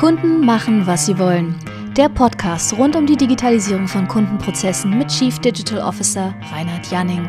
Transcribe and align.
Kunden 0.00 0.40
machen, 0.40 0.86
was 0.86 1.04
sie 1.04 1.18
wollen. 1.18 1.54
Der 1.94 2.08
Podcast 2.08 2.72
rund 2.78 2.96
um 2.96 3.04
die 3.04 3.18
Digitalisierung 3.18 3.86
von 3.86 4.08
Kundenprozessen 4.08 4.96
mit 4.96 5.08
Chief 5.08 5.38
Digital 5.40 5.86
Officer 5.86 6.34
Reinhard 6.50 6.90
Janning. 6.90 7.28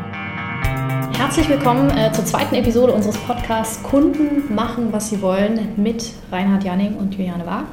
Herzlich 1.14 1.50
willkommen 1.50 1.90
äh, 1.90 2.10
zur 2.12 2.24
zweiten 2.24 2.54
Episode 2.54 2.94
unseres 2.94 3.18
Podcasts 3.18 3.82
Kunden 3.82 4.54
machen, 4.54 4.90
was 4.90 5.10
sie 5.10 5.20
wollen 5.20 5.68
mit 5.76 6.12
Reinhard 6.30 6.64
Janning 6.64 6.96
und 6.96 7.14
Juliane 7.14 7.44
Wag. 7.44 7.66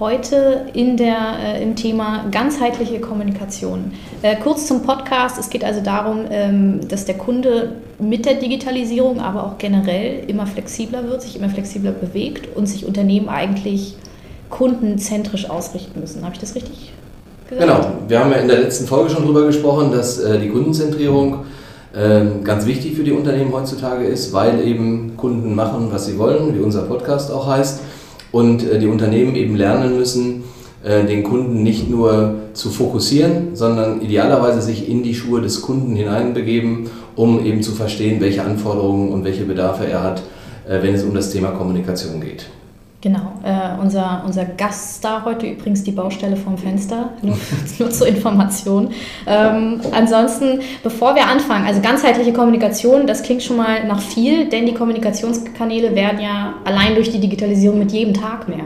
Heute 0.00 0.66
in 0.74 0.96
der, 0.96 1.38
äh, 1.38 1.62
im 1.62 1.76
Thema 1.76 2.24
ganzheitliche 2.32 2.98
Kommunikation. 2.98 3.92
Äh, 4.22 4.34
kurz 4.34 4.66
zum 4.66 4.82
Podcast. 4.82 5.38
Es 5.38 5.48
geht 5.48 5.64
also 5.64 5.80
darum, 5.80 6.24
ähm, 6.28 6.80
dass 6.88 7.04
der 7.04 7.18
Kunde 7.18 7.76
mit 8.00 8.26
der 8.26 8.34
Digitalisierung, 8.34 9.20
aber 9.20 9.44
auch 9.44 9.58
generell 9.58 10.24
immer 10.26 10.48
flexibler 10.48 11.06
wird, 11.06 11.22
sich 11.22 11.36
immer 11.36 11.50
flexibler 11.50 11.92
bewegt 11.92 12.56
und 12.56 12.66
sich 12.66 12.84
Unternehmen 12.84 13.28
eigentlich 13.28 13.94
kundenzentrisch 14.50 15.48
ausrichten 15.50 16.00
müssen. 16.00 16.22
Habe 16.22 16.34
ich 16.34 16.40
das 16.40 16.54
richtig 16.54 16.92
gesagt? 17.48 17.66
Genau. 17.66 17.86
Wir 18.08 18.20
haben 18.20 18.30
ja 18.30 18.38
in 18.38 18.48
der 18.48 18.60
letzten 18.60 18.86
Folge 18.86 19.10
schon 19.10 19.22
darüber 19.22 19.46
gesprochen, 19.46 19.90
dass 19.92 20.18
äh, 20.18 20.38
die 20.38 20.48
Kundenzentrierung 20.48 21.44
ähm, 21.96 22.42
ganz 22.42 22.66
wichtig 22.66 22.96
für 22.96 23.04
die 23.04 23.12
Unternehmen 23.12 23.52
heutzutage 23.52 24.04
ist, 24.04 24.32
weil 24.32 24.66
eben 24.66 25.16
Kunden 25.16 25.54
machen, 25.54 25.88
was 25.90 26.06
sie 26.06 26.18
wollen, 26.18 26.54
wie 26.54 26.60
unser 26.60 26.82
Podcast 26.82 27.30
auch 27.30 27.46
heißt 27.46 27.80
und 28.32 28.68
äh, 28.68 28.78
die 28.78 28.88
Unternehmen 28.88 29.36
eben 29.36 29.54
lernen 29.54 29.96
müssen, 29.96 30.44
äh, 30.82 31.04
den 31.04 31.22
Kunden 31.22 31.62
nicht 31.62 31.88
nur 31.88 32.36
zu 32.52 32.70
fokussieren, 32.70 33.54
sondern 33.54 34.00
idealerweise 34.00 34.60
sich 34.60 34.88
in 34.88 35.02
die 35.02 35.14
Schuhe 35.14 35.40
des 35.40 35.62
Kunden 35.62 35.94
hineinbegeben, 35.94 36.90
um 37.16 37.44
eben 37.44 37.62
zu 37.62 37.72
verstehen, 37.72 38.20
welche 38.20 38.42
Anforderungen 38.42 39.12
und 39.12 39.24
welche 39.24 39.44
Bedarfe 39.44 39.86
er 39.86 40.02
hat, 40.02 40.22
wenn 40.66 40.94
es 40.94 41.04
um 41.04 41.14
das 41.14 41.30
Thema 41.30 41.50
Kommunikation 41.50 42.20
geht. 42.20 42.46
Genau, 43.04 43.34
äh, 43.42 43.78
unser, 43.82 44.22
unser 44.24 44.46
Gaststar 44.46 45.26
heute 45.26 45.46
übrigens 45.46 45.84
die 45.84 45.90
Baustelle 45.90 46.36
vom 46.36 46.56
Fenster, 46.56 47.10
nur, 47.22 47.36
nur 47.78 47.90
zur 47.90 48.06
Information. 48.06 48.92
Ähm, 49.26 49.78
ansonsten, 49.92 50.60
bevor 50.82 51.14
wir 51.14 51.26
anfangen, 51.26 51.66
also 51.66 51.82
ganzheitliche 51.82 52.32
Kommunikation, 52.32 53.06
das 53.06 53.22
klingt 53.22 53.42
schon 53.42 53.58
mal 53.58 53.86
nach 53.86 54.00
viel, 54.00 54.48
denn 54.48 54.64
die 54.64 54.72
Kommunikationskanäle 54.72 55.94
werden 55.94 56.18
ja 56.18 56.54
allein 56.64 56.94
durch 56.94 57.10
die 57.10 57.20
Digitalisierung 57.20 57.78
mit 57.78 57.92
jedem 57.92 58.14
Tag 58.14 58.48
mehr. 58.48 58.64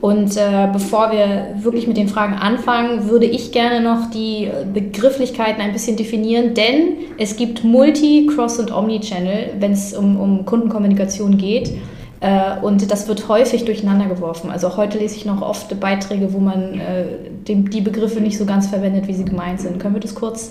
Und 0.00 0.38
äh, 0.38 0.68
bevor 0.72 1.12
wir 1.12 1.56
wirklich 1.62 1.86
mit 1.86 1.98
den 1.98 2.08
Fragen 2.08 2.36
anfangen, 2.36 3.10
würde 3.10 3.26
ich 3.26 3.52
gerne 3.52 3.82
noch 3.82 4.08
die 4.10 4.48
Begrifflichkeiten 4.72 5.60
ein 5.60 5.74
bisschen 5.74 5.98
definieren, 5.98 6.54
denn 6.54 6.94
es 7.18 7.36
gibt 7.36 7.62
Multi-, 7.62 8.26
Cross- 8.26 8.58
und 8.58 8.72
Omni-Channel, 8.72 9.50
wenn 9.58 9.72
es 9.72 9.92
um, 9.92 10.18
um 10.18 10.46
Kundenkommunikation 10.46 11.36
geht. 11.36 11.72
Äh, 12.20 12.60
und 12.60 12.90
das 12.90 13.08
wird 13.08 13.28
häufig 13.28 13.64
durcheinander 13.64 14.06
geworfen. 14.06 14.50
Also 14.50 14.76
heute 14.76 14.98
lese 14.98 15.16
ich 15.16 15.24
noch 15.24 15.40
oft 15.40 15.78
Beiträge, 15.80 16.32
wo 16.34 16.38
man 16.38 16.78
äh, 16.78 17.04
die 17.46 17.80
Begriffe 17.80 18.20
nicht 18.20 18.36
so 18.36 18.44
ganz 18.44 18.68
verwendet, 18.68 19.08
wie 19.08 19.14
sie 19.14 19.24
gemeint 19.24 19.60
sind. 19.60 19.80
Können 19.80 19.94
wir 19.94 20.00
das 20.00 20.14
kurz, 20.14 20.50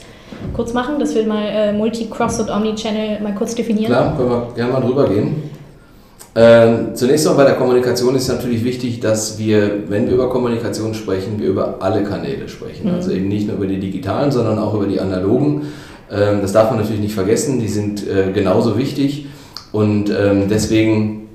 kurz 0.56 0.73
machen, 0.73 1.00
dass 1.00 1.14
wir 1.14 1.26
mal 1.28 1.44
äh, 1.44 1.72
Multi-, 1.72 2.09
Cross- 2.09 2.39
und 2.39 2.50
Omni-Channel 2.50 3.22
mal 3.22 3.36
kurz 3.36 3.53
definieren? 3.53 3.92
Klar, 3.92 4.17
können 4.17 4.30
wir 4.30 4.48
gerne 4.56 4.73
mal 4.73 4.81
drüber 4.81 5.08
gehen. 5.08 5.44
Ähm, 6.36 6.95
zunächst 6.95 7.26
mal 7.28 7.34
bei 7.34 7.44
der 7.44 7.56
Kommunikation 7.56 8.16
ist 8.16 8.28
natürlich 8.28 8.64
wichtig, 8.64 9.00
dass 9.00 9.38
wir, 9.38 9.89
wenn 9.89 10.08
wir 10.08 10.14
über 10.14 10.30
Kommunikation 10.30 10.94
sprechen, 10.94 11.39
wir 11.39 11.50
über 11.50 11.78
alle 11.81 12.04
Kanäle 12.04 12.50
sprechen. 12.50 12.88
Mhm. 12.88 12.95
Also 12.95 13.11
eben 13.11 13.28
nicht 13.28 13.48
nur 13.48 13.58
über 13.58 13.67
die 13.67 13.80
digitalen, 13.80 14.31
sondern 14.31 14.58
auch 14.58 14.73
über 14.73 14.88
die 14.88 15.00
analogen. 15.00 15.67
Ähm, 16.11 16.39
das 16.42 16.52
darf 16.52 16.72
man 16.72 16.80
natürlich 16.80 17.02
nicht 17.02 17.14
vergessen, 17.14 17.59
die 17.59 17.67
sind 17.67 18.08
äh, 18.08 18.31
genauso 18.31 18.78
wichtig. 18.78 19.28
Und 19.72 20.09
ähm, 20.09 20.48
deswegen 20.49 21.29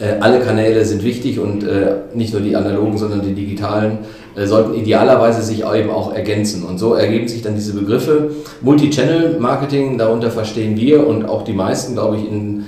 äh, 0.00 0.20
alle 0.20 0.40
Kanäle 0.40 0.84
sind 0.84 1.02
wichtig 1.02 1.40
und 1.40 1.64
äh, 1.64 1.96
nicht 2.14 2.32
nur 2.32 2.40
die 2.40 2.54
analogen, 2.54 2.96
sondern 2.98 3.20
die 3.20 3.34
digitalen 3.34 3.98
äh, 4.36 4.46
sollten 4.46 4.74
idealerweise 4.74 5.42
sich 5.42 5.64
eben 5.64 5.90
auch 5.90 6.14
ergänzen. 6.14 6.62
Und 6.62 6.78
so 6.78 6.94
ergeben 6.94 7.26
sich 7.26 7.42
dann 7.42 7.56
diese 7.56 7.74
Begriffe. 7.74 8.30
Multi-Channel-Marketing, 8.60 9.98
darunter 9.98 10.30
verstehen 10.30 10.76
wir 10.76 11.04
und 11.04 11.24
auch 11.28 11.42
die 11.42 11.52
meisten, 11.52 11.94
glaube 11.94 12.16
ich, 12.16 12.30
in, 12.30 12.64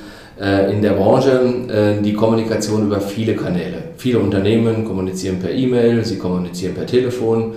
in 0.73 0.81
der 0.81 0.93
Branche 0.93 1.99
die 2.03 2.15
Kommunikation 2.15 2.87
über 2.87 2.99
viele 2.99 3.37
Kanäle. 3.37 3.77
Viele 3.99 4.21
Unternehmen 4.21 4.87
kommunizieren 4.87 5.39
per 5.39 5.53
E-Mail, 5.53 6.03
sie 6.03 6.17
kommunizieren 6.17 6.75
per 6.75 6.87
Telefon, 6.87 7.53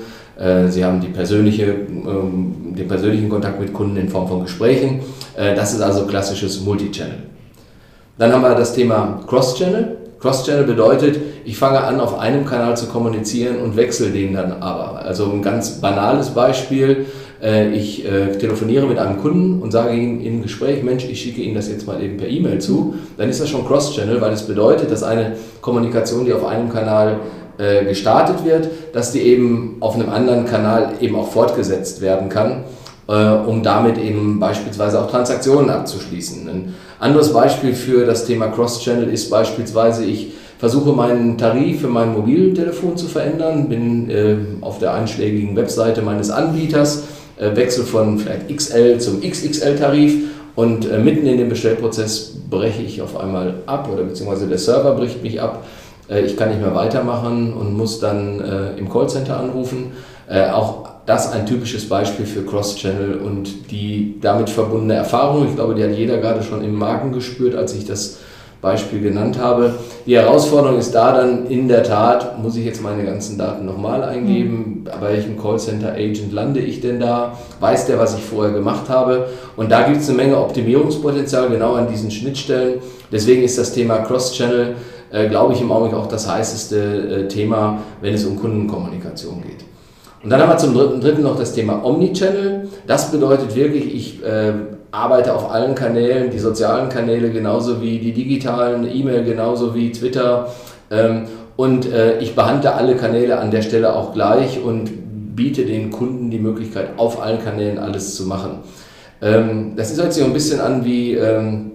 sie 0.67 0.83
haben 0.83 0.99
die 0.99 1.07
persönliche, 1.07 1.63
ähm, 1.63 2.75
den 2.77 2.87
persönlichen 2.89 3.29
Kontakt 3.29 3.61
mit 3.61 3.71
Kunden 3.71 3.95
in 3.95 4.09
Form 4.09 4.27
von 4.27 4.41
Gesprächen. 4.41 4.99
Das 5.33 5.73
ist 5.73 5.79
also 5.79 6.05
klassisches 6.05 6.59
Multi-Channel. 6.65 7.19
Dann 8.17 8.31
haben 8.31 8.43
wir 8.43 8.53
das 8.53 8.73
Thema 8.73 9.21
Cross-Channel. 9.27 9.97
Cross-Channel 10.19 10.65
bedeutet, 10.65 11.19
ich 11.45 11.57
fange 11.57 11.81
an, 11.81 11.99
auf 11.99 12.19
einem 12.19 12.45
Kanal 12.45 12.77
zu 12.77 12.85
kommunizieren 12.85 13.57
und 13.57 13.75
wechsle 13.75 14.11
den 14.11 14.33
dann 14.33 14.51
aber. 14.61 14.99
Also 14.99 15.31
ein 15.31 15.41
ganz 15.41 15.81
banales 15.81 16.29
Beispiel. 16.29 17.07
Äh, 17.41 17.71
ich 17.71 18.05
äh, 18.05 18.37
telefoniere 18.37 18.85
mit 18.85 18.99
einem 18.99 19.17
Kunden 19.17 19.61
und 19.61 19.71
sage 19.71 19.95
ihm 19.95 20.21
im 20.21 20.43
Gespräch, 20.43 20.83
Mensch, 20.83 21.05
ich 21.05 21.21
schicke 21.21 21.41
Ihnen 21.41 21.55
das 21.55 21.69
jetzt 21.69 21.87
mal 21.87 22.01
eben 22.03 22.17
per 22.17 22.27
E-Mail 22.27 22.59
zu. 22.59 22.93
Dann 23.17 23.29
ist 23.29 23.41
das 23.41 23.49
schon 23.49 23.65
Cross-Channel, 23.65 24.21
weil 24.21 24.31
es 24.31 24.43
bedeutet, 24.43 24.91
dass 24.91 25.01
eine 25.01 25.35
Kommunikation, 25.61 26.25
die 26.25 26.33
auf 26.33 26.45
einem 26.45 26.69
Kanal 26.71 27.19
äh, 27.57 27.83
gestartet 27.83 28.45
wird, 28.45 28.69
dass 28.93 29.11
die 29.11 29.21
eben 29.21 29.77
auf 29.79 29.95
einem 29.95 30.09
anderen 30.09 30.45
Kanal 30.45 30.93
eben 31.01 31.15
auch 31.15 31.31
fortgesetzt 31.31 32.01
werden 32.01 32.29
kann 32.29 32.63
um 33.05 33.61
damit 33.61 33.97
eben 33.97 34.39
beispielsweise 34.39 35.01
auch 35.01 35.11
Transaktionen 35.11 35.69
abzuschließen. 35.69 36.73
Anderes 37.03 37.33
Beispiel 37.33 37.73
für 37.73 38.05
das 38.05 38.25
Thema 38.25 38.47
Cross-Channel 38.47 39.09
ist 39.09 39.29
beispielsweise, 39.29 40.05
ich 40.05 40.31
versuche 40.57 40.93
meinen 40.93 41.37
Tarif 41.37 41.81
für 41.81 41.89
mein 41.89 42.13
Mobiltelefon 42.13 42.95
zu 42.95 43.07
verändern, 43.07 43.67
bin 43.67 44.09
äh, 44.09 44.37
auf 44.61 44.79
der 44.79 44.93
einschlägigen 44.93 45.53
Webseite 45.57 46.01
meines 46.01 46.29
Anbieters, 46.29 47.03
äh, 47.35 47.53
wechsle 47.57 47.83
von 47.83 48.19
vielleicht 48.19 48.47
XL 48.55 48.99
zum 48.99 49.19
XXL-Tarif 49.19 50.29
und 50.55 50.89
äh, 50.89 50.97
mitten 50.97 51.27
in 51.27 51.37
dem 51.37 51.49
Bestellprozess 51.49 52.37
breche 52.49 52.83
ich 52.83 53.01
auf 53.01 53.19
einmal 53.19 53.55
ab 53.65 53.89
oder 53.91 54.03
beziehungsweise 54.03 54.47
der 54.47 54.57
Server 54.57 54.95
bricht 54.95 55.21
mich 55.21 55.41
ab. 55.41 55.65
Äh, 56.07 56.21
ich 56.21 56.37
kann 56.37 56.51
nicht 56.51 56.61
mehr 56.61 56.73
weitermachen 56.73 57.51
und 57.53 57.75
muss 57.75 57.99
dann 57.99 58.39
äh, 58.39 58.77
im 58.77 58.89
Callcenter 58.89 59.37
anrufen. 59.37 59.91
auch 60.53 60.92
das 61.05 61.31
ein 61.31 61.45
typisches 61.45 61.89
Beispiel 61.89 62.25
für 62.25 62.45
Cross-Channel 62.45 63.15
und 63.15 63.71
die 63.71 64.15
damit 64.21 64.49
verbundene 64.49 64.93
Erfahrung. 64.93 65.47
Ich 65.47 65.55
glaube, 65.55 65.75
die 65.75 65.83
hat 65.83 65.91
jeder 65.91 66.17
gerade 66.17 66.43
schon 66.43 66.63
im 66.63 66.75
Magen 66.75 67.11
gespürt, 67.11 67.55
als 67.55 67.73
ich 67.73 67.85
das 67.85 68.19
Beispiel 68.61 69.01
genannt 69.01 69.37
habe. 69.37 69.73
Die 70.05 70.15
Herausforderung 70.15 70.79
ist 70.79 70.95
da 70.95 71.13
dann 71.13 71.47
in 71.47 71.67
der 71.67 71.83
Tat, 71.83 72.41
muss 72.41 72.55
ich 72.55 72.63
jetzt 72.63 72.81
meine 72.81 73.03
ganzen 73.03 73.37
Daten 73.37 73.65
nochmal 73.65 74.01
eingeben, 74.03 74.85
bei 74.85 75.09
welchem 75.09 75.37
Callcenter-Agent 75.37 76.31
lande 76.31 76.61
ich 76.61 76.79
denn 76.79 77.01
da, 77.01 77.37
weiß 77.59 77.87
der, 77.87 77.99
was 77.99 78.15
ich 78.15 78.23
vorher 78.23 78.53
gemacht 78.53 78.87
habe. 78.87 79.27
Und 79.57 79.69
da 79.69 79.83
gibt 79.83 79.97
es 79.97 80.07
eine 80.07 80.15
Menge 80.15 80.37
Optimierungspotenzial 80.37 81.49
genau 81.49 81.73
an 81.73 81.89
diesen 81.89 82.09
Schnittstellen. 82.09 82.79
Deswegen 83.11 83.43
ist 83.43 83.57
das 83.57 83.73
Thema 83.73 83.97
Cross-Channel, 83.97 84.75
äh, 85.11 85.27
glaube 85.27 85.53
ich, 85.53 85.59
im 85.59 85.69
Augenblick 85.69 85.99
auch 85.99 86.07
das 86.07 86.31
heißeste 86.31 86.77
äh, 86.77 87.27
Thema, 87.27 87.79
wenn 87.99 88.13
es 88.13 88.23
um 88.23 88.39
Kundenkommunikation 88.39 89.41
geht. 89.41 89.72
Und 90.23 90.29
dann 90.29 90.41
haben 90.41 90.49
wir 90.49 90.57
zum 90.57 90.73
dritten, 90.73 91.01
dritten 91.01 91.21
noch 91.21 91.37
das 91.37 91.53
Thema 91.53 91.83
Omnichannel. 91.83 92.69
Das 92.87 93.11
bedeutet 93.11 93.55
wirklich, 93.55 93.93
ich 93.93 94.23
äh, 94.23 94.53
arbeite 94.91 95.35
auf 95.35 95.51
allen 95.51 95.75
Kanälen, 95.75 96.31
die 96.31 96.39
sozialen 96.39 96.87
Kanäle 96.87 97.29
genauso 97.29 97.81
wie 97.81 97.99
die 97.99 98.13
digitalen, 98.13 98.89
E-Mail 98.89 99.25
genauso 99.25 99.75
wie 99.75 99.91
Twitter. 99.91 100.47
Ähm, 100.89 101.23
und 101.57 101.91
äh, 101.91 102.19
ich 102.19 102.35
behandle 102.35 102.73
alle 102.73 102.95
Kanäle 102.95 103.37
an 103.37 103.51
der 103.51 103.61
Stelle 103.63 103.95
auch 103.95 104.13
gleich 104.13 104.63
und 104.63 105.35
biete 105.35 105.65
den 105.65 105.91
Kunden 105.91 106.31
die 106.31 106.39
Möglichkeit, 106.39 106.91
auf 106.97 107.21
allen 107.21 107.43
Kanälen 107.43 107.77
alles 107.77 108.15
zu 108.15 108.23
machen. 108.23 108.59
Ähm, 109.21 109.73
das 109.75 109.97
hört 109.97 110.13
sich 110.13 110.23
ein 110.23 110.33
bisschen 110.33 110.61
an 110.61 110.85
wie... 110.85 111.15
Ähm, 111.15 111.71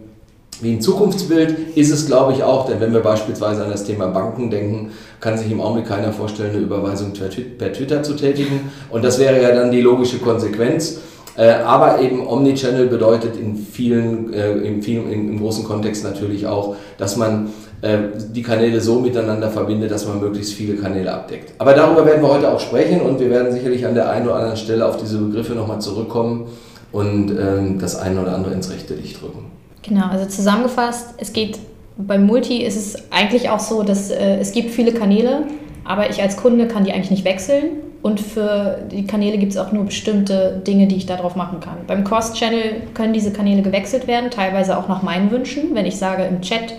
wie 0.61 0.73
ein 0.73 0.81
Zukunftsbild 0.81 1.77
ist 1.77 1.93
es, 1.93 2.07
glaube 2.07 2.33
ich, 2.33 2.43
auch, 2.43 2.67
denn 2.67 2.81
wenn 2.81 2.93
wir 2.93 2.99
beispielsweise 3.01 3.63
an 3.63 3.71
das 3.71 3.85
Thema 3.85 4.09
Banken 4.09 4.51
denken, 4.51 4.91
kann 5.21 5.37
sich 5.37 5.51
im 5.51 5.61
Augenblick 5.61 5.89
keiner 5.89 6.13
vorstellen, 6.13 6.51
eine 6.51 6.61
Überweisung 6.61 7.13
per 7.13 7.73
Twitter 7.73 8.03
zu 8.03 8.15
tätigen. 8.15 8.71
Und 8.91 9.05
das 9.05 9.19
wäre 9.19 9.43
ja 9.43 9.53
dann 9.53 9.71
die 9.71 9.81
logische 9.81 10.19
Konsequenz. 10.19 11.01
Äh, 11.37 11.51
aber 11.65 12.01
eben 12.01 12.27
Omnichannel 12.27 12.87
bedeutet 12.87 13.37
in 13.37 13.57
vielen, 13.57 14.33
äh, 14.33 14.55
in 14.55 14.83
vielen, 14.83 15.11
im 15.11 15.39
großen 15.39 15.65
Kontext 15.65 16.03
natürlich 16.03 16.49
auch, 16.49 16.75
dass 16.97 17.17
man 17.17 17.51
äh, 17.81 17.99
die 18.33 18.43
Kanäle 18.43 18.81
so 18.81 18.99
miteinander 18.99 19.49
verbindet, 19.49 19.93
dass 19.93 20.05
man 20.09 20.19
möglichst 20.19 20.55
viele 20.55 20.75
Kanäle 20.75 21.13
abdeckt. 21.13 21.55
Aber 21.59 21.75
darüber 21.75 22.05
werden 22.05 22.23
wir 22.23 22.29
heute 22.29 22.51
auch 22.51 22.59
sprechen 22.59 23.03
und 23.03 23.21
wir 23.21 23.31
werden 23.31 23.53
sicherlich 23.53 23.87
an 23.87 23.95
der 23.95 24.11
einen 24.11 24.27
oder 24.27 24.35
anderen 24.35 24.57
Stelle 24.57 24.85
auf 24.85 24.97
diese 24.97 25.19
Begriffe 25.19 25.53
nochmal 25.53 25.81
zurückkommen 25.81 26.49
und 26.91 27.31
ähm, 27.31 27.79
das 27.79 27.95
eine 27.95 28.21
oder 28.21 28.35
andere 28.35 28.53
ins 28.55 28.71
rechte 28.73 28.95
Licht 28.95 29.23
rücken. 29.23 29.53
Genau, 29.83 30.07
also 30.07 30.27
zusammengefasst, 30.27 31.15
es 31.19 31.33
geht 31.33 31.61
beim 31.99 32.27
Multi 32.27 32.63
ist 32.63 32.77
es 32.77 33.11
eigentlich 33.11 33.51
auch 33.51 33.59
so, 33.59 33.83
dass 33.83 34.11
äh, 34.11 34.37
es 34.39 34.53
gibt 34.53 34.71
viele 34.71 34.93
Kanäle, 34.93 35.43
aber 35.85 36.09
ich 36.09 36.23
als 36.23 36.37
Kunde 36.37 36.69
kann 36.69 36.85
die 36.85 36.93
eigentlich 36.93 37.11
nicht 37.11 37.25
wechseln. 37.25 37.65
Und 38.01 38.21
für 38.21 38.79
die 38.93 39.05
Kanäle 39.07 39.39
gibt 39.39 39.53
es 39.53 39.59
auch 39.59 39.73
nur 39.73 39.85
bestimmte 39.85 40.63
Dinge, 40.65 40.87
die 40.87 40.95
ich 40.95 41.07
darauf 41.07 41.35
machen 41.35 41.59
kann. 41.59 41.79
Beim 41.89 42.05
Cross-Channel 42.05 42.83
können 42.95 43.13
diese 43.13 43.33
Kanäle 43.33 43.63
gewechselt 43.63 44.07
werden, 44.07 44.31
teilweise 44.31 44.79
auch 44.79 44.87
nach 44.87 45.03
meinen 45.03 45.33
Wünschen. 45.33 45.75
Wenn 45.75 45.85
ich 45.85 45.97
sage 45.97 46.23
im 46.23 46.41
Chat, 46.41 46.77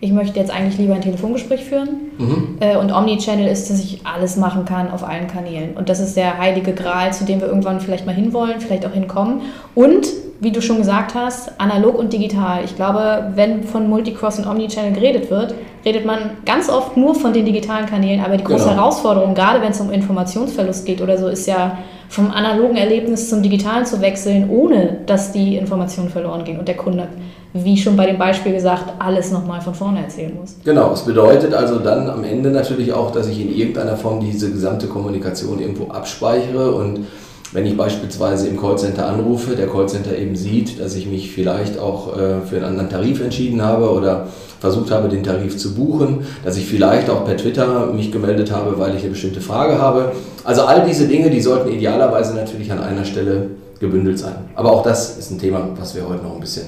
ich 0.00 0.10
möchte 0.10 0.40
jetzt 0.40 0.50
eigentlich 0.50 0.78
lieber 0.78 0.94
ein 0.94 1.02
Telefongespräch 1.02 1.64
führen. 1.64 1.88
Mhm. 2.16 2.56
Äh, 2.60 2.78
und 2.78 2.90
Omnichannel 2.90 3.46
ist, 3.46 3.68
dass 3.68 3.78
ich 3.78 4.00
alles 4.04 4.36
machen 4.36 4.64
kann 4.64 4.90
auf 4.90 5.06
allen 5.06 5.26
Kanälen. 5.26 5.76
Und 5.76 5.90
das 5.90 6.00
ist 6.00 6.16
der 6.16 6.38
heilige 6.38 6.72
Gral, 6.72 7.12
zu 7.12 7.24
dem 7.24 7.40
wir 7.40 7.48
irgendwann 7.48 7.80
vielleicht 7.80 8.06
mal 8.06 8.14
hinwollen, 8.14 8.60
vielleicht 8.60 8.86
auch 8.86 8.92
hinkommen. 8.92 9.42
Und 9.74 10.06
wie 10.40 10.50
du 10.50 10.60
schon 10.60 10.78
gesagt 10.78 11.14
hast, 11.14 11.58
analog 11.58 11.98
und 11.98 12.12
digital. 12.12 12.64
Ich 12.64 12.76
glaube, 12.76 13.32
wenn 13.34 13.64
von 13.64 13.88
Multicross 13.88 14.38
und 14.38 14.46
Omnichannel 14.46 14.92
geredet 14.92 15.30
wird, 15.30 15.54
redet 15.84 16.04
man 16.04 16.18
ganz 16.44 16.68
oft 16.68 16.96
nur 16.96 17.14
von 17.14 17.32
den 17.32 17.44
digitalen 17.44 17.86
Kanälen. 17.86 18.24
Aber 18.24 18.36
die 18.36 18.44
große 18.44 18.64
genau. 18.64 18.76
Herausforderung, 18.76 19.34
gerade 19.34 19.60
wenn 19.60 19.70
es 19.70 19.80
um 19.80 19.90
Informationsverlust 19.90 20.86
geht 20.86 21.00
oder 21.00 21.18
so, 21.18 21.28
ist 21.28 21.46
ja 21.46 21.78
vom 22.08 22.30
analogen 22.30 22.76
Erlebnis 22.76 23.28
zum 23.28 23.42
digitalen 23.42 23.86
zu 23.86 24.00
wechseln, 24.00 24.48
ohne 24.50 24.98
dass 25.06 25.32
die 25.32 25.56
Informationen 25.56 26.10
verloren 26.10 26.44
gehen 26.44 26.58
und 26.58 26.68
der 26.68 26.76
Kunde, 26.76 27.08
wie 27.52 27.76
schon 27.76 27.96
bei 27.96 28.06
dem 28.06 28.18
Beispiel 28.18 28.52
gesagt, 28.52 28.84
alles 28.98 29.32
nochmal 29.32 29.60
von 29.60 29.74
vorne 29.74 30.02
erzählen 30.02 30.32
muss. 30.38 30.56
Genau, 30.64 30.92
es 30.92 31.02
bedeutet 31.02 31.54
also 31.54 31.78
dann 31.78 32.08
am 32.08 32.24
Ende 32.24 32.50
natürlich 32.50 32.92
auch, 32.92 33.10
dass 33.10 33.28
ich 33.28 33.40
in 33.40 33.54
irgendeiner 33.54 33.96
Form 33.96 34.20
diese 34.20 34.50
gesamte 34.50 34.86
Kommunikation 34.86 35.60
irgendwo 35.60 35.88
abspeichere 35.88 36.72
und 36.72 37.06
wenn 37.52 37.66
ich 37.66 37.76
beispielsweise 37.76 38.48
im 38.48 38.60
Callcenter 38.60 39.06
anrufe, 39.06 39.54
der 39.54 39.68
Callcenter 39.68 40.16
eben 40.16 40.34
sieht, 40.34 40.80
dass 40.80 40.94
ich 40.94 41.06
mich 41.06 41.32
vielleicht 41.32 41.78
auch 41.78 42.16
äh, 42.16 42.40
für 42.48 42.56
einen 42.56 42.64
anderen 42.64 42.90
Tarif 42.90 43.20
entschieden 43.20 43.62
habe 43.62 43.90
oder 43.90 44.28
versucht 44.60 44.90
habe, 44.90 45.08
den 45.08 45.22
Tarif 45.22 45.56
zu 45.56 45.74
buchen, 45.74 46.26
dass 46.42 46.56
ich 46.56 46.66
vielleicht 46.66 47.10
auch 47.10 47.24
per 47.24 47.36
Twitter 47.36 47.86
mich 47.92 48.10
gemeldet 48.10 48.50
habe, 48.50 48.78
weil 48.78 48.96
ich 48.96 49.02
eine 49.02 49.10
bestimmte 49.10 49.40
Frage 49.40 49.78
habe. 49.78 50.12
Also 50.42 50.62
all 50.62 50.86
diese 50.86 51.06
Dinge, 51.06 51.30
die 51.30 51.40
sollten 51.40 51.70
idealerweise 51.70 52.34
natürlich 52.34 52.72
an 52.72 52.80
einer 52.80 53.04
Stelle 53.04 53.50
gebündelt 53.78 54.18
sein. 54.18 54.36
Aber 54.54 54.72
auch 54.72 54.82
das 54.82 55.18
ist 55.18 55.30
ein 55.30 55.38
Thema, 55.38 55.68
was 55.78 55.94
wir 55.94 56.08
heute 56.08 56.22
noch 56.22 56.34
ein 56.34 56.40
bisschen 56.40 56.64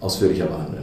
ausführlicher 0.00 0.46
behandeln. 0.46 0.79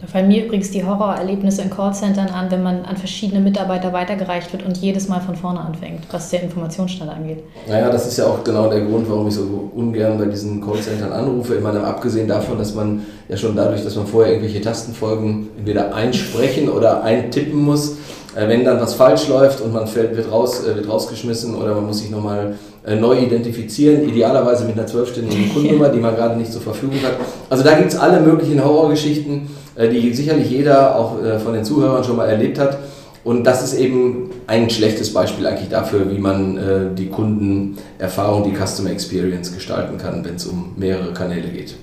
Da 0.00 0.06
fallen 0.06 0.28
mir 0.28 0.46
übrigens 0.46 0.70
die 0.70 0.82
Horrorerlebnisse 0.82 1.60
in 1.60 1.68
Callcentern 1.68 2.28
an, 2.28 2.50
wenn 2.50 2.62
man 2.62 2.86
an 2.86 2.96
verschiedene 2.96 3.38
Mitarbeiter 3.38 3.92
weitergereicht 3.92 4.50
wird 4.50 4.64
und 4.64 4.78
jedes 4.78 5.08
Mal 5.08 5.20
von 5.20 5.36
vorne 5.36 5.60
anfängt, 5.60 6.04
was 6.10 6.30
der 6.30 6.42
Informationsstand 6.42 7.10
angeht. 7.10 7.44
Naja, 7.68 7.90
das 7.90 8.06
ist 8.06 8.16
ja 8.16 8.24
auch 8.24 8.42
genau 8.42 8.70
der 8.70 8.80
Grund, 8.80 9.10
warum 9.10 9.28
ich 9.28 9.34
so 9.34 9.70
ungern 9.74 10.16
bei 10.16 10.24
diesen 10.24 10.64
Callcentern 10.64 11.12
anrufe. 11.12 11.56
Ich 11.56 11.62
meine, 11.62 11.84
abgesehen 11.84 12.28
davon, 12.28 12.56
dass 12.56 12.74
man 12.74 13.04
ja 13.28 13.36
schon 13.36 13.54
dadurch, 13.54 13.84
dass 13.84 13.94
man 13.94 14.06
vorher 14.06 14.32
irgendwelche 14.32 14.62
Tastenfolgen 14.62 15.48
entweder 15.58 15.94
einsprechen 15.94 16.70
oder 16.70 17.02
eintippen 17.02 17.62
muss, 17.62 17.98
äh, 18.34 18.48
wenn 18.48 18.64
dann 18.64 18.80
was 18.80 18.94
falsch 18.94 19.28
läuft 19.28 19.60
und 19.60 19.74
man 19.74 19.86
fällt, 19.86 20.16
wird, 20.16 20.32
raus, 20.32 20.64
äh, 20.64 20.76
wird 20.76 20.88
rausgeschmissen 20.88 21.54
oder 21.54 21.74
man 21.74 21.86
muss 21.86 21.98
sich 21.98 22.10
nochmal 22.10 22.54
äh, 22.86 22.96
neu 22.96 23.18
identifizieren, 23.18 24.08
idealerweise 24.08 24.64
mit 24.64 24.78
einer 24.78 24.86
zwölfstündigen 24.86 25.52
Kundennummer, 25.52 25.90
die 25.90 25.98
man 25.98 26.14
gerade 26.14 26.38
nicht 26.38 26.50
zur 26.50 26.62
Verfügung 26.62 26.96
hat. 27.02 27.16
Also 27.50 27.62
da 27.62 27.74
gibt 27.74 27.92
es 27.92 27.98
alle 27.98 28.20
möglichen 28.20 28.64
Horrorgeschichten, 28.64 29.48
die 29.88 30.12
sicherlich 30.12 30.50
jeder 30.50 30.96
auch 30.96 31.16
von 31.42 31.52
den 31.54 31.64
Zuhörern 31.64 32.04
schon 32.04 32.16
mal 32.16 32.28
erlebt 32.28 32.58
hat. 32.58 32.78
Und 33.22 33.44
das 33.44 33.62
ist 33.62 33.74
eben 33.74 34.30
ein 34.46 34.70
schlechtes 34.70 35.12
Beispiel 35.12 35.46
eigentlich 35.46 35.68
dafür, 35.68 36.10
wie 36.10 36.18
man 36.18 36.94
die 36.96 37.08
Kundenerfahrung, 37.08 38.44
die 38.44 38.56
Customer 38.56 38.90
Experience 38.90 39.52
gestalten 39.52 39.98
kann, 39.98 40.24
wenn 40.24 40.36
es 40.36 40.46
um 40.46 40.72
mehrere 40.76 41.12
Kanäle 41.12 41.48
geht. 41.48 41.74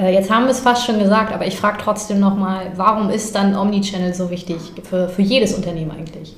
Äh, 0.00 0.14
jetzt 0.14 0.30
haben 0.30 0.44
wir 0.44 0.50
es 0.50 0.60
fast 0.60 0.86
schon 0.86 0.98
gesagt, 0.98 1.32
aber 1.32 1.46
ich 1.46 1.56
frage 1.56 1.78
trotzdem 1.82 2.20
nochmal, 2.20 2.72
warum 2.76 3.10
ist 3.10 3.34
dann 3.34 3.54
Omnichannel 3.56 4.14
so 4.14 4.30
wichtig 4.30 4.56
für, 4.88 5.08
für 5.08 5.22
jedes 5.22 5.52
Unternehmen 5.52 5.90
eigentlich? 5.90 6.34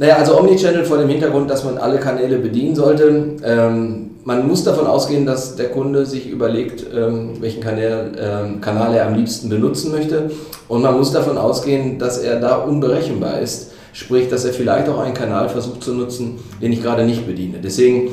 Naja, 0.00 0.16
also 0.16 0.40
Omnichannel 0.40 0.86
vor 0.86 0.96
dem 0.96 1.10
Hintergrund, 1.10 1.50
dass 1.50 1.62
man 1.62 1.76
alle 1.76 1.98
Kanäle 1.98 2.38
bedienen 2.38 2.74
sollte. 2.74 3.36
Ähm, 3.44 4.12
man 4.24 4.48
muss 4.48 4.64
davon 4.64 4.86
ausgehen, 4.86 5.26
dass 5.26 5.56
der 5.56 5.68
Kunde 5.68 6.06
sich 6.06 6.26
überlegt, 6.30 6.86
ähm, 6.96 7.32
welchen 7.40 7.62
Kanal, 7.62 8.12
ähm, 8.18 8.62
Kanal 8.62 8.94
er 8.94 9.08
am 9.08 9.14
liebsten 9.14 9.50
benutzen 9.50 9.90
möchte. 9.90 10.30
Und 10.68 10.80
man 10.80 10.96
muss 10.96 11.12
davon 11.12 11.36
ausgehen, 11.36 11.98
dass 11.98 12.16
er 12.16 12.40
da 12.40 12.56
unberechenbar 12.56 13.40
ist. 13.40 13.72
Sprich, 13.92 14.30
dass 14.30 14.46
er 14.46 14.54
vielleicht 14.54 14.88
auch 14.88 15.00
einen 15.00 15.12
Kanal 15.12 15.50
versucht 15.50 15.84
zu 15.84 15.92
nutzen, 15.92 16.38
den 16.62 16.72
ich 16.72 16.82
gerade 16.82 17.04
nicht 17.04 17.26
bediene. 17.26 17.58
Deswegen 17.62 18.08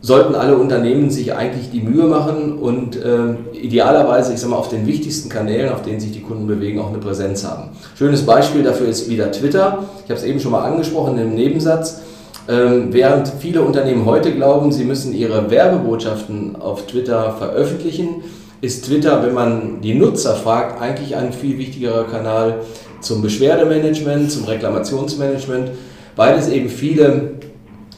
sollten 0.00 0.36
alle 0.36 0.56
Unternehmen 0.56 1.10
sich 1.10 1.34
eigentlich 1.34 1.72
die 1.72 1.80
Mühe 1.80 2.04
machen 2.04 2.56
und 2.56 2.94
äh, 2.94 3.34
idealerweise, 3.62 4.32
ich 4.32 4.40
sag 4.40 4.50
mal, 4.50 4.56
auf 4.56 4.68
den 4.68 4.86
wichtigsten 4.86 5.28
Kanälen, 5.28 5.72
auf 5.72 5.82
denen 5.82 6.00
sich 6.00 6.12
die 6.12 6.22
Kunden 6.22 6.46
bewegen, 6.46 6.80
auch 6.80 6.88
eine 6.88 6.98
Präsenz 6.98 7.44
haben. 7.44 7.70
Schönes 7.96 8.24
Beispiel 8.26 8.62
dafür 8.62 8.88
ist 8.88 9.08
wieder 9.08 9.30
Twitter. 9.32 9.84
Ich 10.04 10.10
habe 10.10 10.20
es 10.20 10.24
eben 10.24 10.40
schon 10.40 10.52
mal 10.52 10.64
angesprochen 10.64 11.18
im 11.18 11.34
Nebensatz. 11.34 12.00
Ähm, 12.48 12.88
während 12.92 13.28
viele 13.38 13.62
Unternehmen 13.62 14.06
heute 14.06 14.34
glauben, 14.34 14.72
sie 14.72 14.84
müssen 14.84 15.14
ihre 15.14 15.50
Werbebotschaften 15.50 16.56
auf 16.56 16.86
Twitter 16.86 17.34
veröffentlichen, 17.38 18.22
ist 18.60 18.86
Twitter, 18.86 19.22
wenn 19.22 19.34
man 19.34 19.80
die 19.80 19.94
Nutzer 19.94 20.34
fragt, 20.34 20.80
eigentlich 20.82 21.16
ein 21.16 21.32
viel 21.32 21.58
wichtigerer 21.58 22.04
Kanal 22.04 22.60
zum 23.00 23.22
Beschwerdemanagement, 23.22 24.30
zum 24.30 24.44
Reklamationsmanagement, 24.44 25.70
weil 26.16 26.38
es 26.38 26.48
eben 26.48 26.68
viele, 26.68 27.32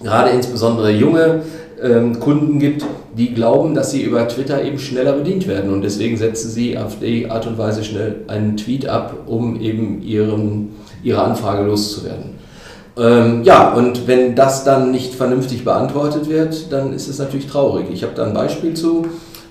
gerade 0.03 0.31
insbesondere 0.31 0.91
junge 0.91 1.43
ähm, 1.83 2.21
Kunden 2.21 2.59
gibt, 2.59 2.85
die 3.17 3.35
glauben, 3.35 3.75
dass 3.75 3.91
sie 3.91 4.03
über 4.03 4.27
Twitter 4.29 4.63
eben 4.65 4.79
schneller 4.79 5.13
bedient 5.13 5.47
werden 5.47 5.73
und 5.73 5.83
deswegen 5.83 6.17
setzen 6.17 6.51
sie 6.51 6.79
auf 6.79 6.99
die 7.01 7.31
Art 7.31 7.47
und 7.47 7.59
Weise 7.59 7.85
schnell 7.85 8.17
einen 8.29 8.57
Tweet 8.57 8.89
ab, 8.89 9.15
um 9.27 9.61
eben 9.61 10.03
ihren, 10.03 10.71
ihre 11.03 11.23
Anfrage 11.23 11.65
loszuwerden. 11.65 12.33
Ähm, 12.97 13.43
ja, 13.43 13.73
und 13.73 14.07
wenn 14.07 14.35
das 14.35 14.65
dann 14.65 14.91
nicht 14.91 15.15
vernünftig 15.15 15.65
beantwortet 15.65 16.29
wird, 16.29 16.73
dann 16.73 16.93
ist 16.93 17.09
es 17.09 17.19
natürlich 17.19 17.47
traurig. 17.47 17.87
Ich 17.93 18.03
habe 18.03 18.13
da 18.15 18.25
ein 18.25 18.35
Beispiel 18.35 18.75
zu. 18.75 19.07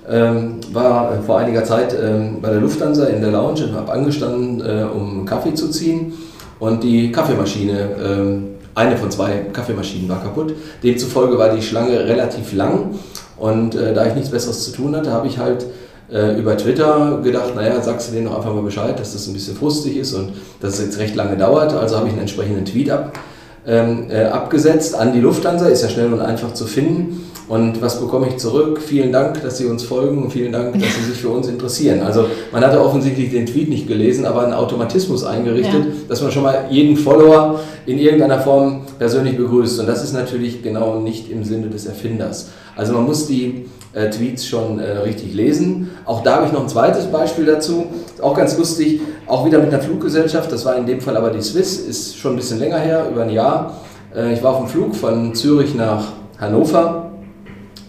Ähm, 0.09 0.57
war 0.73 1.21
vor 1.25 1.37
einiger 1.37 1.63
Zeit 1.63 1.95
ähm, 1.99 2.39
bei 2.41 2.49
der 2.49 2.59
Lufthansa 2.59 3.05
in 3.05 3.21
der 3.21 3.31
Lounge 3.31 3.65
und 3.65 3.73
habe 3.73 3.91
angestanden, 3.91 4.61
äh, 4.61 4.83
um 4.83 5.25
Kaffee 5.25 5.53
zu 5.53 5.69
ziehen. 5.69 6.13
Und 6.59 6.83
die 6.83 7.11
Kaffeemaschine 7.11 7.89
ähm, 8.03 8.43
eine 8.73 8.97
von 8.97 9.11
zwei 9.11 9.45
Kaffeemaschinen 9.51 10.07
war 10.09 10.21
kaputt. 10.21 10.53
Demzufolge 10.83 11.37
war 11.37 11.53
die 11.55 11.61
Schlange 11.61 11.99
relativ 12.05 12.53
lang 12.53 12.95
und 13.41 13.73
äh, 13.73 13.95
da 13.95 14.05
ich 14.05 14.13
nichts 14.13 14.29
Besseres 14.29 14.63
zu 14.63 14.71
tun 14.71 14.95
hatte, 14.95 15.11
habe 15.11 15.25
ich 15.25 15.39
halt 15.39 15.65
äh, 16.11 16.39
über 16.39 16.55
Twitter 16.55 17.21
gedacht, 17.23 17.55
naja, 17.55 17.81
sagst 17.81 18.09
du 18.09 18.13
denen 18.13 18.27
doch 18.27 18.37
einfach 18.37 18.53
mal 18.53 18.61
Bescheid, 18.61 18.99
dass 18.99 19.13
das 19.13 19.25
ein 19.25 19.33
bisschen 19.33 19.55
frustig 19.55 19.97
ist 19.97 20.13
und 20.13 20.33
dass 20.59 20.75
es 20.75 20.85
jetzt 20.85 20.99
recht 20.99 21.15
lange 21.15 21.37
dauert. 21.37 21.73
Also 21.73 21.97
habe 21.97 22.05
ich 22.05 22.11
einen 22.11 22.21
entsprechenden 22.21 22.65
Tweet 22.65 22.91
ab, 22.91 23.17
ähm, 23.65 24.11
äh, 24.11 24.25
abgesetzt 24.25 24.93
an 24.93 25.11
die 25.13 25.19
Lufthansa, 25.19 25.69
ist 25.69 25.81
ja 25.81 25.89
schnell 25.89 26.13
und 26.13 26.21
einfach 26.21 26.53
zu 26.53 26.67
finden. 26.67 27.30
Und 27.51 27.81
was 27.81 27.99
bekomme 27.99 28.29
ich 28.29 28.37
zurück? 28.37 28.79
Vielen 28.79 29.11
Dank, 29.11 29.41
dass 29.41 29.57
Sie 29.57 29.65
uns 29.65 29.83
folgen 29.83 30.23
und 30.23 30.31
vielen 30.31 30.53
Dank, 30.53 30.71
dass 30.79 30.95
Sie 30.95 31.11
sich 31.11 31.19
für 31.19 31.27
uns 31.27 31.49
interessieren. 31.49 31.99
Also 31.99 32.27
man 32.53 32.63
hatte 32.63 32.79
offensichtlich 32.79 33.29
den 33.29 33.45
Tweet 33.45 33.67
nicht 33.67 33.89
gelesen, 33.89 34.25
aber 34.25 34.43
einen 34.43 34.53
Automatismus 34.53 35.25
eingerichtet, 35.25 35.83
ja. 35.83 35.91
dass 36.07 36.21
man 36.21 36.31
schon 36.31 36.43
mal 36.43 36.67
jeden 36.69 36.95
Follower 36.95 37.59
in 37.85 37.97
irgendeiner 37.97 38.39
Form 38.39 38.83
persönlich 38.97 39.35
begrüßt. 39.35 39.81
Und 39.81 39.87
das 39.89 40.01
ist 40.01 40.13
natürlich 40.13 40.63
genau 40.63 41.01
nicht 41.01 41.29
im 41.29 41.43
Sinne 41.43 41.67
des 41.67 41.85
Erfinders. 41.87 42.51
Also 42.77 42.93
man 42.93 43.03
muss 43.03 43.27
die 43.27 43.65
äh, 43.91 44.09
Tweets 44.09 44.47
schon 44.47 44.79
äh, 44.79 44.99
richtig 44.99 45.33
lesen. 45.33 45.89
Auch 46.05 46.23
da 46.23 46.37
habe 46.37 46.45
ich 46.45 46.53
noch 46.53 46.61
ein 46.61 46.69
zweites 46.69 47.07
Beispiel 47.07 47.43
dazu. 47.43 47.83
Ist 48.13 48.23
auch 48.23 48.37
ganz 48.37 48.57
lustig, 48.57 49.01
auch 49.27 49.45
wieder 49.45 49.59
mit 49.59 49.73
einer 49.73 49.83
Fluggesellschaft. 49.83 50.49
Das 50.53 50.63
war 50.63 50.77
in 50.77 50.85
dem 50.85 51.01
Fall 51.01 51.17
aber 51.17 51.31
die 51.31 51.41
Swiss, 51.41 51.81
ist 51.81 52.17
schon 52.17 52.31
ein 52.31 52.37
bisschen 52.37 52.59
länger 52.59 52.77
her, 52.77 53.07
über 53.11 53.23
ein 53.23 53.29
Jahr. 53.29 53.75
Äh, 54.15 54.35
ich 54.35 54.41
war 54.41 54.53
auf 54.53 54.59
dem 54.59 54.67
Flug 54.69 54.95
von 54.95 55.35
Zürich 55.35 55.75
nach 55.75 56.13
Hannover 56.39 57.10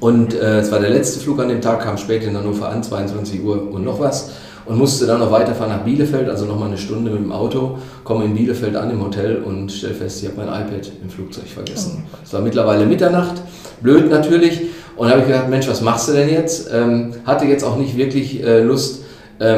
und 0.03 0.35
äh, 0.35 0.59
es 0.59 0.73
war 0.73 0.81
der 0.81 0.91
letzte 0.91 1.21
Flug 1.21 1.39
an 1.39 1.49
dem 1.49 1.61
Tag, 1.61 1.83
kam 1.83 1.97
spät 1.97 2.25
in 2.25 2.37
Hannover 2.37 2.69
an, 2.69 2.83
22 2.83 3.41
Uhr 3.45 3.71
und 3.71 3.85
noch 3.85 4.01
was. 4.01 4.31
Und 4.65 4.77
musste 4.77 5.07
dann 5.07 5.21
noch 5.21 5.31
weiterfahren 5.31 5.73
nach 5.73 5.85
Bielefeld, 5.85 6.29
also 6.29 6.45
nochmal 6.45 6.67
eine 6.67 6.79
Stunde 6.79 7.13
mit 7.13 7.21
dem 7.21 7.31
Auto, 7.31 7.79
komme 8.03 8.25
in 8.25 8.35
Bielefeld 8.35 8.75
an 8.75 8.91
im 8.91 9.01
Hotel 9.01 9.37
und 9.37 9.71
stelle 9.71 9.95
fest, 9.95 10.21
ich 10.21 10.29
habe 10.29 10.39
mein 10.45 10.49
iPad 10.49 10.91
im 11.01 11.09
Flugzeug 11.09 11.47
vergessen. 11.47 12.03
Oh. 12.05 12.17
Es 12.25 12.33
war 12.33 12.41
mittlerweile 12.41 12.85
Mitternacht, 12.85 13.43
blöd 13.81 14.11
natürlich. 14.11 14.63
Und 14.97 15.09
habe 15.09 15.21
ich 15.21 15.27
gedacht, 15.29 15.49
Mensch, 15.49 15.69
was 15.69 15.81
machst 15.81 16.09
du 16.09 16.15
denn 16.15 16.29
jetzt? 16.29 16.69
Ähm, 16.73 17.13
hatte 17.25 17.45
jetzt 17.45 17.63
auch 17.63 17.77
nicht 17.77 17.97
wirklich 17.97 18.43
äh, 18.43 18.61
Lust, 18.61 19.02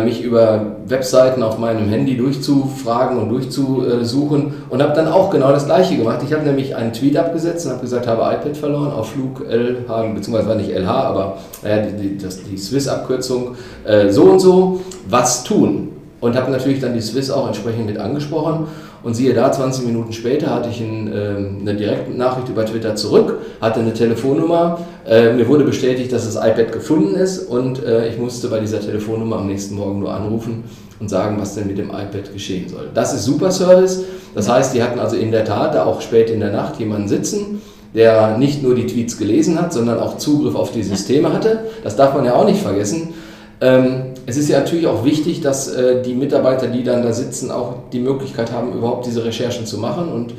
mich 0.04 0.22
über 0.22 0.76
Webseiten 0.86 1.42
auf 1.42 1.58
meinem 1.58 1.88
Handy 1.88 2.16
durchzufragen 2.16 3.18
und 3.18 3.28
durchzusuchen 3.28 4.54
und 4.70 4.82
habe 4.82 4.94
dann 4.94 5.08
auch 5.08 5.30
genau 5.30 5.50
das 5.52 5.66
gleiche 5.66 5.96
gemacht. 5.96 6.20
Ich 6.26 6.32
habe 6.32 6.44
nämlich 6.44 6.74
einen 6.74 6.92
Tweet 6.92 7.16
abgesetzt 7.16 7.66
und 7.66 7.72
habe 7.72 7.82
gesagt, 7.82 8.06
habe 8.06 8.22
iPad 8.22 8.56
verloren 8.56 8.92
auf 8.92 9.10
Flug 9.10 9.44
LH, 9.46 10.14
beziehungsweise 10.14 10.48
war 10.48 10.54
nicht 10.54 10.70
LH, 10.70 10.90
aber 10.90 11.36
naja, 11.62 11.82
die, 11.82 12.16
die, 12.16 12.28
die 12.50 12.56
Swiss-Abkürzung 12.56 13.56
äh, 13.84 14.10
so 14.10 14.22
und 14.22 14.40
so, 14.40 14.80
was 15.08 15.44
tun? 15.44 15.90
Und 16.20 16.36
habe 16.36 16.50
natürlich 16.50 16.80
dann 16.80 16.94
die 16.94 17.02
Swiss 17.02 17.30
auch 17.30 17.46
entsprechend 17.46 17.86
mit 17.86 17.98
angesprochen 17.98 18.66
und 19.04 19.14
siehe 19.14 19.34
da, 19.34 19.52
20 19.52 19.84
Minuten 19.84 20.12
später 20.14 20.50
hatte 20.50 20.70
ich 20.70 20.80
ein, 20.80 21.12
äh, 21.12 21.37
eine 21.61 21.75
Direktnachricht 21.75 22.49
über 22.49 22.64
Twitter 22.64 22.96
zurück, 22.96 23.38
hatte 23.61 23.80
eine 23.80 23.92
Telefonnummer. 23.92 24.78
Äh, 25.06 25.34
mir 25.34 25.46
wurde 25.46 25.64
bestätigt, 25.64 26.11
dass 26.11 26.25
das 26.25 26.37
iPad 26.37 26.73
gefunden 26.73 27.14
ist 27.14 27.40
und 27.40 27.84
äh, 27.84 28.08
ich 28.08 28.18
musste 28.18 28.49
bei 28.49 28.61
dieser 28.61 28.80
Telefonnummer 28.80 29.37
am 29.37 29.46
nächsten 29.46 29.75
Morgen 29.75 30.00
nur 30.00 30.12
anrufen 30.12 30.64
und 31.00 31.11
sagen, 31.11 31.37
was 31.38 31.54
denn 31.54 31.66
mit 31.66 31.76
dem 31.76 31.90
iPad 31.90 32.32
geschehen 32.32 32.66
soll. 32.68 32.88
Das 32.94 33.12
ist 33.12 33.25
super 33.25 33.50
Service. 33.50 34.04
Das 34.34 34.49
heißt, 34.49 34.75
die 34.75 34.82
hatten 34.82 34.99
also 34.99 35.16
in 35.16 35.30
der 35.30 35.44
Tat 35.44 35.75
da 35.75 35.84
auch 35.84 36.00
spät 36.00 36.30
in 36.30 36.40
der 36.40 36.50
Nacht 36.50 36.80
jemanden 36.80 37.08
sitzen, 37.08 37.61
der 37.94 38.38
nicht 38.38 38.62
nur 38.62 38.75
die 38.75 38.87
Tweets 38.87 39.18
gelesen 39.18 39.61
hat, 39.61 39.73
sondern 39.73 40.00
auch 40.00 40.16
Zugriff 40.16 40.54
auf 40.54 40.73
die 40.73 40.82
Systeme 40.82 41.30
hatte. 41.30 41.66
Das 41.82 41.94
darf 41.96 42.14
man 42.14 42.25
ja 42.25 42.34
auch 42.34 42.46
nicht 42.46 42.62
vergessen. 42.62 43.12
Ähm, 43.61 44.13
es 44.26 44.37
ist 44.37 44.49
ja 44.49 44.61
natürlich 44.61 44.87
auch 44.87 45.04
wichtig, 45.04 45.40
dass 45.40 45.69
äh, 45.69 46.02
die 46.02 46.14
Mitarbeiter, 46.14 46.66
die 46.66 46.83
dann 46.83 47.02
da 47.02 47.12
sitzen, 47.12 47.50
auch 47.50 47.75
die 47.93 48.00
Möglichkeit 48.00 48.52
haben, 48.52 48.73
überhaupt 48.73 49.07
diese 49.07 49.25
Recherchen 49.25 49.66
zu 49.66 49.78
machen. 49.78 50.09
Und 50.09 50.35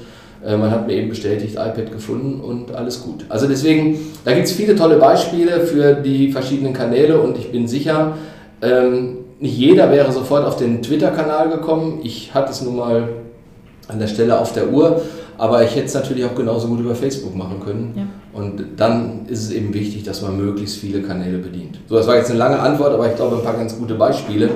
äh, 0.46 0.58
man 0.58 0.72
hat 0.72 0.88
mir 0.88 0.94
eben 0.94 1.10
bestätigt, 1.10 1.54
iPad 1.54 1.92
gefunden 1.92 2.42
und 2.42 2.74
alles 2.74 3.02
gut. 3.02 3.26
Also 3.30 3.48
deswegen, 3.48 4.00
da 4.24 4.34
gibt 4.34 4.48
es 4.48 4.54
viele 4.54 4.76
tolle 4.76 4.98
Beispiele 4.98 5.62
für 5.62 5.94
die 5.94 6.32
verschiedenen 6.32 6.74
Kanäle 6.74 7.20
und 7.20 7.38
ich 7.38 7.52
bin 7.52 7.68
sicher, 7.68 8.18
ähm, 8.62 9.18
nicht 9.40 9.58
jeder 9.58 9.92
wäre 9.92 10.12
sofort 10.12 10.46
auf 10.46 10.56
den 10.56 10.82
Twitter-Kanal 10.82 11.50
gekommen. 11.50 12.00
Ich 12.04 12.34
hatte 12.34 12.52
es 12.52 12.62
nun 12.62 12.78
mal 12.78 13.10
an 13.88 14.00
der 14.00 14.08
Stelle 14.08 14.40
auf 14.40 14.54
der 14.54 14.72
Uhr, 14.72 15.02
aber 15.38 15.64
ich 15.64 15.76
hätte 15.76 15.86
es 15.86 15.94
natürlich 15.94 16.26
auch 16.26 16.36
genauso 16.36 16.68
gut 16.68 16.80
über 16.80 16.96
Facebook 16.96 17.36
machen 17.36 17.60
können. 17.64 17.94
Ja. 17.96 18.04
Und 18.36 18.66
dann 18.76 19.22
ist 19.28 19.44
es 19.44 19.52
eben 19.52 19.74
wichtig, 19.74 20.04
dass 20.04 20.22
man 20.22 20.36
möglichst 20.36 20.78
viele 20.78 21.02
Kanäle 21.02 21.38
bedient. 21.38 21.80
So, 21.88 21.96
das 21.96 22.06
war 22.06 22.18
jetzt 22.18 22.30
eine 22.30 22.38
lange 22.38 22.60
Antwort, 22.60 22.94
aber 22.94 23.10
ich 23.10 23.16
glaube 23.16 23.38
ein 23.38 23.44
paar 23.44 23.54
ganz 23.54 23.78
gute 23.78 23.96
Beispiele. 23.96 24.50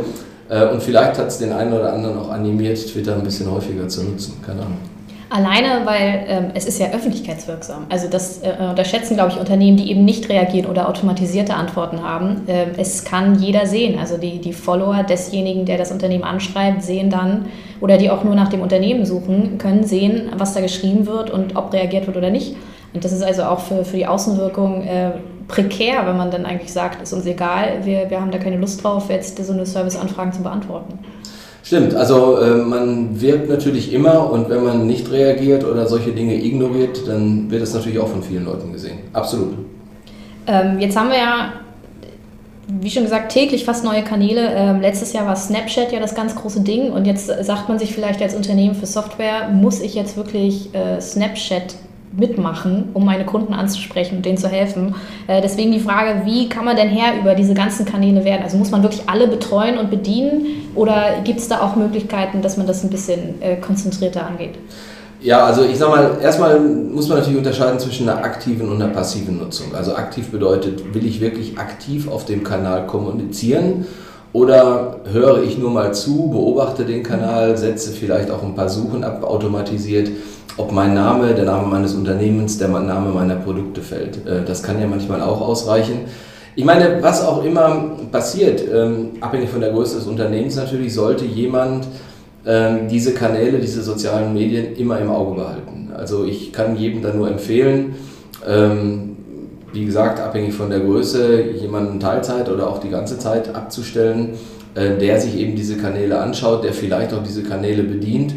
Äh, 0.50 0.68
und 0.68 0.84
vielleicht 0.84 1.18
hat 1.18 1.28
es 1.28 1.38
den 1.38 1.54
einen 1.54 1.72
oder 1.72 1.94
anderen 1.94 2.20
auch 2.20 2.30
animiert, 2.30 2.78
Twitter 2.86 3.16
ein 3.16 3.24
bisschen 3.24 3.50
häufiger 3.50 3.88
zu 3.88 4.04
nutzen. 4.04 4.34
Keine 4.46 4.64
Ahnung. 4.64 4.78
Alleine, 5.32 5.86
weil 5.86 6.26
ähm, 6.28 6.46
es 6.56 6.66
ist 6.66 6.80
ja 6.80 6.88
öffentlichkeitswirksam. 6.88 7.86
Also 7.88 8.10
das 8.10 8.42
äh, 8.42 8.56
unterschätzen, 8.68 9.14
glaube 9.14 9.32
ich, 9.32 9.40
Unternehmen, 9.40 9.78
die 9.78 9.92
eben 9.92 10.04
nicht 10.04 10.28
reagieren 10.28 10.70
oder 10.70 10.90
automatisierte 10.90 11.54
Antworten 11.54 12.04
haben. 12.04 12.48
Äh, 12.48 12.66
es 12.78 13.06
kann 13.06 13.40
jeder 13.40 13.66
sehen. 13.66 13.98
Also 13.98 14.18
die, 14.18 14.40
die 14.40 14.54
Follower 14.54 15.04
desjenigen, 15.04 15.66
der 15.66 15.78
das 15.78 15.92
Unternehmen 15.92 16.24
anschreibt, 16.24 16.82
sehen 16.82 17.12
dann, 17.12 17.46
oder 17.80 17.98
die 17.98 18.10
auch 18.10 18.24
nur 18.26 18.36
nach 18.36 18.50
dem 18.50 18.62
Unternehmen 18.62 19.06
suchen, 19.06 19.58
können 19.58 19.86
sehen, 19.86 20.32
was 20.36 20.54
da 20.54 20.62
geschrieben 20.62 21.06
wird 21.06 21.30
und 21.30 21.56
ob 21.56 21.72
reagiert 21.72 22.08
wird 22.08 22.18
oder 22.18 22.32
nicht. 22.32 22.56
Und 22.94 23.06
das 23.06 23.12
ist 23.12 23.24
also 23.24 23.44
auch 23.44 23.60
für, 23.60 23.86
für 23.86 23.98
die 23.98 24.08
Außenwirkung 24.08 24.82
äh, 24.82 25.12
prekär, 25.48 26.06
wenn 26.06 26.18
man 26.18 26.32
dann 26.32 26.46
eigentlich 26.46 26.72
sagt, 26.72 27.02
ist 27.02 27.14
uns 27.14 27.26
egal, 27.26 27.82
wir, 27.84 28.10
wir 28.10 28.22
haben 28.22 28.32
da 28.32 28.38
keine 28.38 28.58
Lust 28.58 28.84
drauf, 28.84 29.10
jetzt 29.10 29.44
so 29.44 29.54
eine 29.54 29.66
Serviceanfragen 29.66 30.34
zu 30.34 30.42
beantworten. 30.42 31.00
Stimmt, 31.64 31.94
also 31.94 32.38
äh, 32.38 32.56
man 32.56 33.22
wirkt 33.22 33.50
natürlich 33.50 33.94
immer 33.94 34.32
und 34.32 34.50
wenn 34.50 34.64
man 34.64 34.88
nicht 34.88 35.12
reagiert 35.12 35.64
oder 35.64 35.86
solche 35.86 36.12
Dinge 36.12 36.34
ignoriert, 36.34 37.08
dann 37.08 37.52
wird 37.52 37.62
es 37.62 37.74
natürlich 37.74 38.00
auch 38.00 38.08
von 38.08 38.24
vielen 38.24 38.46
Leuten 38.46 38.72
gesehen. 38.72 39.00
Absolut. 39.14 39.54
Ähm, 40.48 40.80
jetzt 40.80 40.98
haben 40.98 41.10
wir 41.10 41.18
ja, 41.18 41.54
wie 42.68 42.90
schon 42.90 43.04
gesagt, 43.04 43.32
täglich 43.32 43.66
fast 43.66 43.84
neue 43.84 44.04
Kanäle. 44.04 44.50
Ähm, 44.52 44.82
letztes 44.82 45.14
Jahr 45.14 45.28
war 45.28 45.36
Snapchat 45.36 45.92
ja 45.92 46.00
das 46.00 46.16
ganz 46.16 46.34
große 46.34 46.62
Ding 46.62 46.92
und 46.92 47.06
jetzt 47.06 47.28
sagt 47.28 47.70
man 47.70 47.78
sich 47.78 47.94
vielleicht 47.94 48.22
als 48.22 48.34
Unternehmen 48.34 48.74
für 48.74 48.88
Software, 48.88 49.50
muss 49.50 49.80
ich 49.80 49.94
jetzt 49.94 50.18
wirklich 50.18 50.74
äh, 50.74 51.00
Snapchat 51.00 51.76
mitmachen, 52.12 52.90
um 52.94 53.06
meine 53.06 53.26
Kunden 53.26 53.54
anzusprechen 53.54 54.18
und 54.18 54.26
denen 54.26 54.38
zu 54.38 54.48
helfen. 54.48 54.96
Äh, 55.28 55.42
deswegen 55.42 55.72
die 55.72 55.80
Frage, 55.80 56.26
wie 56.26 56.50
kann 56.50 56.66
man 56.66 56.76
denn 56.76 56.90
Herr 56.90 57.20
über 57.20 57.36
diese 57.36 57.54
ganzen 57.54 57.86
Kanäle 57.86 58.26
werden? 58.26 58.44
Also 58.44 58.58
muss 58.58 58.72
man 58.72 58.82
wirklich 58.84 59.04
alle 59.08 59.28
betreuen 59.28 59.78
und 59.78 59.90
bedienen 59.90 60.72
oder 60.76 61.22
gibt 61.24 61.40
es 61.40 61.48
da 61.48 61.62
auch 61.62 61.76
Möglichkeiten, 61.76 62.42
dass 62.42 62.58
man 62.58 62.68
das 62.68 62.84
ein 62.84 62.90
bisschen 62.90 63.42
äh, 63.42 63.58
konzentrierter 63.58 64.26
angeht? 64.26 64.56
Ja, 65.22 65.44
also 65.46 65.64
ich 65.64 65.78
sag 65.78 65.90
mal, 65.90 66.18
erstmal 66.22 66.60
muss 66.60 67.10
man 67.10 67.18
natürlich 67.18 67.38
unterscheiden 67.38 67.78
zwischen 67.78 68.08
einer 68.08 68.24
aktiven 68.24 68.70
und 68.70 68.82
einer 68.82 68.94
passiven 68.94 69.38
Nutzung. 69.38 69.76
Also 69.76 69.94
aktiv 69.94 70.32
bedeutet, 70.32 70.94
will 70.94 71.06
ich 71.06 71.20
wirklich 71.20 71.58
aktiv 71.58 72.10
auf 72.10 72.24
dem 72.24 72.44
Kanal 72.46 72.88
kommunizieren 72.88 73.86
oder 74.32 75.02
höre 75.12 75.44
ich 75.44 75.58
nur 75.58 75.72
mal 75.72 75.94
zu, 75.94 76.30
beobachte 76.30 76.86
den 76.86 77.04
Kanal, 77.04 77.58
setze 77.58 77.92
vielleicht 77.92 78.32
auch 78.32 78.44
ein 78.44 78.56
paar 78.56 78.70
Suchen 78.70 79.04
ab, 79.04 79.24
automatisiert 79.24 80.10
ob 80.60 80.74
mein 80.74 80.94
Name, 80.94 81.34
der 81.34 81.46
Name 81.46 81.68
meines 81.68 81.94
Unternehmens, 81.94 82.58
der 82.58 82.68
Name 82.68 83.12
meiner 83.12 83.36
Produkte 83.36 83.82
fällt. 83.82 84.28
Äh, 84.28 84.44
das 84.46 84.62
kann 84.62 84.80
ja 84.80 84.88
manchmal 84.88 85.22
auch 85.22 85.42
ausreichen. 85.42 86.02
Ich 86.56 86.66
meine, 86.66 87.02
was 87.02 87.26
auch 87.26 87.44
immer 87.46 87.92
passiert, 88.12 88.62
ähm, 88.72 89.12
abhängig 89.22 89.50
von 89.50 89.62
der 89.62 89.72
Größe 89.72 89.96
des 89.98 90.08
Unternehmens 90.08 90.58
natürlich, 90.58 90.94
sollte 90.94 91.24
jemand 91.24 91.88
ähm, 92.46 92.90
diese 92.90 93.14
Kanäle, 93.14 93.60
diese 93.60 93.82
sozialen 93.82 94.34
Medien 94.34 94.76
immer 94.76 95.00
im 95.00 95.10
Auge 95.10 95.36
behalten. 95.36 95.92
Also 95.96 96.26
ich 96.26 96.52
kann 96.52 96.76
jedem 96.76 97.02
da 97.02 97.14
nur 97.14 97.30
empfehlen, 97.30 97.96
ähm, 98.46 99.16
wie 99.72 99.86
gesagt, 99.86 100.20
abhängig 100.20 100.54
von 100.54 100.70
der 100.70 100.82
Größe, 100.82 101.42
jemanden 101.62 102.00
Teilzeit 102.00 102.50
oder 102.50 102.68
auch 102.68 102.80
die 102.80 102.90
ganze 102.90 103.18
Zeit 103.18 103.56
abzustellen, 103.56 104.32
äh, 104.76 104.98
der 104.98 105.22
sich 105.22 105.38
eben 105.38 105.56
diese 105.56 105.78
Kanäle 105.78 106.20
anschaut, 106.20 106.66
der 106.66 106.74
vielleicht 106.74 107.14
auch 107.14 107.24
diese 107.24 107.44
Kanäle 107.44 107.84
bedient 107.84 108.34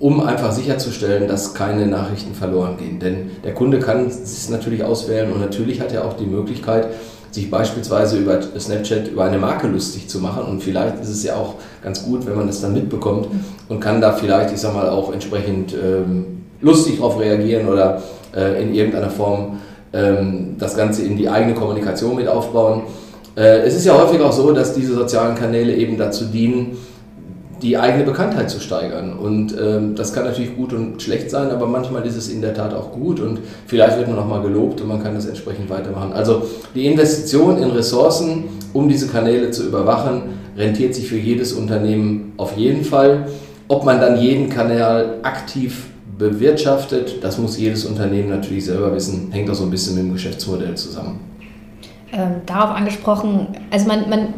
um 0.00 0.20
einfach 0.20 0.50
sicherzustellen, 0.50 1.28
dass 1.28 1.54
keine 1.54 1.86
Nachrichten 1.86 2.34
verloren 2.34 2.78
gehen. 2.78 2.98
Denn 2.98 3.30
der 3.44 3.54
Kunde 3.54 3.78
kann 3.78 4.06
es 4.06 4.48
natürlich 4.48 4.82
auswählen 4.82 5.30
und 5.30 5.40
natürlich 5.40 5.80
hat 5.80 5.92
er 5.92 6.06
auch 6.06 6.14
die 6.14 6.24
Möglichkeit, 6.24 6.88
sich 7.30 7.50
beispielsweise 7.50 8.16
über 8.16 8.40
Snapchat 8.58 9.08
über 9.08 9.24
eine 9.24 9.38
Marke 9.38 9.68
lustig 9.68 10.08
zu 10.08 10.18
machen. 10.18 10.44
Und 10.44 10.62
vielleicht 10.62 11.00
ist 11.00 11.10
es 11.10 11.22
ja 11.22 11.36
auch 11.36 11.56
ganz 11.82 12.02
gut, 12.04 12.26
wenn 12.26 12.34
man 12.34 12.46
das 12.46 12.62
dann 12.62 12.72
mitbekommt 12.72 13.28
und 13.68 13.78
kann 13.78 14.00
da 14.00 14.12
vielleicht, 14.12 14.52
ich 14.52 14.60
sag 14.60 14.74
mal, 14.74 14.88
auch 14.88 15.12
entsprechend 15.12 15.74
ähm, 15.74 16.44
lustig 16.62 16.96
darauf 16.96 17.20
reagieren 17.20 17.68
oder 17.68 18.02
äh, 18.34 18.62
in 18.62 18.74
irgendeiner 18.74 19.10
Form 19.10 19.58
ähm, 19.92 20.56
das 20.58 20.76
Ganze 20.76 21.02
in 21.02 21.18
die 21.18 21.28
eigene 21.28 21.54
Kommunikation 21.54 22.16
mit 22.16 22.26
aufbauen. 22.26 22.82
Äh, 23.36 23.60
es 23.60 23.76
ist 23.76 23.84
ja 23.84 24.00
häufig 24.00 24.20
auch 24.22 24.32
so, 24.32 24.50
dass 24.52 24.74
diese 24.74 24.94
sozialen 24.94 25.36
Kanäle 25.36 25.74
eben 25.74 25.98
dazu 25.98 26.24
dienen, 26.24 26.78
die 27.62 27.76
eigene 27.76 28.04
Bekanntheit 28.04 28.50
zu 28.50 28.60
steigern. 28.60 29.12
Und 29.12 29.54
ähm, 29.58 29.94
das 29.94 30.12
kann 30.12 30.24
natürlich 30.24 30.56
gut 30.56 30.72
und 30.72 31.02
schlecht 31.02 31.30
sein, 31.30 31.50
aber 31.50 31.66
manchmal 31.66 32.06
ist 32.06 32.16
es 32.16 32.28
in 32.28 32.40
der 32.40 32.54
Tat 32.54 32.74
auch 32.74 32.92
gut 32.92 33.20
und 33.20 33.40
vielleicht 33.66 33.98
wird 33.98 34.08
man 34.08 34.18
auch 34.18 34.26
mal 34.26 34.42
gelobt 34.42 34.80
und 34.80 34.88
man 34.88 35.02
kann 35.02 35.14
das 35.14 35.26
entsprechend 35.26 35.68
weitermachen. 35.70 36.12
Also 36.12 36.42
die 36.74 36.86
Investition 36.86 37.58
in 37.58 37.70
Ressourcen, 37.70 38.44
um 38.72 38.88
diese 38.88 39.08
Kanäle 39.08 39.50
zu 39.50 39.66
überwachen, 39.66 40.22
rentiert 40.56 40.94
sich 40.94 41.08
für 41.08 41.16
jedes 41.16 41.52
Unternehmen 41.52 42.32
auf 42.36 42.56
jeden 42.56 42.84
Fall. 42.84 43.26
Ob 43.68 43.84
man 43.84 44.00
dann 44.00 44.20
jeden 44.20 44.48
Kanal 44.48 45.18
aktiv 45.22 45.86
bewirtschaftet, 46.18 47.22
das 47.22 47.38
muss 47.38 47.58
jedes 47.58 47.84
Unternehmen 47.84 48.28
natürlich 48.28 48.66
selber 48.66 48.94
wissen, 48.94 49.30
hängt 49.32 49.48
auch 49.50 49.54
so 49.54 49.64
ein 49.64 49.70
bisschen 49.70 49.94
mit 49.94 50.04
dem 50.04 50.12
Geschäftsmodell 50.12 50.74
zusammen. 50.74 51.20
Ähm, 52.12 52.42
darauf 52.46 52.70
angesprochen, 52.70 53.46
also 53.70 53.86
man, 53.86 54.10
man 54.10 54.34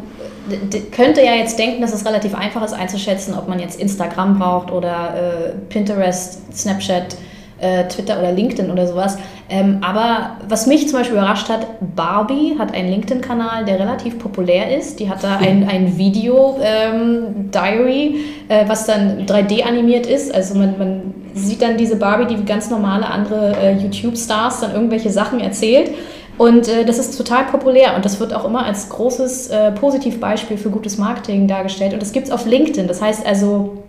könnte 0.91 1.23
ja 1.23 1.33
jetzt 1.33 1.57
denken, 1.57 1.81
dass 1.81 1.93
es 1.93 2.05
relativ 2.05 2.35
einfach 2.35 2.63
ist 2.63 2.73
einzuschätzen, 2.73 3.33
ob 3.37 3.47
man 3.47 3.59
jetzt 3.59 3.79
Instagram 3.79 4.39
braucht 4.39 4.71
oder 4.71 5.15
äh, 5.15 5.53
Pinterest, 5.69 6.39
Snapchat, 6.55 7.15
äh, 7.59 7.87
Twitter 7.87 8.19
oder 8.19 8.31
LinkedIn 8.31 8.69
oder 8.69 8.87
sowas. 8.87 9.17
Ähm, 9.49 9.77
aber 9.81 10.37
was 10.49 10.67
mich 10.67 10.89
zum 10.89 10.99
Beispiel 10.99 11.17
überrascht 11.17 11.49
hat, 11.49 11.65
Barbie 11.95 12.55
hat 12.59 12.73
einen 12.73 12.89
LinkedIn-Kanal, 12.89 13.65
der 13.65 13.79
relativ 13.79 14.19
populär 14.19 14.77
ist. 14.77 14.99
Die 14.99 15.09
hat 15.09 15.23
da 15.23 15.37
ein, 15.37 15.67
ein 15.69 15.97
Video-Diary, 15.97 18.05
ähm, 18.05 18.15
äh, 18.49 18.67
was 18.67 18.85
dann 18.85 19.25
3D 19.25 19.63
animiert 19.63 20.05
ist. 20.05 20.33
Also 20.33 20.55
man, 20.55 20.77
man 20.77 21.13
sieht 21.33 21.61
dann 21.61 21.77
diese 21.77 21.95
Barbie, 21.95 22.25
die 22.25 22.39
wie 22.39 22.45
ganz 22.45 22.69
normale 22.69 23.07
andere 23.07 23.55
äh, 23.57 23.77
YouTube-Stars 23.77 24.61
dann 24.61 24.73
irgendwelche 24.73 25.09
Sachen 25.09 25.39
erzählt. 25.39 25.91
Und 26.37 26.67
äh, 26.67 26.83
das 26.83 26.97
ist 26.97 27.17
total 27.17 27.45
populär 27.45 27.95
und 27.95 28.05
das 28.05 28.19
wird 28.19 28.33
auch 28.33 28.45
immer 28.45 28.65
als 28.65 28.89
großes 28.89 29.49
äh, 29.49 29.71
Positivbeispiel 29.71 30.57
für 30.57 30.69
gutes 30.69 30.97
Marketing 30.97 31.47
dargestellt. 31.47 31.93
Und 31.93 32.01
das 32.01 32.11
gibt 32.11 32.27
es 32.27 32.33
auf 32.33 32.45
LinkedIn. 32.45 32.87
Das 32.87 33.01
heißt 33.01 33.25
also, 33.25 33.83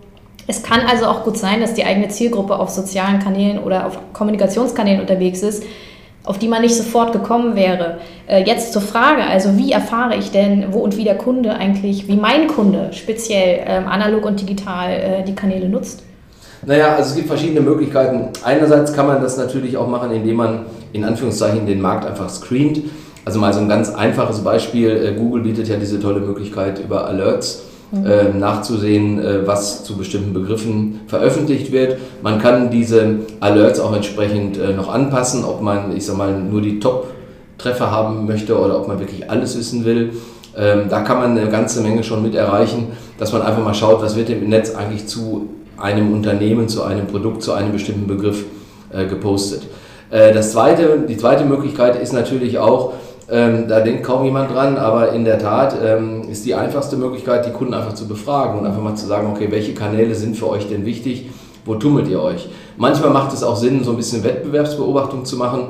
es 0.47 0.61
kann 0.61 0.81
also 0.81 1.07
auch 1.07 1.23
gut 1.23 1.37
sein, 1.37 1.59
dass 1.59 1.73
die 1.73 1.83
eigene 1.85 2.07
Zielgruppe 2.09 2.59
auf 2.59 2.69
sozialen 2.69 3.19
Kanälen 3.19 3.57
oder 3.57 3.87
auf 3.87 3.97
Kommunikationskanälen 4.13 5.01
unterwegs 5.01 5.41
ist, 5.41 5.63
auf 6.23 6.37
die 6.37 6.47
man 6.47 6.61
nicht 6.61 6.75
sofort 6.75 7.13
gekommen 7.13 7.55
wäre. 7.55 7.99
Äh, 8.27 8.43
jetzt 8.43 8.73
zur 8.73 8.81
Frage, 8.83 9.23
also 9.23 9.57
wie 9.57 9.71
erfahre 9.71 10.15
ich 10.15 10.29
denn, 10.29 10.67
wo 10.71 10.79
und 10.79 10.97
wie 10.97 11.03
der 11.03 11.17
Kunde 11.17 11.55
eigentlich, 11.55 12.07
wie 12.07 12.15
mein 12.15 12.47
Kunde 12.47 12.89
speziell 12.93 13.63
ähm, 13.65 13.87
analog 13.87 14.23
und 14.25 14.39
digital 14.39 14.91
äh, 14.91 15.23
die 15.23 15.35
Kanäle 15.35 15.67
nutzt? 15.67 16.04
Naja, 16.65 16.95
also 16.95 17.09
es 17.09 17.15
gibt 17.15 17.27
verschiedene 17.27 17.61
Möglichkeiten. 17.61 18.29
Einerseits 18.43 18.93
kann 18.93 19.07
man 19.07 19.21
das 19.21 19.37
natürlich 19.37 19.77
auch 19.77 19.87
machen, 19.87 20.11
indem 20.11 20.37
man 20.37 20.59
in 20.93 21.03
Anführungszeichen 21.03 21.65
den 21.65 21.81
Markt 21.81 22.05
einfach 22.05 22.29
screent. 22.29 22.81
Also 23.23 23.39
mal 23.39 23.53
so 23.53 23.59
ein 23.59 23.69
ganz 23.69 23.93
einfaches 23.93 24.39
Beispiel. 24.39 24.89
Äh, 24.89 25.13
Google 25.13 25.43
bietet 25.43 25.67
ja 25.67 25.77
diese 25.77 25.99
tolle 25.99 26.19
Möglichkeit 26.19 26.79
über 26.79 27.07
Alerts 27.07 27.63
mhm. 27.91 28.05
äh, 28.05 28.33
nachzusehen, 28.37 29.19
äh, 29.19 29.47
was 29.47 29.83
zu 29.83 29.97
bestimmten 29.97 30.33
Begriffen 30.33 31.01
veröffentlicht 31.07 31.71
wird. 31.71 31.97
Man 32.23 32.39
kann 32.39 32.71
diese 32.71 33.19
Alerts 33.39 33.79
auch 33.79 33.95
entsprechend 33.95 34.59
noch 34.75 34.93
anpassen, 34.93 35.43
ob 35.43 35.61
man, 35.61 35.95
ich 35.95 36.05
sag 36.05 36.17
mal, 36.17 36.33
nur 36.33 36.61
die 36.61 36.79
Top-Treffer 36.79 37.91
haben 37.91 38.25
möchte 38.25 38.59
oder 38.59 38.79
ob 38.79 38.87
man 38.87 38.99
wirklich 38.99 39.29
alles 39.29 39.57
wissen 39.57 39.85
will. 39.85 40.13
Ähm, 40.57 40.83
da 40.89 41.01
kann 41.01 41.17
man 41.17 41.37
eine 41.37 41.49
ganze 41.49 41.81
Menge 41.81 42.03
schon 42.03 42.23
mit 42.23 42.33
erreichen, 42.33 42.87
dass 43.17 43.33
man 43.33 43.41
einfach 43.41 43.63
mal 43.63 43.73
schaut, 43.73 44.01
was 44.01 44.15
wird 44.15 44.29
im 44.29 44.47
Netz 44.47 44.73
eigentlich 44.73 45.05
zu 45.07 45.49
einem 45.77 46.13
Unternehmen, 46.13 46.67
zu 46.67 46.83
einem 46.83 47.07
Produkt, 47.07 47.43
zu 47.43 47.53
einem 47.53 47.71
bestimmten 47.71 48.07
Begriff 48.07 48.45
äh, 48.91 49.05
gepostet. 49.05 49.63
Äh, 50.09 50.33
das 50.33 50.51
zweite, 50.51 51.05
die 51.07 51.17
zweite 51.17 51.45
Möglichkeit 51.45 52.01
ist 52.01 52.13
natürlich 52.13 52.59
auch, 52.59 52.93
ähm, 53.29 53.67
da 53.67 53.79
denkt 53.79 54.03
kaum 54.03 54.23
jemand 54.23 54.53
dran, 54.53 54.77
aber 54.77 55.11
in 55.13 55.25
der 55.25 55.39
Tat 55.39 55.75
ähm, 55.83 56.29
ist 56.29 56.45
die 56.45 56.53
einfachste 56.53 56.95
Möglichkeit, 56.95 57.45
die 57.45 57.51
Kunden 57.51 57.73
einfach 57.73 57.93
zu 57.93 58.07
befragen 58.07 58.59
und 58.59 58.67
einfach 58.67 58.81
mal 58.81 58.95
zu 58.95 59.07
sagen, 59.07 59.31
okay, 59.31 59.47
welche 59.49 59.73
Kanäle 59.73 60.13
sind 60.13 60.37
für 60.37 60.47
euch 60.47 60.67
denn 60.69 60.85
wichtig, 60.85 61.29
wo 61.65 61.75
tummelt 61.75 62.07
ihr 62.07 62.21
euch? 62.21 62.47
Manchmal 62.77 63.09
macht 63.09 63.33
es 63.33 63.41
auch 63.41 63.55
Sinn, 63.55 63.83
so 63.83 63.91
ein 63.91 63.97
bisschen 63.97 64.23
Wettbewerbsbeobachtung 64.23 65.25
zu 65.25 65.37
machen. 65.37 65.63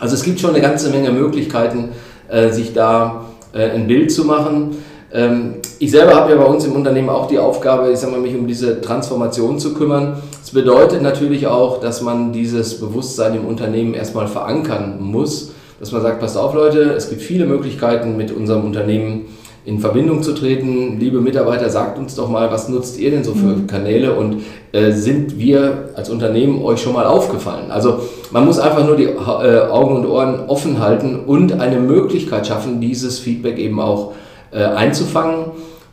Also 0.00 0.14
es 0.14 0.24
gibt 0.24 0.40
schon 0.40 0.50
eine 0.50 0.60
ganze 0.60 0.90
Menge 0.90 1.12
Möglichkeiten, 1.12 1.90
äh, 2.28 2.50
sich 2.50 2.74
da 2.74 3.26
äh, 3.52 3.70
ein 3.70 3.86
Bild 3.86 4.10
zu 4.10 4.24
machen. 4.24 4.76
Ähm, 5.12 5.54
ich 5.82 5.90
selber 5.90 6.14
habe 6.14 6.30
ja 6.30 6.36
bei 6.36 6.44
uns 6.44 6.64
im 6.64 6.76
Unternehmen 6.76 7.08
auch 7.08 7.26
die 7.26 7.40
Aufgabe, 7.40 7.90
ich 7.90 7.98
sag 7.98 8.12
mal, 8.12 8.20
mich 8.20 8.36
um 8.36 8.46
diese 8.46 8.80
Transformation 8.80 9.58
zu 9.58 9.74
kümmern. 9.74 10.22
Das 10.40 10.52
bedeutet 10.52 11.02
natürlich 11.02 11.48
auch, 11.48 11.80
dass 11.80 12.02
man 12.02 12.32
dieses 12.32 12.78
Bewusstsein 12.78 13.34
im 13.34 13.46
Unternehmen 13.46 13.92
erstmal 13.92 14.28
verankern 14.28 14.98
muss, 15.00 15.50
dass 15.80 15.90
man 15.90 16.00
sagt, 16.00 16.20
passt 16.20 16.38
auf 16.38 16.54
Leute, 16.54 16.92
es 16.92 17.10
gibt 17.10 17.20
viele 17.20 17.46
Möglichkeiten 17.46 18.16
mit 18.16 18.30
unserem 18.30 18.64
Unternehmen 18.64 19.22
in 19.64 19.80
Verbindung 19.80 20.22
zu 20.22 20.34
treten. 20.34 21.00
Liebe 21.00 21.20
Mitarbeiter, 21.20 21.68
sagt 21.68 21.98
uns 21.98 22.14
doch 22.14 22.28
mal, 22.28 22.52
was 22.52 22.68
nutzt 22.68 22.96
ihr 23.00 23.10
denn 23.10 23.24
so 23.24 23.32
für 23.32 23.46
mhm. 23.46 23.66
Kanäle 23.66 24.14
und 24.14 24.42
äh, 24.70 24.92
sind 24.92 25.40
wir 25.40 25.88
als 25.96 26.10
Unternehmen 26.10 26.62
euch 26.62 26.80
schon 26.80 26.92
mal 26.92 27.06
aufgefallen? 27.06 27.72
Also 27.72 28.02
man 28.30 28.44
muss 28.44 28.60
einfach 28.60 28.86
nur 28.86 28.94
die 28.94 29.06
äh, 29.06 29.16
Augen 29.16 29.96
und 29.96 30.06
Ohren 30.06 30.46
offen 30.46 30.78
halten 30.78 31.24
und 31.26 31.60
eine 31.60 31.80
Möglichkeit 31.80 32.46
schaffen, 32.46 32.80
dieses 32.80 33.18
Feedback 33.18 33.58
eben 33.58 33.80
auch 33.80 34.12
äh, 34.52 34.62
einzufangen. 34.62 35.46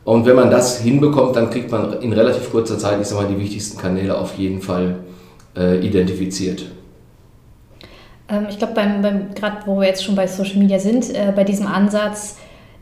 Und 0.03 0.25
wenn 0.25 0.35
man 0.35 0.49
das 0.49 0.79
hinbekommt, 0.79 1.35
dann 1.35 1.49
kriegt 1.49 1.71
man 1.71 2.01
in 2.01 2.13
relativ 2.13 2.51
kurzer 2.51 2.77
Zeit, 2.77 2.99
ich 3.01 3.07
sag 3.07 3.21
mal, 3.21 3.27
die 3.27 3.39
wichtigsten 3.39 3.77
Kanäle 3.77 4.17
auf 4.17 4.37
jeden 4.37 4.61
Fall 4.61 4.99
äh, 5.55 5.85
identifiziert. 5.85 6.65
Ähm, 8.29 8.47
ich 8.49 8.57
glaube, 8.57 8.73
beim, 8.73 9.01
beim 9.01 9.33
gerade 9.35 9.57
wo 9.65 9.79
wir 9.79 9.87
jetzt 9.87 10.03
schon 10.03 10.15
bei 10.15 10.27
Social 10.27 10.57
Media 10.57 10.79
sind, 10.79 11.13
äh, 11.13 11.31
bei 11.35 11.43
diesem 11.43 11.67
Ansatz, 11.67 12.37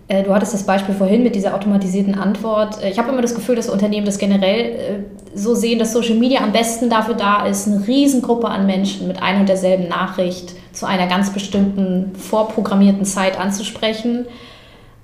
äh, 0.08 0.24
Du 0.24 0.34
hattest 0.34 0.54
das 0.54 0.64
Beispiel 0.64 0.96
vorhin 0.96 1.24
mit 1.24 1.36
dieser 1.36 1.54
automatisierten 1.54 2.16
Antwort. 2.16 2.82
Äh, 2.82 2.90
ich 2.90 2.98
habe 2.98 3.10
immer 3.12 3.22
das 3.22 3.36
Gefühl, 3.36 3.56
dass 3.56 3.70
Unternehmen 3.70 4.06
das 4.06 4.18
generell 4.18 4.66
äh, 4.66 5.38
so 5.38 5.54
sehen, 5.54 5.80
dass 5.80 5.94
Social 5.94 6.16
Media 6.16 6.42
am 6.42 6.52
besten 6.52 6.90
dafür 6.90 7.16
da 7.16 7.46
ist, 7.46 7.68
eine 7.68 7.86
Riesengruppe 7.86 8.48
an 8.48 8.66
Menschen 8.66 9.08
mit 9.08 9.22
einer 9.22 9.42
und 9.42 9.50
derselben 9.50 9.88
Nachricht 9.88 10.56
zu 10.72 10.86
einer 10.86 11.08
ganz 11.08 11.32
bestimmten 11.32 12.14
vorprogrammierten 12.16 13.06
Zeit 13.06 13.40
anzusprechen. 13.40 14.26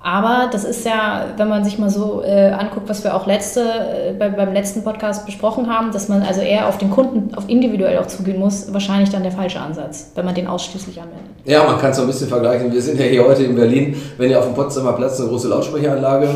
Aber 0.06 0.50
das 0.52 0.64
ist 0.64 0.84
ja, 0.84 1.28
wenn 1.38 1.48
man 1.48 1.64
sich 1.64 1.78
mal 1.78 1.88
so 1.88 2.22
äh, 2.22 2.50
anguckt, 2.50 2.90
was 2.90 3.02
wir 3.04 3.16
auch 3.16 3.26
letzte, 3.26 3.60
äh, 3.62 4.12
bei, 4.12 4.28
beim 4.28 4.52
letzten 4.52 4.84
Podcast 4.84 5.24
besprochen 5.24 5.66
haben, 5.66 5.92
dass 5.92 6.10
man 6.10 6.20
also 6.20 6.42
eher 6.42 6.68
auf 6.68 6.76
den 6.76 6.90
Kunden 6.90 7.34
auf 7.34 7.44
individuell 7.48 7.96
auch 7.96 8.06
zugehen 8.06 8.38
muss, 8.38 8.70
wahrscheinlich 8.74 9.08
dann 9.08 9.22
der 9.22 9.32
falsche 9.32 9.60
Ansatz, 9.60 10.10
wenn 10.14 10.26
man 10.26 10.34
den 10.34 10.46
ausschließlich 10.46 11.00
anwendet. 11.00 11.24
Ja, 11.46 11.64
man 11.64 11.78
kann 11.78 11.92
es 11.92 11.96
so 11.96 12.02
ein 12.02 12.08
bisschen 12.08 12.28
vergleichen. 12.28 12.70
Wir 12.70 12.82
sind 12.82 13.00
ja 13.00 13.06
hier 13.06 13.24
heute 13.24 13.44
in 13.44 13.56
Berlin, 13.56 13.96
wenn 14.18 14.28
ihr 14.28 14.38
auf 14.38 14.44
dem 14.44 14.54
Potsdamer 14.54 14.92
Platz 14.92 15.18
eine 15.20 15.30
große 15.30 15.48
Lautsprecheranlage 15.48 16.28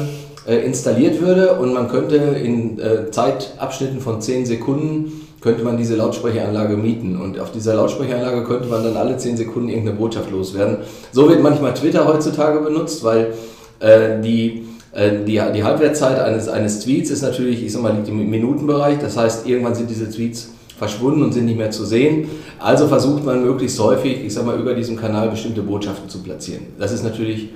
äh, 0.46 0.56
installiert 0.64 1.20
würde 1.20 1.52
und 1.58 1.74
man 1.74 1.88
könnte 1.88 2.16
in 2.16 2.78
äh, 2.78 3.10
Zeitabschnitten 3.10 4.00
von 4.00 4.22
10 4.22 4.46
Sekunden 4.46 5.28
könnte 5.42 5.62
man 5.62 5.76
diese 5.76 5.94
Lautsprecheranlage 5.94 6.76
mieten. 6.78 7.20
Und 7.20 7.38
auf 7.38 7.52
dieser 7.52 7.74
Lautsprecheranlage 7.74 8.44
könnte 8.44 8.68
man 8.68 8.82
dann 8.82 8.96
alle 8.96 9.18
10 9.18 9.36
Sekunden 9.36 9.68
irgendeine 9.68 9.98
Botschaft 9.98 10.30
loswerden. 10.30 10.78
So 11.12 11.28
wird 11.28 11.42
manchmal 11.42 11.74
Twitter 11.74 12.06
heutzutage 12.06 12.60
benutzt, 12.60 13.04
weil 13.04 13.34
äh, 13.80 14.20
die, 14.20 14.64
äh, 14.92 15.24
die, 15.24 15.40
die 15.54 15.64
Halbwertszeit 15.64 16.18
eines, 16.18 16.48
eines 16.48 16.80
Tweets 16.80 17.10
ist 17.10 17.22
natürlich, 17.22 17.62
ich 17.64 17.72
sag 17.72 17.82
mal, 17.82 17.94
liegt 17.94 18.08
im 18.08 18.28
Minutenbereich. 18.28 18.98
Das 18.98 19.16
heißt, 19.16 19.46
irgendwann 19.46 19.74
sind 19.74 19.90
diese 19.90 20.10
Tweets 20.10 20.50
verschwunden 20.78 21.22
und 21.22 21.32
sind 21.32 21.46
nicht 21.46 21.58
mehr 21.58 21.70
zu 21.70 21.84
sehen. 21.84 22.28
Also 22.58 22.86
versucht 22.86 23.24
man 23.24 23.44
möglichst 23.44 23.78
häufig, 23.80 24.24
ich 24.24 24.32
sag 24.32 24.46
mal, 24.46 24.58
über 24.58 24.74
diesen 24.74 24.96
Kanal 24.96 25.28
bestimmte 25.28 25.62
Botschaften 25.62 26.08
zu 26.08 26.22
platzieren. 26.22 26.66
Das 26.78 26.92
ist 26.92 27.02
natürlich 27.02 27.50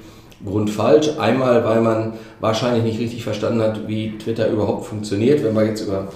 grundfalsch. 0.45 1.11
Einmal, 1.19 1.65
weil 1.65 1.81
man 1.81 2.15
wahrscheinlich 2.41 2.85
nicht 2.85 2.99
richtig 2.99 3.23
verstanden 3.23 3.63
hat, 3.63 3.87
wie 3.87 4.19
Twitter 4.19 4.49
überhaupt 4.49 4.87
funktioniert, 4.87 5.45
wenn 5.45 5.55
wir 5.55 5.65
jetzt 5.65 5.83
über 5.83 6.09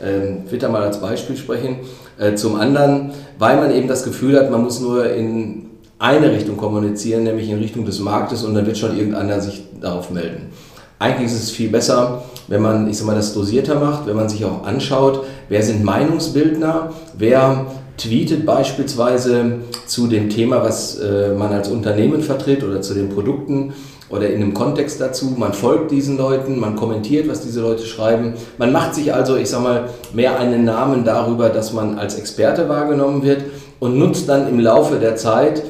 äh, 0.00 0.48
Twitter 0.48 0.68
mal 0.70 0.82
als 0.82 1.00
Beispiel 1.00 1.36
sprechen. 1.36 1.76
Äh, 2.18 2.34
zum 2.34 2.56
anderen, 2.56 3.12
weil 3.38 3.56
man 3.56 3.74
eben 3.74 3.88
das 3.88 4.04
Gefühl 4.04 4.38
hat, 4.38 4.50
man 4.50 4.62
muss 4.62 4.80
nur 4.80 5.10
in 5.12 5.66
eine 5.98 6.32
Richtung 6.32 6.56
kommunizieren, 6.56 7.24
nämlich 7.24 7.48
in 7.48 7.58
Richtung 7.58 7.84
des 7.84 8.00
Marktes 8.00 8.44
und 8.44 8.54
dann 8.54 8.66
wird 8.66 8.78
schon 8.78 8.96
irgendeiner 8.96 9.40
sich 9.40 9.62
darauf 9.80 10.10
melden. 10.10 10.48
Eigentlich 10.98 11.32
ist 11.32 11.42
es 11.42 11.50
viel 11.50 11.70
besser, 11.70 12.22
wenn 12.48 12.62
man, 12.62 12.88
ich 12.88 12.98
sag 12.98 13.06
mal, 13.06 13.16
das 13.16 13.34
dosierter 13.34 13.78
macht, 13.78 14.06
wenn 14.06 14.16
man 14.16 14.28
sich 14.28 14.44
auch 14.44 14.64
anschaut, 14.64 15.24
wer 15.48 15.62
sind 15.62 15.84
Meinungsbildner, 15.84 16.92
wer 17.16 17.66
tweetet 17.96 18.44
beispielsweise 18.44 19.58
zu 19.86 20.06
dem 20.06 20.28
Thema, 20.28 20.62
was 20.62 20.98
äh, 20.98 21.34
man 21.34 21.52
als 21.52 21.68
Unternehmen 21.68 22.22
vertritt 22.22 22.64
oder 22.64 22.80
zu 22.80 22.94
den 22.94 23.08
Produkten 23.08 23.72
oder 24.10 24.28
in 24.28 24.42
einem 24.42 24.54
Kontext 24.54 25.00
dazu. 25.00 25.34
Man 25.36 25.52
folgt 25.52 25.90
diesen 25.90 26.16
Leuten, 26.16 26.58
man 26.58 26.76
kommentiert, 26.76 27.28
was 27.28 27.42
diese 27.42 27.60
Leute 27.60 27.84
schreiben. 27.84 28.34
Man 28.58 28.72
macht 28.72 28.94
sich 28.94 29.14
also, 29.14 29.36
ich 29.36 29.48
sag 29.48 29.62
mal, 29.62 29.88
mehr 30.12 30.38
einen 30.38 30.64
Namen 30.64 31.04
darüber, 31.04 31.48
dass 31.48 31.72
man 31.72 31.98
als 31.98 32.16
Experte 32.16 32.68
wahrgenommen 32.68 33.22
wird 33.22 33.44
und 33.78 33.98
nutzt 33.98 34.28
dann 34.28 34.48
im 34.48 34.58
Laufe 34.58 34.98
der 34.98 35.16
Zeit 35.16 35.62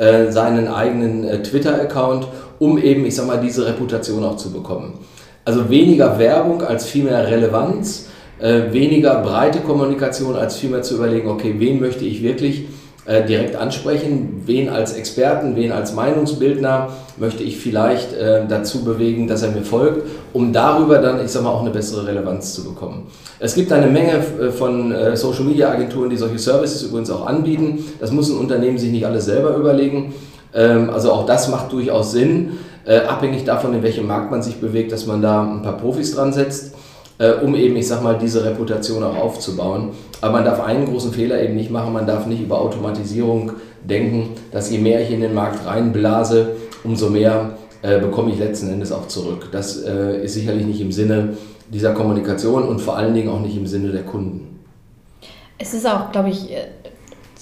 äh, 0.00 0.32
seinen 0.32 0.66
eigenen 0.66 1.24
äh, 1.24 1.42
Twitter-Account, 1.42 2.26
um 2.58 2.78
eben, 2.78 3.04
ich 3.04 3.14
sag 3.14 3.26
mal, 3.26 3.38
diese 3.38 3.66
Reputation 3.66 4.24
auch 4.24 4.36
zu 4.36 4.50
bekommen. 4.50 4.94
Also 5.44 5.68
weniger 5.68 6.18
Werbung 6.18 6.62
als 6.62 6.86
viel 6.86 7.04
mehr 7.04 7.28
Relevanz, 7.28 8.06
äh, 8.38 8.72
weniger 8.72 9.20
breite 9.20 9.60
Kommunikation 9.60 10.36
als 10.36 10.56
vielmehr 10.56 10.80
zu 10.80 10.94
überlegen, 10.94 11.28
okay, 11.28 11.54
wen 11.58 11.80
möchte 11.80 12.06
ich 12.06 12.22
wirklich 12.22 12.64
äh, 13.10 13.26
direkt 13.26 13.56
ansprechen, 13.56 14.42
wen 14.46 14.68
als 14.68 14.92
Experten, 14.92 15.56
wen 15.56 15.72
als 15.72 15.92
Meinungsbildner 15.94 16.90
möchte 17.16 17.42
ich 17.42 17.58
vielleicht 17.58 18.12
äh, 18.12 18.46
dazu 18.48 18.84
bewegen, 18.84 19.26
dass 19.26 19.42
er 19.42 19.50
mir 19.50 19.64
folgt, 19.64 20.06
um 20.32 20.52
darüber 20.52 20.98
dann, 20.98 21.20
ich 21.24 21.32
sag 21.32 21.42
mal, 21.42 21.50
auch 21.50 21.62
eine 21.62 21.70
bessere 21.70 22.06
Relevanz 22.06 22.54
zu 22.54 22.62
bekommen. 22.62 23.08
Es 23.40 23.56
gibt 23.56 23.72
eine 23.72 23.88
Menge 23.88 24.12
äh, 24.12 24.50
von 24.52 24.92
äh, 24.92 25.16
Social 25.16 25.42
Media 25.42 25.70
Agenturen, 25.72 26.08
die 26.08 26.16
solche 26.16 26.38
Services 26.38 26.84
übrigens 26.84 27.10
auch 27.10 27.26
anbieten. 27.26 27.84
Das 27.98 28.12
muss 28.12 28.30
ein 28.30 28.38
Unternehmen 28.38 28.78
sich 28.78 28.92
nicht 28.92 29.04
alles 29.04 29.24
selber 29.24 29.56
überlegen. 29.56 30.14
Ähm, 30.54 30.90
also 30.90 31.10
auch 31.10 31.26
das 31.26 31.48
macht 31.48 31.72
durchaus 31.72 32.12
Sinn, 32.12 32.58
äh, 32.84 32.98
abhängig 32.98 33.42
davon, 33.42 33.74
in 33.74 33.82
welchem 33.82 34.06
Markt 34.06 34.30
man 34.30 34.40
sich 34.40 34.60
bewegt, 34.60 34.92
dass 34.92 35.06
man 35.06 35.20
da 35.20 35.42
ein 35.42 35.62
paar 35.62 35.78
Profis 35.78 36.14
dran 36.14 36.32
setzt 36.32 36.76
um 37.42 37.54
eben, 37.54 37.76
ich 37.76 37.86
sag 37.86 38.02
mal, 38.02 38.16
diese 38.16 38.42
Reputation 38.42 39.04
auch 39.04 39.14
aufzubauen. 39.14 39.90
Aber 40.20 40.32
man 40.34 40.44
darf 40.44 40.60
einen 40.60 40.86
großen 40.86 41.12
Fehler 41.12 41.42
eben 41.42 41.56
nicht 41.56 41.70
machen, 41.70 41.92
man 41.92 42.06
darf 42.06 42.26
nicht 42.26 42.42
über 42.42 42.60
Automatisierung 42.60 43.52
denken, 43.82 44.30
dass 44.52 44.70
je 44.70 44.78
mehr 44.78 45.00
ich 45.00 45.10
in 45.10 45.20
den 45.20 45.34
Markt 45.34 45.66
reinblase, 45.66 46.56
umso 46.84 47.08
mehr 47.08 47.52
äh, 47.82 47.98
bekomme 47.98 48.30
ich 48.30 48.38
letzten 48.38 48.70
Endes 48.70 48.92
auch 48.92 49.08
zurück. 49.08 49.48
Das 49.52 49.82
äh, 49.82 50.22
ist 50.22 50.34
sicherlich 50.34 50.66
nicht 50.66 50.80
im 50.80 50.92
Sinne 50.92 51.36
dieser 51.70 51.92
Kommunikation 51.92 52.64
und 52.64 52.80
vor 52.80 52.96
allen 52.96 53.14
Dingen 53.14 53.28
auch 53.28 53.40
nicht 53.40 53.56
im 53.56 53.66
Sinne 53.66 53.92
der 53.92 54.02
Kunden. 54.02 54.60
Es 55.56 55.72
ist 55.72 55.86
auch, 55.86 56.10
glaube 56.12 56.30
ich, 56.30 56.50
äh, 56.50 56.66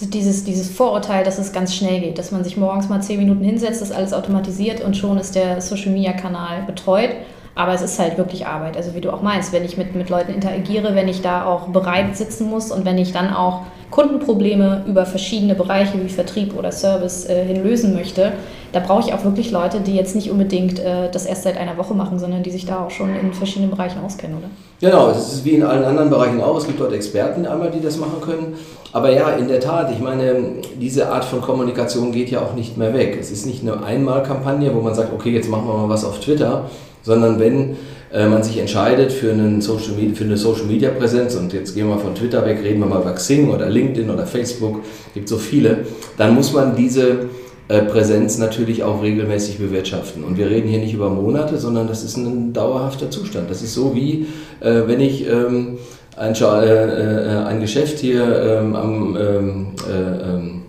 dieses, 0.01 0.45
dieses 0.45 0.71
Vorurteil, 0.71 1.25
dass 1.25 1.39
es 1.39 1.53
ganz 1.53 1.75
schnell 1.75 2.01
geht, 2.01 2.19
dass 2.19 2.31
man 2.31 2.45
sich 2.45 2.57
morgens 2.57 2.89
mal 2.89 3.03
zehn 3.03 3.19
Minuten 3.19 3.43
hinsetzt, 3.43 3.83
das 3.83 3.91
alles 3.91 4.13
automatisiert 4.13 4.81
und 4.81 4.97
schon 4.97 5.19
ist 5.19 5.35
der 5.35 5.61
Social 5.61 5.93
Media 5.93 6.13
Kanal 6.13 6.63
betreut. 6.67 7.11
Aber 7.59 7.75
es 7.75 7.83
ist 7.83 7.99
halt 7.99 8.17
wirklich 8.17 8.47
Arbeit. 8.47 8.77
Also 8.77 8.95
wie 8.95 9.01
du 9.01 9.13
auch 9.13 9.21
meinst, 9.21 9.53
wenn 9.53 9.65
ich 9.65 9.77
mit, 9.77 9.97
mit 9.97 10.11
Leuten 10.11 10.33
interagiere, 10.33 10.95
wenn 10.95 11.09
ich 11.09 11.23
da 11.23 11.45
auch 11.45 11.67
bereit 11.67 12.17
sitzen 12.17 12.49
muss 12.49 12.71
und 12.71 12.85
wenn 12.85 12.99
ich 12.99 13.13
dann 13.13 13.35
auch 13.35 13.63
Kundenprobleme 13.91 14.85
über 14.87 15.05
verschiedene 15.05 15.57
Bereiche 15.57 16.01
wie 16.01 16.09
Vertrieb 16.09 16.57
oder 16.57 16.71
Service 16.71 17.29
äh, 17.29 17.45
hin 17.45 17.65
lösen 17.65 17.95
möchte, 17.95 18.33
da 18.71 18.79
brauche 18.79 19.09
ich 19.09 19.13
auch 19.13 19.25
wirklich 19.25 19.51
Leute, 19.51 19.81
die 19.81 19.97
jetzt 19.97 20.15
nicht 20.15 20.31
unbedingt 20.31 20.79
äh, 20.79 21.11
das 21.11 21.27
erst 21.27 21.43
seit 21.43 21.57
einer 21.57 21.77
Woche 21.77 21.95
machen, 21.95 22.21
sondern 22.21 22.45
die 22.45 22.51
sich 22.51 22.65
da 22.65 22.85
auch 22.85 22.93
schon 22.93 23.17
in 23.17 23.33
verschiedenen 23.33 23.73
Bereichen 23.73 24.05
auskennen, 24.05 24.37
oder? 24.39 24.51
Genau, 24.81 25.11
es 25.11 25.33
ist 25.33 25.45
wie 25.45 25.57
in 25.57 25.65
allen 25.65 25.85
anderen 25.85 26.11
Bereichen 26.11 26.41
auch. 26.41 26.57
Es 26.59 26.67
gibt 26.67 26.79
dort 26.79 26.93
Experten 26.93 27.45
einmal, 27.45 27.73
die 27.73 27.81
das 27.81 27.97
machen 27.97 28.21
können. 28.21 28.55
Aber 28.93 29.11
ja, 29.11 29.31
in 29.31 29.49
der 29.49 29.59
Tat, 29.59 29.91
ich 29.91 29.99
meine, 29.99 30.37
diese 30.81 31.11
Art 31.11 31.25
von 31.25 31.41
Kommunikation 31.41 32.13
geht 32.13 32.31
ja 32.31 32.41
auch 32.41 32.55
nicht 32.55 32.77
mehr 32.77 32.95
weg. 32.95 33.19
Es 33.21 33.33
ist 33.33 33.47
nicht 33.47 33.63
eine 33.63 33.83
Einmalkampagne, 33.83 34.73
wo 34.75 34.81
man 34.81 34.95
sagt, 34.95 35.13
okay, 35.13 35.31
jetzt 35.31 35.49
machen 35.51 35.67
wir 35.67 35.75
mal 35.75 35.89
was 35.89 36.05
auf 36.05 36.21
Twitter, 36.21 36.67
sondern 37.03 37.39
wenn 37.39 37.77
äh, 38.13 38.27
man 38.27 38.43
sich 38.43 38.59
entscheidet 38.59 39.13
für, 39.13 39.35
Social 39.61 39.93
Media, 39.97 40.15
für 40.15 40.25
eine 40.25 40.37
Social 40.37 40.65
Media 40.65 40.91
Präsenz 40.91 41.35
und 41.35 41.53
jetzt 41.53 41.75
gehen 41.75 41.89
wir 41.89 41.99
von 41.99 42.15
Twitter 42.15 42.45
weg, 42.47 42.61
reden 42.63 42.81
wir 42.81 42.87
mal 42.87 43.03
über 43.03 43.13
Xing 43.13 43.51
oder 43.51 43.69
LinkedIn 43.69 44.09
oder 44.11 44.27
Facebook, 44.27 44.81
gibt 45.15 45.29
so 45.29 45.37
viele, 45.37 45.79
dann 46.17 46.35
muss 46.35 46.53
man 46.53 46.75
diese 46.75 47.27
äh, 47.69 47.83
Präsenz 47.83 48.39
natürlich 48.39 48.83
auch 48.83 49.03
regelmäßig 49.03 49.59
bewirtschaften. 49.59 50.25
Und 50.25 50.39
wir 50.39 50.49
reden 50.49 50.69
hier 50.69 50.79
nicht 50.79 50.95
über 50.95 51.11
Monate, 51.11 51.59
sondern 51.59 51.87
das 51.87 52.03
ist 52.03 52.17
ein 52.17 52.55
dauerhafter 52.55 53.11
Zustand. 53.11 53.51
Das 53.51 53.61
ist 53.61 53.75
so 53.75 53.95
wie, 53.95 54.27
äh, 54.61 54.83
wenn 54.87 55.01
ich 55.01 55.29
ähm, 55.29 55.77
ein, 56.17 57.61
Geschäft 57.61 57.99
hier 57.99 58.25
ähm, 58.25 58.75
am, 58.75 59.17
ähm, 59.17 59.67
äh, 59.87 60.31
ähm, 60.31 60.63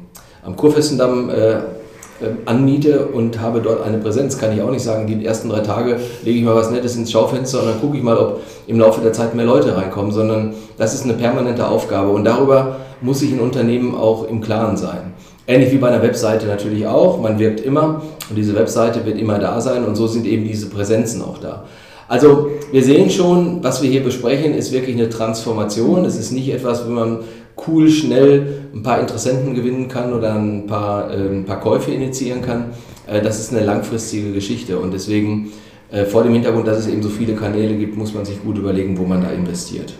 am 0.43 0.55
Kurfürstendamm 0.57 1.31
anmiete 2.45 3.05
und 3.07 3.39
habe 3.39 3.61
dort 3.61 3.83
eine 3.83 3.97
Präsenz, 3.97 4.37
kann 4.37 4.55
ich 4.55 4.61
auch 4.61 4.71
nicht 4.71 4.83
sagen, 4.83 5.07
die 5.07 5.25
ersten 5.25 5.49
drei 5.49 5.61
Tage 5.61 5.99
lege 6.23 6.39
ich 6.39 6.43
mal 6.43 6.55
was 6.55 6.71
Nettes 6.71 6.95
ins 6.95 7.11
Schaufenster 7.11 7.59
und 7.61 7.67
dann 7.67 7.81
gucke 7.81 7.97
ich 7.97 8.03
mal, 8.03 8.17
ob 8.17 8.41
im 8.67 8.79
Laufe 8.79 9.01
der 9.01 9.13
Zeit 9.13 9.35
mehr 9.35 9.45
Leute 9.45 9.75
reinkommen, 9.75 10.11
sondern 10.11 10.53
das 10.77 10.93
ist 10.93 11.03
eine 11.03 11.13
permanente 11.13 11.67
Aufgabe 11.67 12.09
und 12.09 12.23
darüber 12.23 12.77
muss 13.01 13.19
sich 13.19 13.31
ein 13.31 13.39
Unternehmen 13.39 13.95
auch 13.95 14.27
im 14.27 14.41
Klaren 14.41 14.77
sein. 14.77 15.13
Ähnlich 15.47 15.71
wie 15.71 15.77
bei 15.77 15.87
einer 15.87 16.03
Webseite 16.03 16.45
natürlich 16.45 16.85
auch, 16.85 17.19
man 17.21 17.39
wirkt 17.39 17.61
immer 17.61 18.01
und 18.29 18.35
diese 18.35 18.55
Webseite 18.55 19.05
wird 19.05 19.17
immer 19.17 19.39
da 19.39 19.59
sein 19.61 19.83
und 19.85 19.95
so 19.95 20.05
sind 20.07 20.27
eben 20.27 20.45
diese 20.47 20.69
Präsenzen 20.69 21.23
auch 21.23 21.39
da. 21.39 21.63
Also 22.09 22.49
wir 22.71 22.83
sehen 22.83 23.11
schon, 23.11 23.63
was 23.63 23.83
wir 23.83 23.89
hier 23.89 24.03
besprechen, 24.03 24.55
ist 24.55 24.71
wirklich 24.71 24.95
eine 24.95 25.09
Transformation. 25.09 26.05
Es 26.05 26.17
ist 26.17 26.31
nicht 26.31 26.49
etwas, 26.51 26.85
wenn 26.87 26.93
man 26.93 27.19
cool, 27.67 27.89
schnell 27.89 28.69
ein 28.73 28.83
paar 28.83 28.99
Interessenten 28.99 29.55
gewinnen 29.55 29.87
kann 29.87 30.13
oder 30.13 30.35
ein 30.35 30.67
paar, 30.67 31.11
äh, 31.11 31.17
ein 31.17 31.45
paar 31.45 31.59
Käufe 31.59 31.91
initiieren 31.91 32.41
kann, 32.41 32.71
äh, 33.07 33.21
das 33.21 33.39
ist 33.39 33.53
eine 33.53 33.65
langfristige 33.65 34.31
Geschichte. 34.31 34.79
Und 34.79 34.93
deswegen 34.93 35.51
äh, 35.91 36.05
vor 36.05 36.23
dem 36.23 36.33
Hintergrund, 36.33 36.67
dass 36.67 36.77
es 36.77 36.87
eben 36.87 37.01
so 37.01 37.09
viele 37.09 37.35
Kanäle 37.35 37.75
gibt, 37.75 37.97
muss 37.97 38.13
man 38.13 38.25
sich 38.25 38.41
gut 38.43 38.57
überlegen, 38.57 38.97
wo 38.97 39.03
man 39.03 39.21
da 39.21 39.31
investiert. 39.31 39.93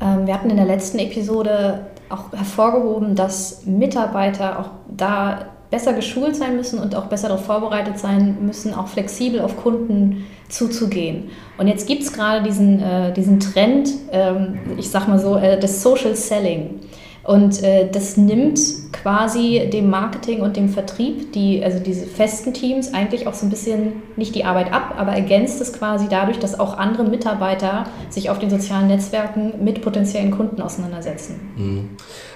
Ähm, 0.00 0.26
wir 0.26 0.34
hatten 0.34 0.50
in 0.50 0.56
der 0.56 0.66
letzten 0.66 0.98
Episode 0.98 1.86
auch 2.08 2.32
hervorgehoben, 2.32 3.14
dass 3.14 3.66
Mitarbeiter 3.66 4.58
auch 4.60 4.70
da 4.88 5.46
besser 5.70 5.92
geschult 5.92 6.36
sein 6.36 6.56
müssen 6.56 6.78
und 6.78 6.94
auch 6.94 7.06
besser 7.06 7.28
darauf 7.28 7.44
vorbereitet 7.44 7.98
sein 7.98 8.38
müssen, 8.40 8.72
auch 8.72 8.86
flexibel 8.86 9.40
auf 9.40 9.56
Kunden 9.56 10.24
zuzugehen. 10.48 11.30
Und 11.58 11.68
jetzt 11.68 11.86
gibt 11.86 12.02
es 12.02 12.12
gerade 12.12 12.42
diesen, 12.42 12.80
äh, 12.80 13.12
diesen 13.12 13.40
Trend, 13.40 13.90
ähm, 14.12 14.58
ich 14.78 14.90
sag 14.90 15.08
mal 15.08 15.18
so, 15.18 15.36
äh, 15.36 15.58
des 15.58 15.82
Social 15.82 16.14
Selling. 16.14 16.80
Und 17.26 17.64
äh, 17.64 17.88
das 17.90 18.16
nimmt 18.16 18.60
quasi 18.92 19.68
dem 19.72 19.90
Marketing 19.90 20.42
und 20.42 20.56
dem 20.56 20.68
Vertrieb, 20.68 21.32
die, 21.32 21.62
also 21.64 21.80
diese 21.80 22.06
festen 22.06 22.54
Teams, 22.54 22.94
eigentlich 22.94 23.26
auch 23.26 23.34
so 23.34 23.46
ein 23.46 23.50
bisschen 23.50 23.94
nicht 24.14 24.36
die 24.36 24.44
Arbeit 24.44 24.72
ab, 24.72 24.94
aber 24.96 25.10
ergänzt 25.10 25.60
es 25.60 25.72
quasi 25.72 26.06
dadurch, 26.08 26.38
dass 26.38 26.60
auch 26.60 26.78
andere 26.78 27.02
Mitarbeiter 27.02 27.84
sich 28.10 28.30
auf 28.30 28.38
den 28.38 28.48
sozialen 28.48 28.86
Netzwerken 28.86 29.54
mit 29.60 29.82
potenziellen 29.82 30.30
Kunden 30.30 30.62
auseinandersetzen. 30.62 31.40
Mhm. 31.56 31.88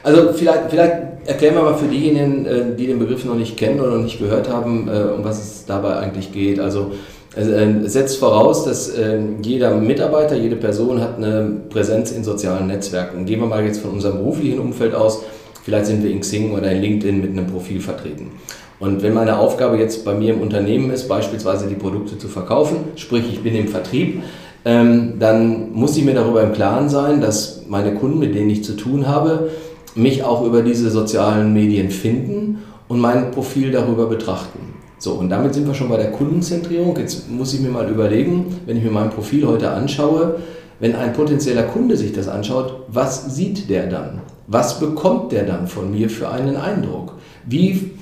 Also 0.03 0.33
vielleicht, 0.33 0.71
vielleicht 0.71 0.95
erklären 1.25 1.55
wir 1.55 1.63
mal 1.63 1.75
für 1.75 1.87
diejenigen, 1.87 2.47
äh, 2.47 2.77
die 2.77 2.89
den 2.89 2.99
Begriff 2.99 3.25
noch 3.25 3.37
nicht 3.37 3.57
kennen 3.57 3.79
oder 3.79 3.93
noch 3.93 4.03
nicht 4.03 4.19
gehört 4.19 4.49
haben, 4.49 4.89
äh, 4.89 5.03
um 5.17 5.23
was 5.23 5.39
es 5.39 5.67
dabei 5.67 5.99
eigentlich 5.99 6.33
geht. 6.33 6.59
Also 6.59 6.91
also, 7.37 7.53
äh, 7.53 7.89
setzt 7.89 8.19
voraus, 8.19 8.65
dass 8.65 8.89
äh, 8.91 9.19
jeder 9.43 9.75
Mitarbeiter, 9.75 10.37
jede 10.37 10.57
Person 10.57 11.01
hat 11.01 11.17
eine 11.17 11.61
Präsenz 11.69 12.11
in 12.11 12.25
sozialen 12.25 12.67
Netzwerken. 12.67 13.25
Gehen 13.25 13.41
wir 13.41 13.47
mal 13.47 13.65
jetzt 13.65 13.81
von 13.81 13.91
unserem 13.93 14.19
beruflichen 14.19 14.59
Umfeld 14.59 14.95
aus. 14.95 15.23
Vielleicht 15.63 15.87
sind 15.87 16.03
wir 16.03 16.11
in 16.11 16.21
Xing 16.21 16.53
oder 16.53 16.73
in 16.73 16.81
LinkedIn 16.81 17.21
mit 17.21 17.31
einem 17.31 17.47
Profil 17.47 17.81
vertreten. 17.81 18.33
Und 18.81 19.03
wenn 19.03 19.13
meine 19.13 19.39
Aufgabe 19.39 19.77
jetzt 19.77 20.05
bei 20.05 20.15
mir 20.15 20.35
im 20.35 20.41
Unternehmen 20.41 20.91
ist, 20.91 21.07
beispielsweise 21.07 21.67
die 21.69 21.75
Produkte 21.75 22.17
zu 22.19 22.29
verkaufen, 22.29 22.79
sprich 22.97 23.25
ich 23.31 23.43
bin 23.43 23.55
im 23.55 23.69
Vertrieb, 23.69 24.23
ähm, 24.65 25.15
dann 25.19 25.73
muss 25.73 25.97
ich 25.97 26.05
mir 26.05 26.15
darüber 26.15 26.43
im 26.43 26.53
Klaren 26.53 26.89
sein, 26.89 27.21
dass 27.21 27.63
meine 27.69 27.95
Kunden, 27.95 28.19
mit 28.19 28.35
denen 28.35 28.51
ich 28.51 28.65
zu 28.65 28.77
tun 28.77 29.07
habe, 29.07 29.51
mich 29.95 30.25
auch 30.25 30.45
über 30.45 30.63
diese 30.63 30.91
sozialen 30.91 31.53
Medien 31.53 31.91
finden 31.91 32.63
und 32.89 33.01
mein 33.01 33.31
Profil 33.31 33.71
darüber 33.71 34.07
betrachten. 34.07 34.70
So, 35.01 35.13
und 35.13 35.31
damit 35.31 35.55
sind 35.55 35.67
wir 35.67 35.73
schon 35.73 35.89
bei 35.89 35.97
der 35.97 36.13
Kundenzentrierung. 36.13 36.95
Jetzt 36.99 37.31
muss 37.31 37.55
ich 37.55 37.61
mir 37.61 37.71
mal 37.71 37.89
überlegen, 37.89 38.55
wenn 38.67 38.77
ich 38.77 38.85
mir 38.85 38.91
mein 38.91 39.09
Profil 39.09 39.47
heute 39.47 39.71
anschaue, 39.71 40.41
wenn 40.79 40.95
ein 40.95 41.15
potenzieller 41.15 41.63
Kunde 41.63 41.97
sich 41.97 42.13
das 42.13 42.29
anschaut, 42.29 42.83
was 42.89 43.35
sieht 43.35 43.71
der 43.71 43.87
dann? 43.87 44.21
Was 44.47 44.79
bekommt 44.79 45.33
der 45.33 45.45
dann 45.45 45.69
von 45.69 45.91
mir 45.91 46.11
für 46.11 46.29
einen 46.29 46.57
Eindruck? 46.57 47.15
Wie 47.47 47.93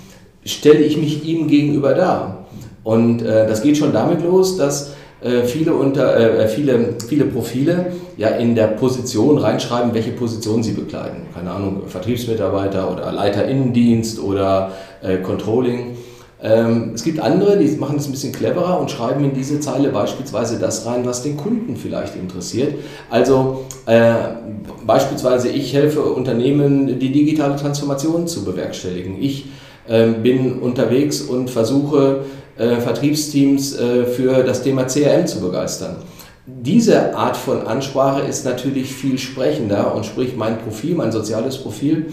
stelle 0.44 0.80
ich 0.80 0.96
mich 0.96 1.24
ihm 1.24 1.46
gegenüber 1.46 1.94
dar? 1.94 2.46
Und 2.82 3.22
äh, 3.22 3.46
das 3.46 3.62
geht 3.62 3.76
schon 3.76 3.92
damit 3.92 4.24
los, 4.24 4.56
dass 4.56 4.94
äh, 5.20 5.44
viele, 5.44 5.74
unter, 5.74 6.16
äh, 6.16 6.48
viele, 6.48 6.94
viele 7.06 7.26
Profile 7.26 7.92
ja 8.16 8.30
in 8.30 8.56
der 8.56 8.68
Position 8.68 9.38
reinschreiben, 9.38 9.94
welche 9.94 10.10
Position 10.10 10.64
sie 10.64 10.72
bekleiden. 10.72 11.26
Keine 11.32 11.52
Ahnung, 11.52 11.82
Vertriebsmitarbeiter 11.86 12.90
oder 12.90 13.12
Leiter 13.12 13.44
Innendienst 13.44 14.20
oder 14.20 14.72
äh, 15.00 15.18
Controlling. 15.18 15.96
Ähm, 16.40 16.92
es 16.94 17.02
gibt 17.02 17.18
andere, 17.18 17.58
die 17.58 17.66
machen 17.76 17.96
es 17.96 18.06
ein 18.06 18.12
bisschen 18.12 18.32
cleverer 18.32 18.78
und 18.78 18.90
schreiben 18.90 19.24
in 19.24 19.34
diese 19.34 19.58
Zeile 19.58 19.88
beispielsweise 19.88 20.58
das 20.58 20.86
rein, 20.86 21.04
was 21.04 21.22
den 21.22 21.36
Kunden 21.36 21.76
vielleicht 21.76 22.14
interessiert. 22.14 22.74
Also 23.10 23.64
äh, 23.86 24.12
beispielsweise, 24.86 25.48
ich 25.48 25.74
helfe 25.74 26.02
Unternehmen, 26.02 26.98
die 26.98 27.10
digitale 27.10 27.56
Transformation 27.56 28.28
zu 28.28 28.44
bewerkstelligen. 28.44 29.20
Ich 29.20 29.46
äh, 29.88 30.06
bin 30.06 30.60
unterwegs 30.60 31.22
und 31.22 31.50
versuche, 31.50 32.24
äh, 32.56 32.76
Vertriebsteams 32.76 33.76
äh, 33.76 34.04
für 34.04 34.44
das 34.44 34.62
Thema 34.62 34.84
CRM 34.84 35.26
zu 35.26 35.40
begeistern. 35.40 35.96
Diese 36.46 37.14
Art 37.16 37.36
von 37.36 37.66
Ansprache 37.66 38.22
ist 38.22 38.44
natürlich 38.44 38.92
viel 38.92 39.18
sprechender 39.18 39.94
und 39.94 40.06
sprich 40.06 40.36
mein 40.36 40.58
Profil, 40.58 40.94
mein 40.94 41.12
soziales 41.12 41.58
Profil, 41.58 42.06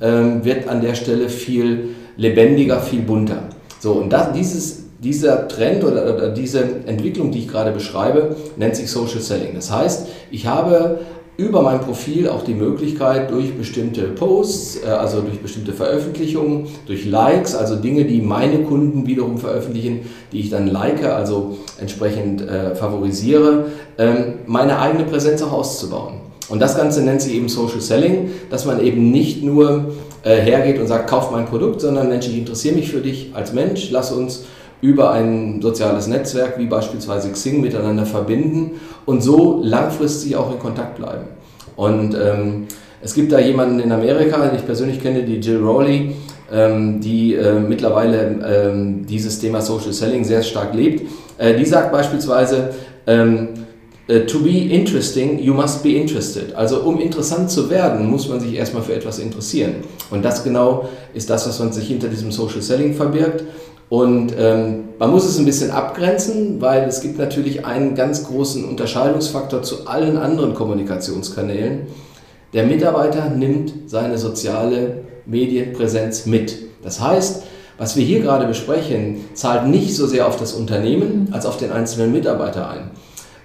ähm, 0.00 0.44
wird 0.44 0.68
an 0.68 0.82
der 0.82 0.94
Stelle 0.94 1.28
viel 1.28 1.88
lebendiger, 2.16 2.80
viel 2.80 3.00
bunter. 3.00 3.48
So, 3.82 3.94
und 3.94 4.12
das, 4.12 4.32
dieses, 4.32 4.84
dieser 5.00 5.48
Trend 5.48 5.82
oder, 5.82 6.14
oder 6.14 6.28
diese 6.28 6.60
Entwicklung, 6.86 7.32
die 7.32 7.40
ich 7.40 7.48
gerade 7.48 7.72
beschreibe, 7.72 8.36
nennt 8.56 8.76
sich 8.76 8.88
Social 8.88 9.18
Selling. 9.18 9.56
Das 9.56 9.72
heißt, 9.72 10.06
ich 10.30 10.46
habe 10.46 11.00
über 11.36 11.62
mein 11.62 11.80
Profil 11.80 12.28
auch 12.28 12.44
die 12.44 12.54
Möglichkeit, 12.54 13.32
durch 13.32 13.58
bestimmte 13.58 14.02
Posts, 14.02 14.84
äh, 14.84 14.86
also 14.86 15.22
durch 15.22 15.40
bestimmte 15.40 15.72
Veröffentlichungen, 15.72 16.68
durch 16.86 17.06
Likes, 17.06 17.56
also 17.56 17.74
Dinge, 17.74 18.04
die 18.04 18.22
meine 18.22 18.62
Kunden 18.62 19.04
wiederum 19.08 19.38
veröffentlichen, 19.38 20.02
die 20.30 20.38
ich 20.38 20.50
dann 20.50 20.68
like, 20.68 21.04
also 21.04 21.58
entsprechend 21.80 22.40
äh, 22.42 22.76
favorisiere, 22.76 23.64
ähm, 23.98 24.34
meine 24.46 24.78
eigene 24.78 25.02
Präsenz 25.06 25.42
auch 25.42 25.50
auszubauen. 25.50 26.20
Und 26.52 26.60
das 26.60 26.76
Ganze 26.76 27.02
nennt 27.02 27.22
sich 27.22 27.34
eben 27.34 27.48
Social 27.48 27.80
Selling, 27.80 28.30
dass 28.50 28.66
man 28.66 28.78
eben 28.84 29.10
nicht 29.10 29.42
nur 29.42 29.94
äh, 30.22 30.36
hergeht 30.36 30.78
und 30.78 30.86
sagt, 30.86 31.08
kauf 31.08 31.30
mein 31.30 31.46
Produkt, 31.46 31.80
sondern 31.80 32.10
Mensch, 32.10 32.28
ich 32.28 32.36
interessiere 32.36 32.74
mich 32.74 32.90
für 32.90 33.00
dich 33.00 33.30
als 33.32 33.54
Mensch, 33.54 33.90
lass 33.90 34.12
uns 34.12 34.44
über 34.82 35.12
ein 35.12 35.62
soziales 35.62 36.08
Netzwerk 36.08 36.58
wie 36.58 36.66
beispielsweise 36.66 37.30
Xing 37.30 37.62
miteinander 37.62 38.04
verbinden 38.04 38.72
und 39.06 39.22
so 39.22 39.62
langfristig 39.64 40.36
auch 40.36 40.52
in 40.52 40.58
Kontakt 40.58 40.96
bleiben. 40.96 41.24
Und 41.74 42.14
ähm, 42.14 42.66
es 43.00 43.14
gibt 43.14 43.32
da 43.32 43.38
jemanden 43.38 43.80
in 43.80 43.90
Amerika, 43.90 44.46
den 44.46 44.54
ich 44.54 44.66
persönlich 44.66 45.00
kenne, 45.00 45.22
die 45.22 45.36
Jill 45.36 45.64
Rowley, 45.64 46.16
ähm, 46.52 47.00
die 47.00 47.34
äh, 47.34 47.60
mittlerweile 47.60 48.36
ähm, 48.46 49.06
dieses 49.06 49.38
Thema 49.38 49.62
Social 49.62 49.94
Selling 49.94 50.22
sehr 50.22 50.42
stark 50.42 50.74
lebt. 50.74 51.08
Äh, 51.38 51.54
die 51.54 51.64
sagt 51.64 51.92
beispielsweise, 51.92 52.74
ähm, 53.06 53.48
äh, 53.54 53.61
to 54.08 54.40
be 54.40 54.74
interesting, 54.74 55.38
you 55.38 55.54
must 55.54 55.82
be 55.82 55.96
interested. 55.96 56.54
Also 56.54 56.80
um 56.80 57.00
interessant 57.00 57.50
zu 57.50 57.70
werden, 57.70 58.10
muss 58.10 58.28
man 58.28 58.40
sich 58.40 58.54
erstmal 58.54 58.82
für 58.82 58.94
etwas 58.94 59.18
interessieren. 59.18 59.76
Und 60.10 60.24
das 60.24 60.42
genau 60.42 60.88
ist 61.14 61.30
das, 61.30 61.46
was 61.48 61.58
man 61.58 61.72
sich 61.72 61.86
hinter 61.86 62.08
diesem 62.08 62.32
Social 62.32 62.62
Selling 62.62 62.94
verbirgt. 62.94 63.44
Und 63.88 64.34
ähm, 64.38 64.84
man 64.98 65.10
muss 65.10 65.24
es 65.26 65.38
ein 65.38 65.44
bisschen 65.44 65.70
abgrenzen, 65.70 66.60
weil 66.60 66.88
es 66.88 67.00
gibt 67.02 67.18
natürlich 67.18 67.66
einen 67.66 67.94
ganz 67.94 68.24
großen 68.24 68.64
Unterscheidungsfaktor 68.64 69.62
zu 69.62 69.86
allen 69.86 70.16
anderen 70.16 70.54
Kommunikationskanälen. 70.54 71.86
Der 72.54 72.64
Mitarbeiter 72.64 73.28
nimmt 73.28 73.72
seine 73.86 74.18
soziale 74.18 75.02
Medienpräsenz 75.26 76.26
mit. 76.26 76.56
Das 76.82 77.00
heißt, 77.00 77.42
was 77.78 77.96
wir 77.96 78.04
hier 78.04 78.20
gerade 78.20 78.46
besprechen, 78.46 79.26
zahlt 79.34 79.68
nicht 79.68 79.94
so 79.94 80.06
sehr 80.06 80.26
auf 80.26 80.36
das 80.36 80.52
Unternehmen 80.52 81.28
als 81.32 81.46
auf 81.46 81.56
den 81.56 81.70
einzelnen 81.70 82.12
Mitarbeiter 82.12 82.68
ein. 82.68 82.90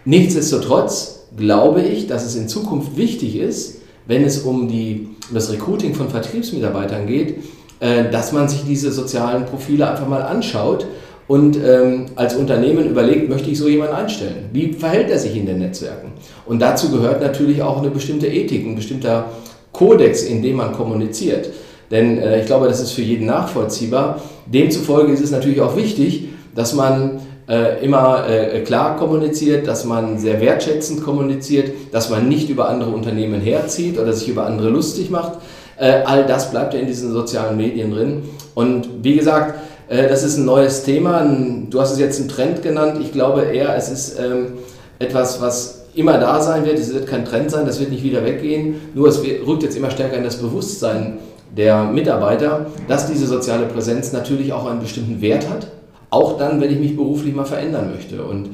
Nichtsdestotrotz 0.07 1.25
glaube 1.35 1.81
ich, 1.81 2.07
dass 2.07 2.25
es 2.25 2.37
in 2.37 2.47
Zukunft 2.47 2.95
wichtig 2.95 3.35
ist, 3.35 3.81
wenn 4.05 4.23
es 4.23 4.39
um, 4.39 4.69
die, 4.69 5.09
das 5.33 5.51
Recruiting 5.51 5.95
von 5.95 6.07
Vertriebsmitarbeitern 6.07 7.07
geht, 7.07 7.39
äh, 7.81 8.09
dass 8.09 8.31
man 8.31 8.47
sich 8.47 8.63
diese 8.65 8.93
sozialen 8.93 9.43
Profile 9.43 9.89
einfach 9.89 10.07
mal 10.07 10.21
anschaut 10.21 10.87
und 11.27 11.57
ähm, 11.57 12.05
als 12.15 12.37
Unternehmen 12.37 12.89
überlegt, 12.89 13.27
möchte 13.27 13.49
ich 13.49 13.57
so 13.57 13.67
jemanden 13.67 13.95
einstellen? 13.95 14.45
Wie 14.53 14.71
verhält 14.71 15.09
er 15.09 15.19
sich 15.19 15.35
in 15.35 15.45
den 15.45 15.59
Netzwerken? 15.59 16.13
Und 16.45 16.61
dazu 16.61 16.89
gehört 16.89 17.21
natürlich 17.21 17.61
auch 17.61 17.79
eine 17.79 17.89
bestimmte 17.89 18.27
Ethik, 18.27 18.65
ein 18.65 18.75
bestimmter 18.75 19.25
Kodex, 19.73 20.23
in 20.23 20.41
dem 20.41 20.55
man 20.55 20.71
kommuniziert. 20.71 21.49
Denn 21.91 22.17
äh, 22.17 22.39
ich 22.39 22.45
glaube, 22.45 22.69
das 22.69 22.79
ist 22.79 22.91
für 22.91 23.01
jeden 23.01 23.25
nachvollziehbar. 23.25 24.21
Demzufolge 24.45 25.11
ist 25.11 25.21
es 25.21 25.31
natürlich 25.31 25.59
auch 25.59 25.75
wichtig, 25.75 26.29
dass 26.55 26.73
man 26.73 27.19
äh, 27.47 27.83
immer 27.83 28.27
äh, 28.27 28.59
klar 28.61 28.97
kommuniziert, 28.97 29.67
dass 29.67 29.85
man 29.85 30.19
sehr 30.19 30.41
wertschätzend 30.41 31.03
kommuniziert, 31.03 31.71
dass 31.91 32.09
man 32.09 32.27
nicht 32.27 32.49
über 32.49 32.67
andere 32.67 32.89
Unternehmen 32.89 33.39
herzieht 33.39 33.97
oder 33.97 34.13
sich 34.13 34.27
über 34.27 34.45
andere 34.45 34.69
lustig 34.69 35.09
macht. 35.09 35.33
Äh, 35.77 36.01
all 36.05 36.25
das 36.25 36.51
bleibt 36.51 36.73
ja 36.73 36.79
in 36.79 36.87
diesen 36.87 37.11
sozialen 37.13 37.55
Medien 37.55 37.91
drin. 37.91 38.23
Und 38.53 39.03
wie 39.03 39.15
gesagt, 39.15 39.59
äh, 39.87 40.09
das 40.09 40.23
ist 40.23 40.37
ein 40.37 40.45
neues 40.45 40.83
Thema. 40.83 41.25
Du 41.69 41.79
hast 41.79 41.93
es 41.93 41.99
jetzt 41.99 42.19
einen 42.19 42.29
Trend 42.29 42.61
genannt. 42.63 42.99
Ich 43.01 43.13
glaube 43.13 43.43
eher, 43.43 43.75
es 43.77 43.89
ist 43.89 44.19
ähm, 44.19 44.53
etwas, 44.99 45.41
was 45.41 45.85
immer 45.95 46.17
da 46.17 46.41
sein 46.41 46.65
wird. 46.65 46.77
Es 46.77 46.93
wird 46.93 47.07
kein 47.07 47.23
Trend 47.23 47.49
sein, 47.49 47.65
das 47.65 47.79
wird 47.79 47.91
nicht 47.91 48.03
wieder 48.03 48.25
weggehen. 48.25 48.75
Nur 48.93 49.07
es 49.07 49.21
rückt 49.23 49.63
jetzt 49.63 49.77
immer 49.77 49.89
stärker 49.89 50.17
in 50.17 50.23
das 50.23 50.37
Bewusstsein 50.37 51.19
der 51.55 51.85
Mitarbeiter, 51.85 52.65
dass 52.89 53.07
diese 53.07 53.25
soziale 53.25 53.67
Präsenz 53.67 54.11
natürlich 54.11 54.51
auch 54.51 54.69
einen 54.69 54.81
bestimmten 54.81 55.21
Wert 55.21 55.49
hat 55.49 55.67
auch 56.09 56.37
dann, 56.37 56.61
wenn 56.61 56.71
ich 56.71 56.79
mich 56.79 56.95
beruflich 56.95 57.35
mal 57.35 57.45
verändern 57.45 57.91
möchte. 57.93 58.23
Und 58.23 58.49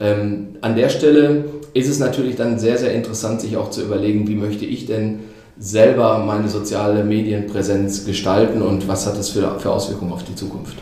ähm, 0.00 0.56
an 0.60 0.76
der 0.76 0.88
Stelle 0.88 1.44
ist 1.74 1.88
es 1.88 1.98
natürlich 1.98 2.36
dann 2.36 2.58
sehr, 2.58 2.78
sehr 2.78 2.92
interessant, 2.92 3.40
sich 3.40 3.56
auch 3.56 3.70
zu 3.70 3.82
überlegen, 3.82 4.28
wie 4.28 4.34
möchte 4.34 4.64
ich 4.64 4.86
denn 4.86 5.20
selber 5.58 6.18
meine 6.18 6.48
soziale 6.48 7.02
Medienpräsenz 7.02 8.04
gestalten 8.04 8.62
und 8.62 8.86
was 8.86 9.06
hat 9.06 9.18
das 9.18 9.30
für, 9.30 9.58
für 9.58 9.72
Auswirkungen 9.72 10.12
auf 10.12 10.22
die 10.22 10.34
Zukunft. 10.34 10.76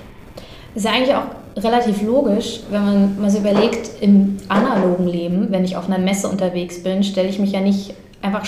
Das 0.74 0.84
ist 0.84 0.84
ja 0.84 0.92
eigentlich 0.92 1.14
auch 1.14 1.24
relativ 1.56 2.02
logisch, 2.02 2.60
wenn 2.70 2.84
man 2.84 3.20
mal 3.20 3.30
so 3.30 3.38
überlegt, 3.38 4.02
im 4.02 4.36
analogen 4.48 5.06
Leben, 5.06 5.46
wenn 5.50 5.64
ich 5.64 5.76
auf 5.76 5.86
einer 5.86 5.98
Messe 5.98 6.28
unterwegs 6.28 6.82
bin, 6.82 7.02
stelle 7.02 7.28
ich 7.28 7.38
mich 7.38 7.52
ja 7.52 7.60
nicht 7.60 7.94
einfach 8.20 8.44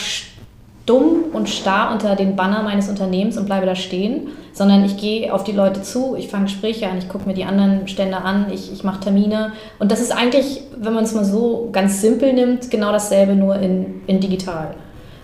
dumm 0.89 1.25
und 1.33 1.49
starr 1.49 1.93
unter 1.93 2.17
den 2.17 2.35
Banner 2.37 2.63
meines 2.63 2.89
Unternehmens 2.89 3.37
und 3.37 3.47
bleibe 3.47 3.67
da 3.67 3.75
stehen, 3.75 4.29
sondern 4.53 4.85
ich 4.85 4.97
gehe 4.97 5.33
auf 5.33 5.45
die 5.45 5.53
Leute 5.53 5.83
zu, 5.83 6.17
ich 6.17 6.29
fange 6.29 6.45
Gespräche 6.45 6.89
an, 6.89 6.99
ich 6.99 7.09
gucke 7.09 7.29
mir 7.29 7.35
die 7.35 7.45
anderen 7.45 7.87
Stände 7.89 8.17
an, 8.19 8.47
ich, 8.53 8.73
ich 8.73 8.85
mache 8.85 9.01
Termine. 9.01 9.53
Und 9.79 9.93
das 9.93 10.01
ist 10.01 10.13
eigentlich, 10.13 10.63
wenn 10.77 10.95
man 10.95 11.05
es 11.05 11.15
mal 11.15 11.25
so 11.25 11.69
ganz 11.73 12.01
simpel 12.01 12.33
nimmt, 12.33 12.71
genau 12.71 12.91
dasselbe 12.91 13.35
nur 13.35 13.57
in, 13.57 14.03
in 14.07 14.21
digital. 14.21 14.75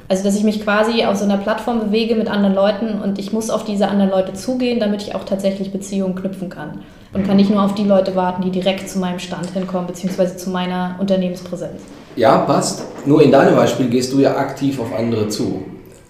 Also, 0.06 0.22
dass 0.22 0.36
ich 0.36 0.44
mich 0.44 0.62
quasi 0.62 1.04
auf 1.04 1.16
so 1.16 1.24
einer 1.24 1.38
Plattform 1.38 1.80
bewege 1.80 2.14
mit 2.14 2.28
anderen 2.28 2.54
Leuten 2.54 3.00
und 3.02 3.18
ich 3.18 3.32
muss 3.32 3.48
auf 3.48 3.64
diese 3.64 3.88
anderen 3.88 4.10
Leute 4.10 4.34
zugehen, 4.34 4.78
damit 4.78 5.02
ich 5.02 5.14
auch 5.14 5.24
tatsächlich 5.24 5.72
Beziehungen 5.72 6.14
knüpfen 6.14 6.50
kann. 6.50 6.80
Und 7.14 7.26
kann 7.26 7.36
nicht 7.36 7.48
nur 7.48 7.62
auf 7.62 7.74
die 7.74 7.84
Leute 7.84 8.16
warten, 8.16 8.42
die 8.42 8.50
direkt 8.50 8.88
zu 8.88 8.98
meinem 8.98 9.20
Stand 9.20 9.48
hinkommen, 9.50 9.86
beziehungsweise 9.86 10.36
zu 10.36 10.50
meiner 10.50 10.96
Unternehmenspräsenz. 10.98 11.80
Ja, 12.16 12.38
passt. 12.38 12.84
Nur 13.06 13.22
in 13.22 13.32
deinem 13.32 13.56
Beispiel 13.56 13.88
gehst 13.88 14.12
du 14.12 14.20
ja 14.20 14.36
aktiv 14.36 14.78
auf 14.78 14.94
andere 14.96 15.28
zu. 15.28 15.62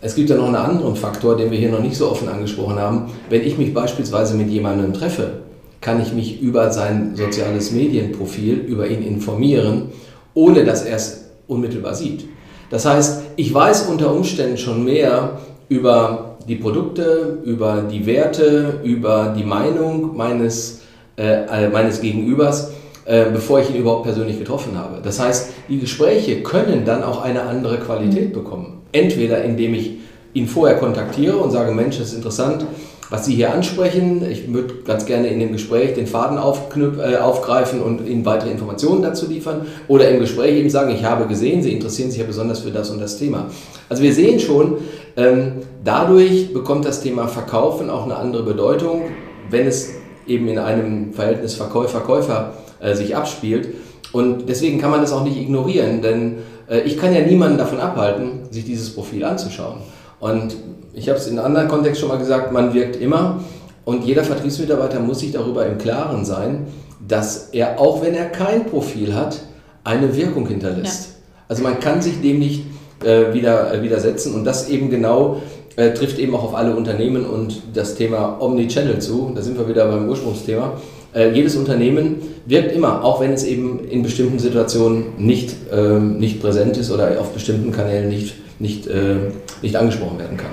Es 0.03 0.15
gibt 0.15 0.29
ja 0.29 0.37
noch 0.37 0.47
einen 0.47 0.57
anderen 0.57 0.97
Faktor, 0.97 1.37
den 1.37 1.51
wir 1.51 1.59
hier 1.59 1.71
noch 1.71 1.81
nicht 1.81 1.97
so 1.97 2.11
offen 2.11 2.29
angesprochen 2.29 2.79
haben. 2.79 3.11
Wenn 3.31 3.43
ich 3.43 3.57
mich 3.57 3.73
beispielsweise 3.73 4.35
mit 4.35 4.51
jemandem 4.51 4.93
treffe, 4.93 5.41
kann 5.81 6.03
ich 6.03 6.13
mich 6.13 6.43
über 6.43 6.71
sein 6.71 7.17
soziales 7.17 7.73
Medienprofil, 7.73 8.55
über 8.55 8.87
ihn 8.87 9.03
informieren, 9.03 9.93
ohne 10.35 10.65
dass 10.65 10.85
er 10.85 10.97
es 10.97 11.25
unmittelbar 11.47 11.95
sieht. 11.95 12.27
Das 12.69 12.85
heißt, 12.85 13.23
ich 13.37 13.53
weiß 13.53 13.87
unter 13.89 14.13
Umständen 14.13 14.59
schon 14.59 14.85
mehr 14.85 15.41
über 15.71 16.37
die 16.47 16.57
Produkte, 16.57 17.39
über 17.45 17.85
die 17.91 18.05
Werte, 18.05 18.81
über 18.83 19.35
die 19.37 19.45
Meinung 19.45 20.15
meines, 20.17 20.83
äh, 21.17 21.69
meines 21.69 22.03
Gegenübers, 22.03 22.73
äh, 23.07 23.27
bevor 23.33 23.61
ich 23.61 23.71
ihn 23.71 23.77
überhaupt 23.77 24.05
persönlich 24.05 24.39
getroffen 24.39 24.79
habe. 24.79 25.01
Das 25.03 25.21
heißt, 25.21 25.51
die 25.69 25.79
Gespräche 25.79 26.43
können 26.43 26.85
dann 26.85 27.03
auch 27.03 27.23
eine 27.23 27.43
andere 27.43 27.79
Qualität 27.79 28.33
bekommen. 28.33 28.83
Entweder 28.93 29.43
indem 29.45 29.75
ich 29.75 29.99
ihn 30.33 30.49
vorher 30.49 30.79
kontaktiere 30.79 31.37
und 31.37 31.51
sage, 31.51 31.73
Mensch, 31.73 31.99
das 31.99 32.09
ist 32.09 32.15
interessant, 32.15 32.65
was 33.11 33.27
Sie 33.27 33.35
hier 33.35 33.53
ansprechen. 33.53 34.29
Ich 34.29 34.53
würde 34.53 34.75
ganz 34.85 35.07
gerne 35.07 35.29
in 35.29 35.39
dem 35.39 35.53
Gespräch 35.53 35.95
den 35.95 36.07
Faden 36.07 36.39
äh, 36.39 37.17
aufgreifen 37.17 37.83
und 37.83 38.07
Ihnen 38.09 38.25
weitere 38.25 38.51
Informationen 38.51 39.03
dazu 39.03 39.29
liefern. 39.29 39.67
Oder 39.87 40.09
im 40.09 40.21
Gespräch 40.21 40.57
eben 40.57 40.71
sagen, 40.71 40.93
ich 40.93 41.05
habe 41.05 41.27
gesehen, 41.27 41.63
Sie 41.63 41.73
interessieren 41.73 42.11
sich 42.11 42.21
ja 42.21 42.27
besonders 42.27 42.61
für 42.61 42.71
das 42.71 42.91
und 42.91 43.01
das 43.01 43.19
Thema. 43.19 43.51
Also 43.89 44.03
wir 44.03 44.15
sehen 44.15 44.41
schon, 44.41 44.79
ähm, 45.17 45.53
dadurch 45.85 46.53
bekommt 46.53 46.85
das 46.85 47.03
Thema 47.03 47.29
Verkaufen 47.29 47.91
auch 47.91 48.05
eine 48.05 48.17
andere 48.17 48.43
Bedeutung, 48.43 49.03
wenn 49.51 49.67
es 49.67 49.91
eben 50.27 50.49
in 50.49 50.59
einem 50.59 51.13
Verhältnis 51.13 51.55
Verkäufer-Käufer 51.55 52.55
äh, 52.81 52.95
sich 52.95 53.17
abspielt. 53.17 53.69
Und 54.13 54.49
deswegen 54.49 54.81
kann 54.81 54.91
man 54.91 55.01
das 55.01 55.13
auch 55.13 55.25
nicht 55.25 55.37
ignorieren, 55.37 56.03
denn 56.03 56.37
äh, 56.69 56.81
ich 56.81 56.99
kann 56.99 57.15
ja 57.15 57.21
niemanden 57.21 57.59
davon 57.59 57.81
abhalten, 57.81 58.41
sich 58.51 58.65
dieses 58.65 58.95
Profil 58.95 59.25
anzuschauen. 59.25 59.79
Und 60.21 60.57
ich 60.93 61.09
habe 61.09 61.19
es 61.19 61.27
in 61.27 61.39
einem 61.39 61.47
anderen 61.47 61.69
Kontext 61.69 62.01
schon 62.01 62.09
mal 62.09 62.19
gesagt, 62.19 62.53
man 62.53 62.73
wirkt 62.73 62.97
immer 62.97 63.41
und 63.85 64.05
jeder 64.05 64.25
Vertriebsmitarbeiter 64.25 65.01
muss 65.01 65.21
sich 65.21 65.33
darüber 65.33 65.67
im 65.67 65.79
Klaren 65.79 66.25
sein, 66.25 66.67
dass 67.07 67.51
er, 67.53 67.81
auch 67.81 68.03
wenn 68.03 68.15
er 68.15 68.27
kein 68.27 68.67
Profil 68.67 69.15
hat, 69.15 69.41
eine 69.83 70.17
Wirkung 70.17 70.47
hinterlässt. 70.47 71.05
Ja. 71.05 71.15
Also 71.49 71.63
man 71.63 71.81
kann 71.81 72.01
sich 72.01 72.21
dem 72.23 72.39
nicht 72.39 72.65
äh, 73.05 73.35
wieder, 73.35 73.75
äh, 73.75 73.83
widersetzen 73.83 74.35
und 74.35 74.45
das 74.45 74.69
eben 74.69 74.89
genau 74.89 75.43
äh, 75.77 75.93
trifft 75.93 76.19
eben 76.19 76.35
auch 76.35 76.45
auf 76.45 76.55
alle 76.55 76.75
Unternehmen 76.75 77.27
und 77.27 77.63
das 77.75 77.97
Thema 77.97 78.41
Omnichannel 78.41 79.01
zu. 79.01 79.33
Da 79.35 79.43
sind 79.43 79.59
wir 79.59 79.69
wieder 79.69 79.87
beim 79.87 80.09
Ursprungsthema. 80.09 80.75
Äh, 81.15 81.31
jedes 81.31 81.55
Unternehmen 81.57 82.17
wirkt 82.47 82.73
immer, 82.73 83.05
auch 83.05 83.21
wenn 83.21 83.33
es 83.33 83.45
eben 83.45 83.89
in 83.89 84.03
bestimmten 84.03 84.39
Situationen 84.39 85.15
nicht, 85.17 85.55
ähm, 85.73 86.19
nicht 86.19 86.41
präsent 86.41 86.77
ist 86.77 86.91
oder 86.91 87.21
auf 87.21 87.33
bestimmten 87.33 87.71
Kanälen 87.71 88.09
nicht, 88.09 88.35
nicht, 88.59 88.87
äh, 88.87 89.31
nicht 89.63 89.77
angesprochen 89.77 90.19
werden 90.19 90.37
kann. 90.37 90.51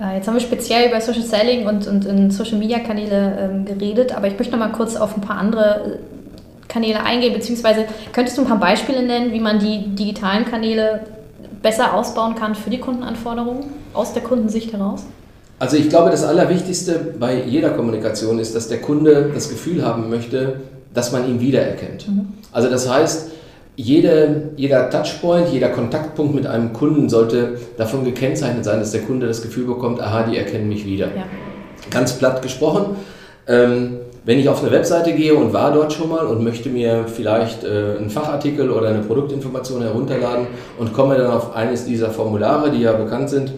Äh, 0.00 0.16
jetzt 0.16 0.28
haben 0.28 0.34
wir 0.34 0.40
speziell 0.40 0.88
über 0.88 1.00
Social 1.00 1.22
Selling 1.22 1.66
und, 1.66 1.86
und, 1.86 2.06
und 2.06 2.30
Social 2.30 2.58
Media 2.58 2.78
Kanäle 2.80 3.38
ähm, 3.40 3.64
geredet, 3.64 4.14
aber 4.16 4.28
ich 4.28 4.38
möchte 4.38 4.52
noch 4.52 4.60
mal 4.60 4.72
kurz 4.72 4.96
auf 4.96 5.16
ein 5.16 5.22
paar 5.22 5.38
andere 5.38 5.98
äh, 6.00 6.68
Kanäle 6.68 7.02
eingehen, 7.02 7.32
beziehungsweise 7.32 7.86
könntest 8.12 8.36
du 8.36 8.42
ein 8.42 8.48
paar 8.48 8.60
Beispiele 8.60 9.02
nennen, 9.02 9.32
wie 9.32 9.40
man 9.40 9.58
die 9.58 9.94
digitalen 9.94 10.44
Kanäle 10.44 11.00
besser 11.62 11.94
ausbauen 11.94 12.34
kann 12.34 12.54
für 12.54 12.70
die 12.70 12.78
Kundenanforderungen 12.78 13.64
aus 13.92 14.12
der 14.12 14.22
Kundensicht 14.22 14.72
heraus? 14.72 15.04
Also 15.60 15.76
ich 15.76 15.90
glaube, 15.90 16.10
das 16.10 16.24
Allerwichtigste 16.24 17.14
bei 17.20 17.42
jeder 17.44 17.70
Kommunikation 17.70 18.38
ist, 18.38 18.56
dass 18.56 18.68
der 18.68 18.80
Kunde 18.80 19.30
das 19.34 19.50
Gefühl 19.50 19.84
haben 19.84 20.08
möchte, 20.08 20.54
dass 20.94 21.12
man 21.12 21.28
ihn 21.28 21.38
wiedererkennt. 21.38 22.08
Mhm. 22.08 22.28
Also 22.50 22.70
das 22.70 22.90
heißt, 22.90 23.30
jede, 23.76 24.52
jeder 24.56 24.88
Touchpoint, 24.88 25.50
jeder 25.50 25.68
Kontaktpunkt 25.68 26.34
mit 26.34 26.46
einem 26.46 26.72
Kunden 26.72 27.10
sollte 27.10 27.58
davon 27.76 28.04
gekennzeichnet 28.04 28.64
sein, 28.64 28.80
dass 28.80 28.92
der 28.92 29.02
Kunde 29.02 29.26
das 29.26 29.42
Gefühl 29.42 29.66
bekommt, 29.66 30.00
aha, 30.00 30.22
die 30.22 30.38
erkennen 30.38 30.66
mich 30.66 30.86
wieder. 30.86 31.08
Ja. 31.08 31.24
Ganz 31.90 32.14
platt 32.14 32.40
gesprochen, 32.40 32.96
ähm, 33.46 33.98
wenn 34.24 34.38
ich 34.38 34.48
auf 34.48 34.62
eine 34.62 34.72
Webseite 34.72 35.12
gehe 35.12 35.34
und 35.34 35.52
war 35.52 35.74
dort 35.74 35.92
schon 35.92 36.08
mal 36.08 36.26
und 36.26 36.42
möchte 36.42 36.70
mir 36.70 37.04
vielleicht 37.06 37.64
äh, 37.64 37.98
einen 37.98 38.08
Fachartikel 38.08 38.70
oder 38.70 38.88
eine 38.88 39.00
Produktinformation 39.00 39.82
herunterladen 39.82 40.46
und 40.78 40.94
komme 40.94 41.16
dann 41.16 41.30
auf 41.30 41.54
eines 41.54 41.84
dieser 41.84 42.08
Formulare, 42.10 42.70
die 42.70 42.80
ja 42.80 42.92
bekannt 42.92 43.28
sind, 43.28 43.52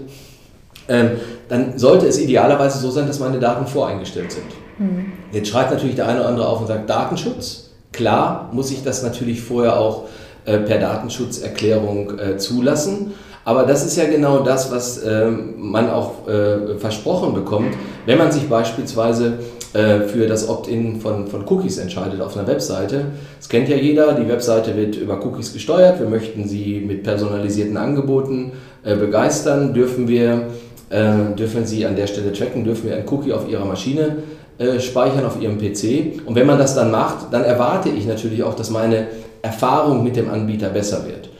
ähm, 0.88 1.12
dann 1.52 1.78
sollte 1.78 2.06
es 2.06 2.18
idealerweise 2.18 2.78
so 2.78 2.90
sein, 2.90 3.06
dass 3.06 3.20
meine 3.20 3.38
Daten 3.38 3.66
voreingestellt 3.66 4.32
sind. 4.32 4.46
Mhm. 4.78 5.12
Jetzt 5.32 5.48
schreibt 5.48 5.70
natürlich 5.70 5.96
der 5.96 6.08
eine 6.08 6.20
oder 6.20 6.30
andere 6.30 6.48
auf 6.48 6.62
und 6.62 6.66
sagt 6.66 6.88
Datenschutz. 6.88 7.72
Klar 7.92 8.48
muss 8.52 8.70
ich 8.70 8.82
das 8.82 9.02
natürlich 9.02 9.42
vorher 9.42 9.78
auch 9.78 10.04
äh, 10.46 10.56
per 10.56 10.78
Datenschutzerklärung 10.78 12.18
äh, 12.18 12.38
zulassen. 12.38 13.12
Aber 13.44 13.64
das 13.64 13.84
ist 13.84 13.96
ja 13.96 14.06
genau 14.06 14.38
das, 14.38 14.72
was 14.72 14.96
äh, 14.98 15.26
man 15.26 15.90
auch 15.90 16.26
äh, 16.26 16.78
versprochen 16.78 17.34
bekommt, 17.34 17.74
wenn 18.06 18.16
man 18.16 18.32
sich 18.32 18.48
beispielsweise 18.48 19.40
äh, 19.74 20.00
für 20.02 20.26
das 20.26 20.48
Opt-in 20.48 21.00
von, 21.00 21.26
von 21.26 21.44
Cookies 21.46 21.76
entscheidet 21.76 22.22
auf 22.22 22.34
einer 22.34 22.46
Webseite. 22.46 23.06
Das 23.38 23.50
kennt 23.50 23.68
ja 23.68 23.76
jeder, 23.76 24.14
die 24.14 24.26
Webseite 24.26 24.74
wird 24.74 24.96
über 24.96 25.22
Cookies 25.22 25.52
gesteuert. 25.52 26.00
Wir 26.00 26.08
möchten 26.08 26.48
sie 26.48 26.80
mit 26.80 27.02
personalisierten 27.02 27.76
Angeboten 27.76 28.52
äh, 28.84 28.96
begeistern. 28.96 29.74
Dürfen 29.74 30.08
wir, 30.08 30.46
dürfen 30.92 31.64
sie 31.64 31.87
an 31.87 31.96
der 31.96 32.07
Stelle 32.07 32.33
tracken, 32.33 32.64
dürfen 32.64 32.90
wir 32.90 32.96
ein 32.96 33.09
Cookie 33.09 33.33
auf 33.33 33.48
ihrer 33.48 33.64
Maschine 33.64 34.18
äh, 34.59 34.81
speichern 34.81 35.24
auf 35.24 35.40
Ihrem 35.40 35.59
PC. 35.59 36.26
Und 36.26 36.35
wenn 36.35 36.46
man 36.46 36.59
das 36.59 36.74
dann 36.74 36.90
macht, 36.90 37.33
dann 37.33 37.42
erwarte 37.42 37.88
ich 37.88 38.07
natürlich 38.07 38.42
auch, 38.42 38.55
dass 38.55 38.70
meine 38.70 39.07
Erfahrung 39.40 40.05
mit 40.05 40.14
dem 40.16 40.31
Anbieter 40.31 40.68
besser 40.68 41.07
wird. 41.07 41.31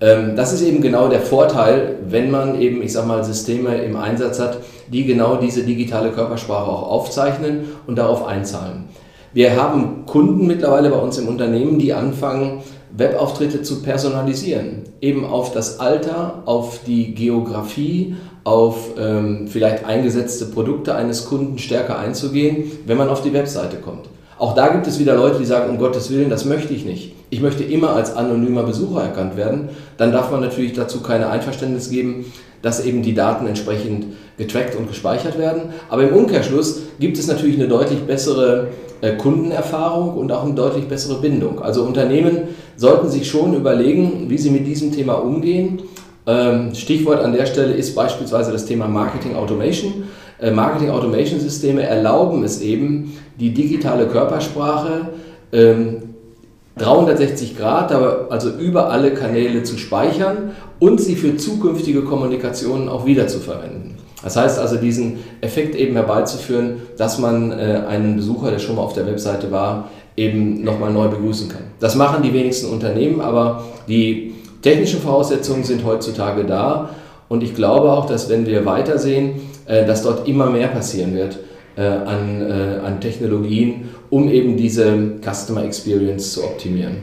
Ähm, 0.00 0.36
das 0.36 0.52
ist 0.52 0.62
eben 0.62 0.82
genau 0.82 1.08
der 1.08 1.20
Vorteil, 1.20 1.96
wenn 2.08 2.30
man 2.30 2.60
eben, 2.60 2.82
ich 2.82 2.92
sag 2.92 3.06
mal, 3.06 3.24
Systeme 3.24 3.76
im 3.76 3.96
Einsatz 3.96 4.40
hat, 4.40 4.58
die 4.92 5.04
genau 5.04 5.36
diese 5.36 5.62
digitale 5.62 6.10
Körpersprache 6.10 6.68
auch 6.68 6.90
aufzeichnen 6.90 7.60
und 7.86 7.96
darauf 7.96 8.26
einzahlen. 8.26 8.84
Wir 9.32 9.56
haben 9.56 10.04
Kunden 10.06 10.46
mittlerweile 10.46 10.90
bei 10.90 10.98
uns 10.98 11.16
im 11.18 11.28
Unternehmen, 11.28 11.78
die 11.78 11.94
anfangen, 11.94 12.62
Webauftritte 12.96 13.62
zu 13.62 13.82
personalisieren. 13.82 14.82
Eben 15.00 15.24
auf 15.24 15.52
das 15.52 15.80
Alter, 15.80 16.42
auf 16.46 16.80
die 16.86 17.14
Geografie, 17.14 18.16
auf 18.46 18.90
ähm, 18.96 19.48
vielleicht 19.48 19.84
eingesetzte 19.84 20.46
Produkte 20.46 20.94
eines 20.94 21.24
Kunden 21.24 21.58
stärker 21.58 21.98
einzugehen, 21.98 22.70
wenn 22.86 22.96
man 22.96 23.08
auf 23.08 23.20
die 23.20 23.32
Webseite 23.32 23.78
kommt. 23.78 24.06
Auch 24.38 24.54
da 24.54 24.68
gibt 24.68 24.86
es 24.86 25.00
wieder 25.00 25.16
Leute, 25.16 25.40
die 25.40 25.44
sagen, 25.44 25.68
um 25.68 25.78
Gottes 25.78 26.12
Willen, 26.12 26.30
das 26.30 26.44
möchte 26.44 26.72
ich 26.72 26.84
nicht. 26.84 27.12
Ich 27.30 27.40
möchte 27.40 27.64
immer 27.64 27.90
als 27.90 28.14
anonymer 28.14 28.62
Besucher 28.62 29.02
erkannt 29.02 29.36
werden. 29.36 29.70
Dann 29.96 30.12
darf 30.12 30.30
man 30.30 30.42
natürlich 30.42 30.74
dazu 30.74 31.00
keine 31.00 31.28
Einverständnis 31.28 31.90
geben, 31.90 32.26
dass 32.62 32.84
eben 32.84 33.02
die 33.02 33.14
Daten 33.14 33.48
entsprechend 33.48 34.06
getrackt 34.38 34.76
und 34.76 34.86
gespeichert 34.86 35.38
werden. 35.38 35.70
Aber 35.88 36.04
im 36.04 36.14
Umkehrschluss 36.14 36.82
gibt 37.00 37.18
es 37.18 37.26
natürlich 37.26 37.56
eine 37.56 37.66
deutlich 37.66 38.02
bessere 38.02 38.68
äh, 39.00 39.16
Kundenerfahrung 39.16 40.16
und 40.16 40.30
auch 40.30 40.44
eine 40.44 40.54
deutlich 40.54 40.86
bessere 40.86 41.20
Bindung. 41.20 41.60
Also 41.60 41.82
Unternehmen 41.82 42.42
sollten 42.76 43.08
sich 43.08 43.28
schon 43.28 43.54
überlegen, 43.54 44.26
wie 44.28 44.38
sie 44.38 44.50
mit 44.50 44.68
diesem 44.68 44.92
Thema 44.92 45.14
umgehen. 45.14 45.82
Ähm, 46.26 46.74
Stichwort 46.74 47.20
an 47.20 47.32
der 47.32 47.46
Stelle 47.46 47.74
ist 47.74 47.94
beispielsweise 47.94 48.50
das 48.50 48.66
Thema 48.66 48.88
Marketing 48.88 49.36
Automation. 49.36 50.04
Äh, 50.40 50.50
Marketing 50.50 50.90
Automation 50.90 51.38
Systeme 51.40 51.82
erlauben 51.82 52.42
es 52.42 52.60
eben, 52.60 53.16
die 53.38 53.54
digitale 53.54 54.06
Körpersprache 54.06 55.08
360 55.52 57.50
ähm, 57.50 57.56
Grad, 57.56 57.92
also 57.92 58.50
über 58.50 58.90
alle 58.90 59.12
Kanäle 59.14 59.62
zu 59.62 59.78
speichern 59.78 60.52
und 60.80 61.00
sie 61.00 61.14
für 61.14 61.36
zukünftige 61.36 62.02
Kommunikationen 62.02 62.88
auch 62.88 63.06
wiederzuverwenden. 63.06 63.94
Das 64.24 64.36
heißt 64.36 64.58
also, 64.58 64.76
diesen 64.76 65.18
Effekt 65.40 65.76
eben 65.76 65.94
herbeizuführen, 65.94 66.82
dass 66.98 67.18
man 67.18 67.52
äh, 67.52 67.82
einen 67.88 68.16
Besucher, 68.16 68.50
der 68.50 68.58
schon 68.58 68.76
mal 68.76 68.82
auf 68.82 68.94
der 68.94 69.06
Webseite 69.06 69.52
war, 69.52 69.90
eben 70.16 70.64
nochmal 70.64 70.92
neu 70.92 71.08
begrüßen 71.08 71.48
kann. 71.48 71.62
Das 71.78 71.94
machen 71.94 72.22
die 72.22 72.32
wenigsten 72.32 72.72
Unternehmen, 72.72 73.20
aber 73.20 73.64
die 73.86 74.34
technischen 74.66 75.00
Voraussetzungen 75.00 75.62
sind 75.62 75.84
heutzutage 75.84 76.44
da 76.44 76.90
und 77.28 77.44
ich 77.44 77.54
glaube 77.54 77.92
auch, 77.92 78.06
dass 78.06 78.28
wenn 78.28 78.46
wir 78.46 78.66
weitersehen, 78.66 79.40
äh, 79.66 79.86
dass 79.86 80.02
dort 80.02 80.26
immer 80.26 80.50
mehr 80.50 80.66
passieren 80.66 81.14
wird 81.14 81.38
äh, 81.76 81.82
an, 81.82 82.42
äh, 82.42 82.84
an 82.84 83.00
Technologien, 83.00 83.90
um 84.10 84.28
eben 84.28 84.56
diese 84.56 85.20
Customer 85.22 85.62
Experience 85.62 86.32
zu 86.32 86.42
optimieren. 86.42 86.96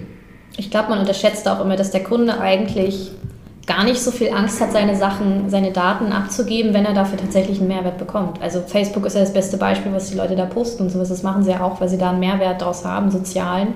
Ich 0.58 0.72
glaube, 0.72 0.90
man 0.90 1.00
unterschätzt 1.00 1.48
auch 1.48 1.64
immer, 1.64 1.78
dass 1.78 1.92
der 1.92 2.04
Kunde 2.04 2.38
eigentlich 2.38 3.12
gar 3.66 3.86
nicht 3.86 4.02
so 4.02 4.12
viel 4.12 4.30
Angst 4.34 4.60
hat, 4.60 4.74
seine 4.74 4.98
Sachen, 4.98 5.50
seine 5.50 5.72
Daten 5.72 6.12
abzugeben, 6.12 6.74
wenn 6.74 6.84
er 6.84 6.94
dafür 6.94 7.18
tatsächlich 7.18 7.60
einen 7.60 7.70
Mehrwert 7.70 7.98
bekommt. 7.98 8.42
Also 8.42 8.60
Facebook 8.68 9.06
ist 9.06 9.14
ja 9.14 9.22
das 9.22 9.32
beste 9.32 9.56
Beispiel, 9.56 9.94
was 9.94 10.10
die 10.10 10.18
Leute 10.18 10.36
da 10.36 10.46
posten 10.46 10.84
und 10.84 10.90
sowas. 10.90 11.08
Das 11.08 11.24
machen 11.24 11.44
sie 11.46 11.52
ja 11.52 11.62
auch, 11.62 11.80
weil 11.80 11.88
sie 11.88 11.98
da 11.98 12.10
einen 12.10 12.20
Mehrwert 12.20 12.60
daraus 12.60 12.84
haben, 12.84 13.10
sozialen 13.10 13.76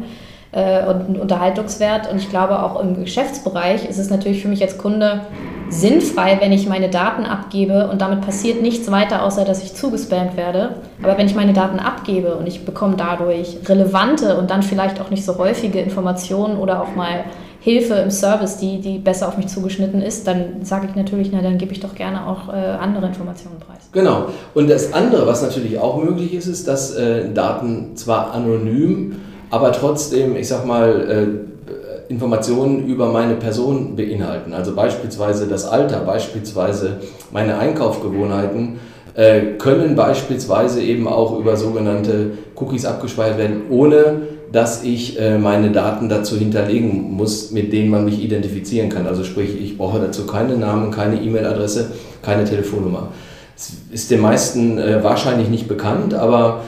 äh, 0.57 0.83
und 0.87 1.05
einen 1.05 1.17
Unterhaltungswert. 1.17 2.11
Und 2.11 2.17
ich 2.17 2.29
glaube, 2.29 2.63
auch 2.63 2.81
im 2.81 3.03
Geschäftsbereich 3.03 3.87
ist 3.87 3.99
es 3.99 4.09
natürlich 4.09 4.41
für 4.41 4.47
mich 4.47 4.63
als 4.63 4.77
Kunde 4.77 5.21
sinnfrei, 5.69 6.37
wenn 6.41 6.51
ich 6.51 6.67
meine 6.67 6.89
Daten 6.89 7.25
abgebe 7.25 7.89
und 7.89 8.01
damit 8.01 8.21
passiert 8.21 8.61
nichts 8.61 8.89
weiter, 8.89 9.23
außer 9.23 9.45
dass 9.45 9.61
ich 9.63 9.75
zugespammt 9.75 10.35
werde. 10.35 10.77
Aber 11.03 11.17
wenn 11.17 11.27
ich 11.27 11.35
meine 11.35 11.53
Daten 11.53 11.79
abgebe 11.79 12.35
und 12.35 12.47
ich 12.47 12.65
bekomme 12.65 12.95
dadurch 12.97 13.57
relevante 13.65 14.37
und 14.37 14.49
dann 14.49 14.63
vielleicht 14.63 14.99
auch 14.99 15.09
nicht 15.09 15.25
so 15.25 15.37
häufige 15.37 15.79
Informationen 15.79 16.57
oder 16.57 16.81
auch 16.81 16.95
mal 16.95 17.25
Hilfe 17.59 17.95
im 17.95 18.11
Service, 18.11 18.57
die, 18.57 18.79
die 18.79 18.97
besser 18.97 19.27
auf 19.27 19.37
mich 19.37 19.47
zugeschnitten 19.47 20.01
ist, 20.01 20.25
dann 20.25 20.63
sage 20.63 20.87
ich 20.89 20.95
natürlich, 20.95 21.31
na 21.33 21.41
dann 21.41 21.57
gebe 21.57 21.73
ich 21.73 21.81
doch 21.81 21.95
gerne 21.95 22.25
auch 22.25 22.47
äh, 22.47 22.55
andere 22.55 23.07
Informationen 23.07 23.59
preis. 23.59 23.89
Genau. 23.91 24.27
Und 24.53 24.69
das 24.69 24.93
andere, 24.93 25.27
was 25.27 25.41
natürlich 25.41 25.77
auch 25.77 26.01
möglich 26.01 26.33
ist, 26.33 26.47
ist, 26.47 26.67
dass 26.67 26.95
äh, 26.95 27.33
Daten 27.33 27.95
zwar 27.95 28.33
anonym, 28.33 29.17
aber 29.49 29.71
trotzdem, 29.71 30.35
ich 30.35 30.47
sag 30.47 30.65
mal, 30.65 31.09
äh, 31.09 32.11
Informationen 32.11 32.87
über 32.87 33.07
meine 33.07 33.35
Person 33.35 33.95
beinhalten. 33.95 34.53
Also 34.53 34.73
beispielsweise 34.73 35.47
das 35.47 35.65
Alter, 35.65 35.99
beispielsweise 36.01 36.97
meine 37.31 37.57
Einkaufsgewohnheiten 37.57 38.79
äh, 39.13 39.41
können 39.57 39.95
beispielsweise 39.95 40.81
eben 40.81 41.07
auch 41.07 41.37
über 41.39 41.57
sogenannte 41.57 42.31
Cookies 42.55 42.85
abgespeichert 42.85 43.37
werden, 43.37 43.61
ohne 43.69 44.21
dass 44.51 44.83
ich 44.83 45.19
äh, 45.19 45.37
meine 45.37 45.71
Daten 45.71 46.07
dazu 46.07 46.37
hinterlegen 46.37 47.11
muss, 47.11 47.51
mit 47.51 47.73
denen 47.73 47.89
man 47.89 48.05
mich 48.05 48.23
identifizieren 48.23 48.89
kann. 48.89 49.05
Also 49.05 49.25
sprich, 49.25 49.61
ich 49.61 49.77
brauche 49.77 49.99
dazu 49.99 50.25
keine 50.25 50.55
Namen, 50.55 50.91
keine 50.91 51.21
E-Mail-Adresse, 51.21 51.91
keine 52.21 52.45
Telefonnummer. 52.45 53.09
Das 53.57 53.73
ist 53.91 54.11
den 54.11 54.21
meisten 54.21 54.77
wahrscheinlich 54.77 55.49
nicht 55.49 55.67
bekannt, 55.67 56.13
aber 56.13 56.61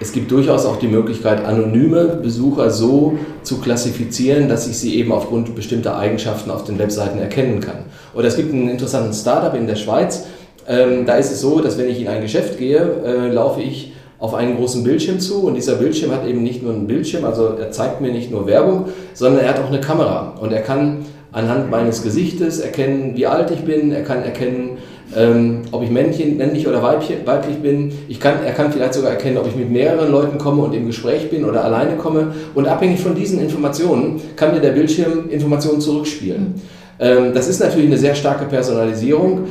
es 0.00 0.12
gibt 0.12 0.30
durchaus 0.30 0.66
auch 0.66 0.76
die 0.76 0.86
Möglichkeit, 0.86 1.46
anonyme 1.46 2.18
Besucher 2.22 2.70
so 2.70 3.18
zu 3.42 3.58
klassifizieren, 3.58 4.50
dass 4.50 4.66
ich 4.68 4.76
sie 4.76 4.96
eben 4.96 5.12
aufgrund 5.12 5.54
bestimmter 5.54 5.96
Eigenschaften 5.96 6.50
auf 6.50 6.64
den 6.64 6.78
Webseiten 6.78 7.18
erkennen 7.18 7.60
kann. 7.60 7.86
Oder 8.14 8.28
es 8.28 8.36
gibt 8.36 8.52
einen 8.52 8.68
interessanten 8.68 9.14
Startup 9.14 9.54
in 9.54 9.66
der 9.66 9.76
Schweiz. 9.76 10.26
Ähm, 10.68 11.06
da 11.06 11.16
ist 11.16 11.32
es 11.32 11.40
so, 11.40 11.60
dass 11.60 11.78
wenn 11.78 11.88
ich 11.88 12.02
in 12.02 12.08
ein 12.08 12.20
Geschäft 12.20 12.58
gehe, 12.58 12.80
äh, 12.80 13.32
laufe 13.32 13.62
ich 13.62 13.94
auf 14.18 14.34
einen 14.34 14.56
großen 14.56 14.84
Bildschirm 14.84 15.20
zu 15.20 15.46
und 15.46 15.54
dieser 15.54 15.76
Bildschirm 15.76 16.12
hat 16.12 16.26
eben 16.26 16.42
nicht 16.42 16.62
nur 16.62 16.74
einen 16.74 16.86
Bildschirm, 16.86 17.24
also 17.24 17.56
er 17.58 17.70
zeigt 17.70 18.02
mir 18.02 18.12
nicht 18.12 18.30
nur 18.30 18.46
Werbung, 18.46 18.86
sondern 19.14 19.42
er 19.42 19.50
hat 19.50 19.60
auch 19.60 19.68
eine 19.68 19.80
Kamera 19.80 20.34
und 20.40 20.52
er 20.52 20.62
kann 20.62 21.04
anhand 21.32 21.70
meines 21.70 22.02
Gesichtes 22.02 22.60
erkennen, 22.60 23.12
wie 23.16 23.26
alt 23.26 23.50
ich 23.50 23.60
bin, 23.64 23.90
er 23.90 24.02
kann 24.02 24.22
erkennen, 24.22 24.78
ähm, 25.16 25.62
ob 25.70 25.82
ich 25.82 25.90
männchen, 25.90 26.36
männlich 26.36 26.66
oder 26.66 26.82
weiblich, 26.82 27.18
weiblich 27.24 27.56
bin. 27.58 27.92
Ich 28.08 28.20
kann, 28.20 28.34
er 28.44 28.52
kann 28.52 28.72
vielleicht 28.72 28.94
sogar 28.94 29.10
erkennen, 29.10 29.38
ob 29.38 29.46
ich 29.46 29.56
mit 29.56 29.70
mehreren 29.70 30.10
Leuten 30.10 30.38
komme 30.38 30.62
und 30.62 30.74
im 30.74 30.86
Gespräch 30.86 31.30
bin 31.30 31.44
oder 31.44 31.64
alleine 31.64 31.96
komme. 31.96 32.34
Und 32.54 32.66
abhängig 32.66 33.00
von 33.00 33.14
diesen 33.14 33.40
Informationen 33.40 34.20
kann 34.36 34.52
mir 34.52 34.60
der 34.60 34.72
Bildschirm 34.72 35.28
Informationen 35.30 35.80
zurückspielen. 35.80 36.54
Ähm, 36.98 37.32
das 37.34 37.48
ist 37.48 37.60
natürlich 37.60 37.86
eine 37.86 37.98
sehr 37.98 38.14
starke 38.14 38.44
Personalisierung, 38.44 39.46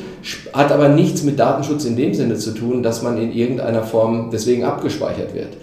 hat 0.53 0.71
aber 0.71 0.89
nichts 0.89 1.23
mit 1.23 1.39
Datenschutz 1.39 1.85
in 1.85 1.95
dem 1.95 2.13
Sinne 2.13 2.35
zu 2.35 2.51
tun, 2.51 2.83
dass 2.83 3.01
man 3.01 3.17
in 3.17 3.33
irgendeiner 3.33 3.83
Form 3.83 4.29
deswegen 4.31 4.63
abgespeichert 4.63 5.33
wird. 5.33 5.57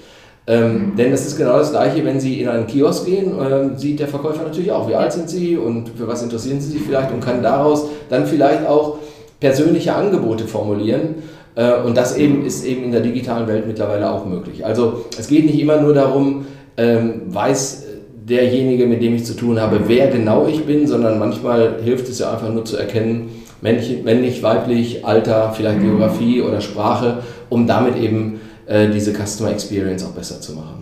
Ähm, 0.47 0.95
denn 0.97 1.11
das 1.13 1.27
ist 1.27 1.37
genau 1.37 1.59
das 1.59 1.71
Gleiche, 1.71 2.05
wenn 2.05 2.19
Sie 2.19 2.41
in 2.41 2.49
einen 2.49 2.67
Kiosk 2.67 3.07
gehen, 3.07 3.39
äh, 3.39 3.79
sieht 3.79 4.01
der 4.01 4.09
Verkäufer 4.09 4.43
natürlich 4.43 4.73
auch, 4.73 4.89
wie 4.89 4.95
alt 4.95 5.13
sind 5.13 5.31
Sie 5.31 5.57
und 5.57 5.91
für 5.91 6.09
was 6.09 6.23
interessieren 6.23 6.61
Sie 6.61 6.73
sich 6.73 6.83
vielleicht 6.83 7.13
und 7.13 7.21
kann 7.21 7.43
daraus 7.43 7.87
dann 8.09 8.27
vielleicht 8.27 8.67
auch 8.67 8.99
persönliche 9.41 9.95
Angebote 9.95 10.45
formulieren. 10.47 11.17
Äh, 11.55 11.81
und 11.81 11.97
das 11.97 12.17
eben 12.17 12.45
ist 12.45 12.65
eben 12.65 12.85
in 12.85 12.93
der 12.93 13.01
digitalen 13.01 13.49
Welt 13.49 13.67
mittlerweile 13.67 14.11
auch 14.11 14.27
möglich. 14.27 14.65
Also 14.65 15.07
es 15.19 15.29
geht 15.29 15.47
nicht 15.47 15.59
immer 15.59 15.81
nur 15.81 15.95
darum, 15.95 16.47
ähm, 16.77 17.23
weiß 17.29 17.87
derjenige, 18.31 18.87
mit 18.87 19.03
dem 19.03 19.15
ich 19.17 19.25
zu 19.25 19.35
tun 19.35 19.61
habe, 19.61 19.81
wer 19.87 20.07
genau 20.09 20.47
ich 20.47 20.65
bin, 20.65 20.87
sondern 20.87 21.19
manchmal 21.19 21.83
hilft 21.83 22.09
es 22.09 22.21
ja 22.21 22.33
einfach 22.33 22.53
nur 22.53 22.65
zu 22.65 22.77
erkennen, 22.77 23.31
männlich, 23.61 24.05
männlich 24.05 24.43
weiblich, 24.43 25.05
Alter, 25.05 25.53
vielleicht 25.53 25.81
Geografie 25.81 26.41
oder 26.41 26.61
Sprache, 26.61 27.19
um 27.49 27.67
damit 27.67 27.97
eben 27.97 28.41
äh, 28.67 28.89
diese 28.89 29.13
Customer 29.13 29.51
Experience 29.51 30.05
auch 30.05 30.13
besser 30.13 30.41
zu 30.41 30.53
machen. 30.53 30.80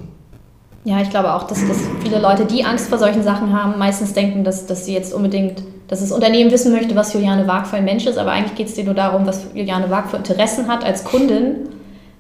Ja, 0.85 1.01
ich 1.03 1.11
glaube 1.11 1.35
auch, 1.35 1.45
dass, 1.45 1.67
dass 1.67 1.79
viele 2.03 2.19
Leute, 2.21 2.45
die 2.45 2.65
Angst 2.65 2.89
vor 2.89 2.99
solchen 2.99 3.23
Sachen 3.23 3.53
haben, 3.53 3.79
meistens 3.79 4.13
denken, 4.13 4.45
dass, 4.45 4.67
dass 4.67 4.87
sie 4.87 4.95
jetzt 4.95 5.13
unbedingt, 5.13 5.63
dass 5.89 6.01
das 6.01 6.13
Unternehmen 6.13 6.51
wissen 6.51 6.73
möchte, 6.73 6.95
was 6.95 7.13
Juliane 7.13 7.47
Wag 7.47 7.67
für 7.67 7.77
ein 7.77 7.85
Mensch 7.85 8.07
ist, 8.07 8.17
aber 8.17 8.31
eigentlich 8.31 8.55
geht 8.55 8.69
es 8.69 8.75
dir 8.75 8.85
nur 8.85 8.95
darum, 8.95 9.27
was 9.27 9.47
Juliane 9.55 9.91
Wag 9.91 10.09
für 10.11 10.17
Interessen 10.17 10.69
hat 10.69 10.85
als 10.85 11.05
Kundin, 11.05 11.69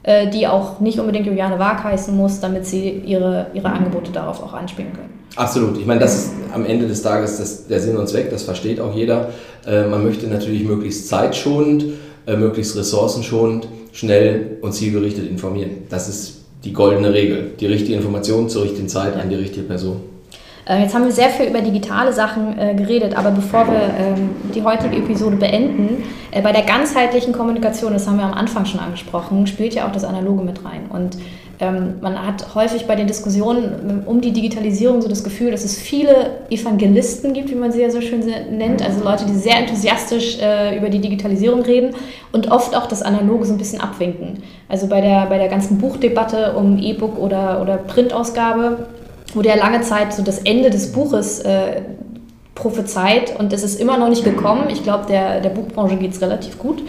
äh, 0.02 0.28
die 0.28 0.46
auch 0.46 0.80
nicht 0.80 0.98
unbedingt 0.98 1.26
Juliane 1.26 1.58
Wag 1.58 1.84
heißen 1.84 2.16
muss, 2.16 2.40
damit 2.40 2.66
sie 2.66 2.90
ihre, 2.90 3.46
ihre 3.54 3.68
Angebote 3.68 4.10
darauf 4.10 4.42
auch 4.42 4.52
anspielen 4.52 4.92
können. 4.92 5.18
Absolut. 5.36 5.78
Ich 5.78 5.86
meine, 5.86 6.00
das 6.00 6.16
ist 6.16 6.30
am 6.52 6.66
Ende 6.66 6.88
des 6.88 7.02
Tages 7.02 7.38
das, 7.38 7.68
der 7.68 7.80
Sinn 7.80 7.96
und 7.96 8.08
Zweck, 8.08 8.30
das 8.30 8.42
versteht 8.42 8.80
auch 8.80 8.94
jeder. 8.94 9.28
Äh, 9.66 9.86
man 9.86 10.02
möchte 10.04 10.26
natürlich 10.26 10.64
möglichst 10.64 11.08
zeitschonend, 11.08 11.84
äh, 12.26 12.36
möglichst 12.36 12.76
ressourcenschonend, 12.76 13.68
schnell 13.92 14.58
und 14.62 14.72
zielgerichtet 14.72 15.28
informieren. 15.28 15.70
Das 15.88 16.08
ist 16.08 16.37
die 16.64 16.72
goldene 16.72 17.12
Regel. 17.12 17.52
Die 17.60 17.66
richtige 17.66 17.94
Information 17.94 18.48
zur 18.48 18.64
richtigen 18.64 18.88
Zeit 18.88 19.16
an 19.16 19.28
die 19.28 19.36
richtige 19.36 19.66
Person. 19.66 20.00
Äh, 20.68 20.82
jetzt 20.82 20.94
haben 20.94 21.04
wir 21.04 21.12
sehr 21.12 21.30
viel 21.30 21.46
über 21.46 21.60
digitale 21.60 22.12
Sachen 22.12 22.58
äh, 22.58 22.74
geredet, 22.74 23.16
aber 23.16 23.30
bevor 23.30 23.66
wir 23.66 23.80
ähm, 23.98 24.30
die 24.54 24.62
heutige 24.62 24.96
Episode 24.96 25.36
beenden, 25.36 26.04
äh, 26.30 26.42
bei 26.42 26.52
der 26.52 26.62
ganzheitlichen 26.62 27.32
Kommunikation, 27.32 27.94
das 27.94 28.06
haben 28.06 28.18
wir 28.18 28.24
am 28.24 28.34
Anfang 28.34 28.66
schon 28.66 28.80
angesprochen, 28.80 29.46
spielt 29.46 29.74
ja 29.74 29.86
auch 29.86 29.92
das 29.92 30.04
Analoge 30.04 30.42
mit 30.42 30.64
rein. 30.64 30.82
Und 30.90 31.16
ähm, 31.60 31.94
man 32.00 32.24
hat 32.24 32.54
häufig 32.54 32.86
bei 32.86 32.94
den 32.94 33.08
Diskussionen 33.08 34.04
um 34.06 34.20
die 34.20 34.32
Digitalisierung 34.32 35.02
so 35.02 35.08
das 35.08 35.24
Gefühl, 35.24 35.50
dass 35.50 35.64
es 35.64 35.76
viele 35.76 36.30
Evangelisten 36.50 37.32
gibt, 37.32 37.50
wie 37.50 37.56
man 37.56 37.72
sie 37.72 37.82
ja 37.82 37.90
so 37.90 38.00
schön 38.00 38.22
nennt, 38.50 38.84
also 38.84 39.02
Leute, 39.02 39.24
die 39.26 39.34
sehr 39.34 39.56
enthusiastisch 39.56 40.38
äh, 40.40 40.76
über 40.76 40.88
die 40.88 41.00
Digitalisierung 41.00 41.62
reden 41.62 41.96
und 42.30 42.52
oft 42.52 42.76
auch 42.76 42.86
das 42.86 43.02
Analoge 43.02 43.44
so 43.44 43.52
ein 43.54 43.58
bisschen 43.58 43.80
abwinken. 43.80 44.42
Also 44.68 44.86
bei 44.86 45.00
der, 45.00 45.26
bei 45.26 45.38
der 45.38 45.48
ganzen 45.48 45.78
Buchdebatte 45.78 46.52
um 46.52 46.78
E-Book 46.78 47.18
oder, 47.18 47.60
oder 47.60 47.76
Printausgabe 47.78 48.86
wurde 49.34 49.48
ja 49.48 49.56
lange 49.56 49.80
Zeit 49.80 50.12
so 50.12 50.22
das 50.22 50.38
Ende 50.38 50.70
des 50.70 50.92
Buches 50.92 51.40
äh, 51.40 51.82
prophezeit 52.54 53.38
und 53.38 53.52
es 53.52 53.64
ist 53.64 53.80
immer 53.80 53.98
noch 53.98 54.08
nicht 54.08 54.24
gekommen. 54.24 54.68
Ich 54.70 54.84
glaube, 54.84 55.06
der, 55.08 55.40
der 55.40 55.50
Buchbranche 55.50 55.96
geht 55.96 56.12
es 56.12 56.20
relativ 56.20 56.58
gut. 56.58 56.82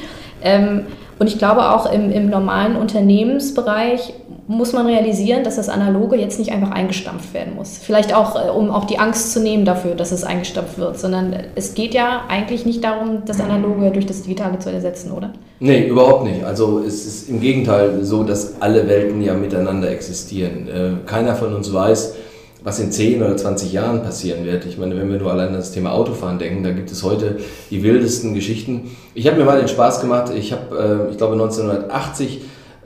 Ähm, 0.43 0.85
und 1.17 1.27
ich 1.27 1.37
glaube 1.37 1.71
auch 1.71 1.91
im, 1.91 2.11
im 2.11 2.29
normalen 2.29 2.75
Unternehmensbereich 2.75 4.13
muss 4.49 4.73
man 4.73 4.87
realisieren, 4.87 5.43
dass 5.43 5.57
das 5.57 5.69
Analoge 5.69 6.15
jetzt 6.15 6.39
nicht 6.39 6.51
einfach 6.51 6.71
eingestampft 6.71 7.35
werden 7.35 7.53
muss. 7.53 7.77
Vielleicht 7.77 8.15
auch, 8.15 8.35
äh, 8.35 8.49
um 8.49 8.71
auch 8.71 8.85
die 8.85 8.97
Angst 8.97 9.31
zu 9.31 9.39
nehmen 9.39 9.63
dafür, 9.63 9.93
dass 9.93 10.11
es 10.11 10.23
eingestampft 10.23 10.79
wird, 10.79 10.97
sondern 10.97 11.35
es 11.53 11.75
geht 11.75 11.93
ja 11.93 12.23
eigentlich 12.27 12.65
nicht 12.65 12.83
darum, 12.83 13.21
das 13.27 13.39
Analoge 13.39 13.91
durch 13.91 14.07
das 14.07 14.23
Digitale 14.23 14.57
zu 14.57 14.71
ersetzen, 14.71 15.11
oder? 15.11 15.33
Nee, 15.59 15.87
überhaupt 15.87 16.23
nicht. 16.23 16.43
Also 16.43 16.79
es 16.79 17.05
ist 17.05 17.29
im 17.29 17.39
Gegenteil 17.41 18.03
so, 18.03 18.23
dass 18.23 18.59
alle 18.59 18.87
Welten 18.87 19.21
ja 19.21 19.35
miteinander 19.35 19.91
existieren. 19.91 20.67
Äh, 20.67 20.91
keiner 21.05 21.35
von 21.35 21.53
uns 21.53 21.71
weiß, 21.71 22.15
was 22.63 22.79
in 22.79 22.91
10 22.91 23.21
oder 23.21 23.37
20 23.37 23.71
Jahren 23.71 24.01
passieren 24.01 24.45
wird. 24.45 24.65
Ich 24.65 24.79
meine, 24.79 24.97
wenn 24.97 25.11
wir 25.11 25.19
nur 25.19 25.31
allein 25.31 25.49
an 25.49 25.53
das 25.53 25.73
Thema 25.73 25.91
Autofahren 25.91 26.39
denken, 26.39 26.63
da 26.63 26.71
gibt 26.71 26.91
es 26.91 27.03
heute 27.03 27.37
die 27.69 27.83
wildesten 27.83 28.33
Geschichten. 28.33 28.97
Ich 29.13 29.27
habe 29.27 29.37
mir 29.37 29.45
mal 29.45 29.59
den 29.59 29.67
Spaß 29.67 30.01
gemacht, 30.01 30.31
ich 30.35 30.51
habe, 30.53 31.07
äh, 31.07 31.11
ich 31.11 31.17
glaube 31.17 31.33
1980 31.33 32.37
äh, 32.37 32.41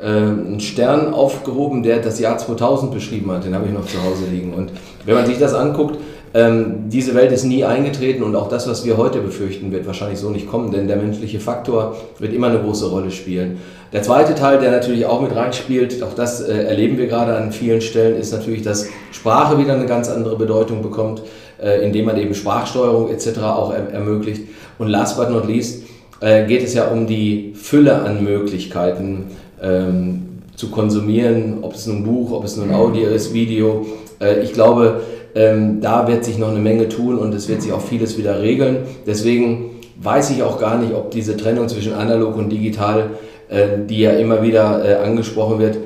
einen 0.08 0.60
Stern 0.60 1.14
aufgehoben, 1.14 1.84
der 1.84 2.00
das 2.00 2.20
Jahr 2.20 2.38
2000 2.38 2.92
beschrieben 2.92 3.32
hat. 3.32 3.46
Den 3.46 3.56
habe 3.56 3.66
ich 3.68 3.72
noch 3.72 3.86
zu 3.86 4.04
Hause 4.04 4.26
liegen. 4.30 4.54
Und 4.54 4.72
wenn 5.06 5.16
man 5.16 5.26
sich 5.26 5.40
das 5.40 5.54
anguckt, 5.54 5.98
ähm, 6.36 6.90
diese 6.90 7.14
Welt 7.14 7.32
ist 7.32 7.44
nie 7.44 7.64
eingetreten 7.64 8.24
und 8.24 8.36
auch 8.36 8.50
das, 8.50 8.68
was 8.68 8.84
wir 8.86 8.98
heute 8.98 9.20
befürchten, 9.20 9.72
wird 9.72 9.86
wahrscheinlich 9.86 10.18
so 10.18 10.32
nicht 10.32 10.50
kommen, 10.50 10.72
denn 10.72 10.88
der 10.88 10.98
menschliche 10.98 11.40
Faktor 11.40 11.96
wird 12.18 12.34
immer 12.34 12.48
eine 12.48 12.60
große 12.60 12.88
Rolle 12.88 13.12
spielen. 13.12 13.60
Der 13.92 14.02
zweite 14.02 14.34
Teil, 14.34 14.58
der 14.58 14.72
natürlich 14.72 15.06
auch 15.06 15.22
mit 15.22 15.36
reinspielt, 15.36 16.02
auch 16.02 16.16
das 16.16 16.42
äh, 16.42 16.64
erleben 16.64 16.98
wir 16.98 17.06
gerade 17.06 17.36
an 17.36 17.52
vielen 17.52 17.82
Stellen, 17.82 18.20
ist 18.20 18.34
natürlich, 18.34 18.64
dass 18.64 18.88
Sprache 19.12 19.60
wieder 19.60 19.74
eine 19.74 19.86
ganz 19.86 20.10
andere 20.10 20.36
Bedeutung 20.36 20.82
bekommt, 20.82 21.22
äh, 21.62 21.86
indem 21.86 22.06
man 22.06 22.18
eben 22.18 22.34
Sprachsteuerung 22.34 23.12
etc. 23.12 23.38
auch 23.40 23.72
er 23.72 23.92
ermöglicht. 23.92 24.42
Und 24.80 24.88
last 24.88 25.18
but 25.18 25.30
not 25.30 25.48
least 25.48 25.84
äh, 26.20 26.48
geht 26.48 26.64
es 26.64 26.74
ja 26.74 26.88
um 26.88 27.06
die 27.06 27.54
Fülle 27.54 28.02
an 28.02 28.24
Möglichkeiten, 28.24 29.26
ähm, 29.64 30.24
zu 30.56 30.70
konsumieren, 30.70 31.60
ob 31.62 31.74
es 31.74 31.88
nun 31.88 31.98
ein 31.98 32.04
Buch, 32.04 32.32
ob 32.32 32.44
es 32.44 32.58
nun 32.58 32.72
Audio 32.72 33.10
ist, 33.10 33.34
Video. 33.34 33.86
Äh, 34.22 34.42
ich 34.42 34.54
glaube, 34.54 35.02
ähm, 35.36 35.82
da 35.82 36.08
wird 36.08 36.24
sich 36.24 36.38
noch 36.38 36.50
eine 36.50 36.60
Menge 36.60 36.90
tun 36.90 37.18
und 37.18 37.34
es 37.34 37.48
wird 37.48 37.62
sich 37.62 37.72
auch 37.72 37.82
vieles 37.82 38.18
wieder 38.18 38.42
regeln. 38.42 38.78
Deswegen 39.08 39.72
weiß 40.02 40.32
ich 40.32 40.44
auch 40.44 40.60
gar 40.60 40.78
nicht, 40.78 40.94
ob 40.94 41.12
diese 41.12 41.38
Trennung 41.38 41.68
zwischen 41.70 41.94
analog 41.94 42.36
und 42.38 42.50
digital, 42.50 43.12
äh, 43.50 43.68
die 43.88 44.02
ja 44.02 44.12
immer 44.12 44.44
wieder 44.44 44.84
äh, 44.86 44.96
angesprochen 45.04 45.60
wird, 45.60 45.78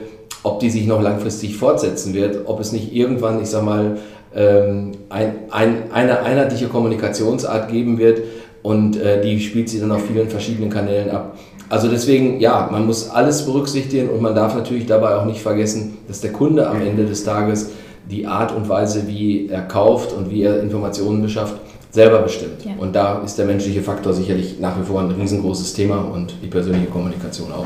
ob 0.43 0.59
die 0.59 0.69
sich 0.69 0.85
noch 0.85 1.01
langfristig 1.01 1.55
fortsetzen 1.55 2.13
wird, 2.13 2.45
ob 2.45 2.59
es 2.59 2.71
nicht 2.71 2.93
irgendwann, 2.93 3.41
ich 3.41 3.49
sag 3.49 3.63
mal, 3.63 3.97
ähm, 4.35 4.91
ein, 5.09 5.33
ein, 5.49 5.91
eine 5.91 6.19
einheitliche 6.19 6.67
Kommunikationsart 6.67 7.71
geben 7.71 7.97
wird 7.97 8.21
und 8.61 8.99
äh, 8.99 9.21
die 9.21 9.39
spielt 9.39 9.69
sie 9.69 9.79
dann 9.79 9.91
auf 9.91 10.05
vielen 10.05 10.29
verschiedenen 10.29 10.69
Kanälen 10.69 11.09
ab. 11.09 11.37
Also 11.69 11.89
deswegen, 11.89 12.39
ja, 12.39 12.69
man 12.71 12.85
muss 12.85 13.09
alles 13.09 13.45
berücksichtigen 13.45 14.09
und 14.09 14.21
man 14.21 14.33
darf 14.35 14.55
natürlich 14.55 14.85
dabei 14.85 15.15
auch 15.15 15.25
nicht 15.25 15.41
vergessen, 15.41 15.97
dass 16.07 16.21
der 16.21 16.31
Kunde 16.31 16.67
am 16.67 16.81
Ende 16.81 17.05
des 17.05 17.23
Tages 17.23 17.71
die 18.09 18.25
Art 18.25 18.55
und 18.55 18.69
Weise, 18.69 19.07
wie 19.07 19.49
er 19.49 19.61
kauft 19.63 20.13
und 20.13 20.31
wie 20.31 20.43
er 20.43 20.61
Informationen 20.61 21.21
beschafft, 21.21 21.55
selber 21.91 22.19
bestimmt. 22.19 22.63
Ja. 22.63 22.71
Und 22.77 22.95
da 22.95 23.21
ist 23.23 23.37
der 23.37 23.45
menschliche 23.45 23.81
Faktor 23.81 24.13
sicherlich 24.13 24.59
nach 24.59 24.79
wie 24.79 24.85
vor 24.85 25.01
ein 25.01 25.11
riesengroßes 25.11 25.73
Thema 25.73 25.99
und 26.13 26.35
die 26.41 26.47
persönliche 26.47 26.87
Kommunikation 26.87 27.51
auch. 27.51 27.65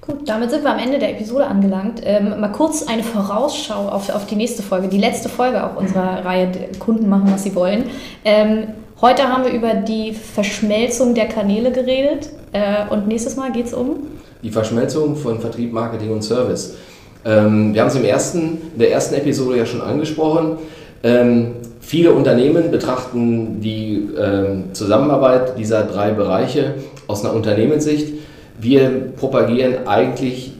Gut, 0.00 0.28
damit 0.28 0.50
sind 0.50 0.64
wir 0.64 0.72
am 0.72 0.78
Ende 0.78 0.98
der 0.98 1.10
Episode 1.10 1.46
angelangt. 1.46 2.00
Ähm, 2.02 2.40
mal 2.40 2.50
kurz 2.50 2.82
eine 2.88 3.02
Vorausschau 3.02 3.88
auf, 3.88 4.08
auf 4.08 4.26
die 4.26 4.34
nächste 4.34 4.62
Folge, 4.62 4.88
die 4.88 4.98
letzte 4.98 5.28
Folge 5.28 5.62
auch 5.64 5.76
unserer 5.76 6.24
Reihe 6.24 6.50
Kunden 6.78 7.08
machen, 7.08 7.30
was 7.30 7.44
sie 7.44 7.54
wollen. 7.54 7.84
Ähm, 8.24 8.68
heute 9.00 9.24
haben 9.24 9.44
wir 9.44 9.52
über 9.52 9.74
die 9.74 10.12
Verschmelzung 10.12 11.14
der 11.14 11.26
Kanäle 11.26 11.72
geredet 11.72 12.30
äh, 12.52 12.88
und 12.90 13.08
nächstes 13.08 13.36
Mal 13.36 13.52
geht 13.52 13.66
es 13.66 13.74
um? 13.74 13.98
Die 14.42 14.50
Verschmelzung 14.50 15.16
von 15.16 15.40
Vertrieb, 15.40 15.72
Marketing 15.72 16.12
und 16.12 16.22
Service. 16.22 16.76
Ähm, 17.24 17.74
wir 17.74 17.82
haben 17.82 17.88
es 17.88 17.94
in 18.34 18.58
der 18.78 18.92
ersten 18.92 19.14
Episode 19.14 19.58
ja 19.58 19.66
schon 19.66 19.82
angesprochen. 19.82 20.58
Ähm, 21.02 21.52
viele 21.80 22.12
Unternehmen 22.12 22.70
betrachten 22.70 23.60
die 23.60 24.08
ähm, 24.18 24.72
Zusammenarbeit 24.72 25.58
dieser 25.58 25.84
drei 25.84 26.12
Bereiche 26.12 26.74
aus 27.06 27.24
einer 27.24 27.34
Unternehmenssicht. 27.34 28.14
Wir 28.58 29.12
propagieren 29.16 29.86
eigentlich 29.86 30.52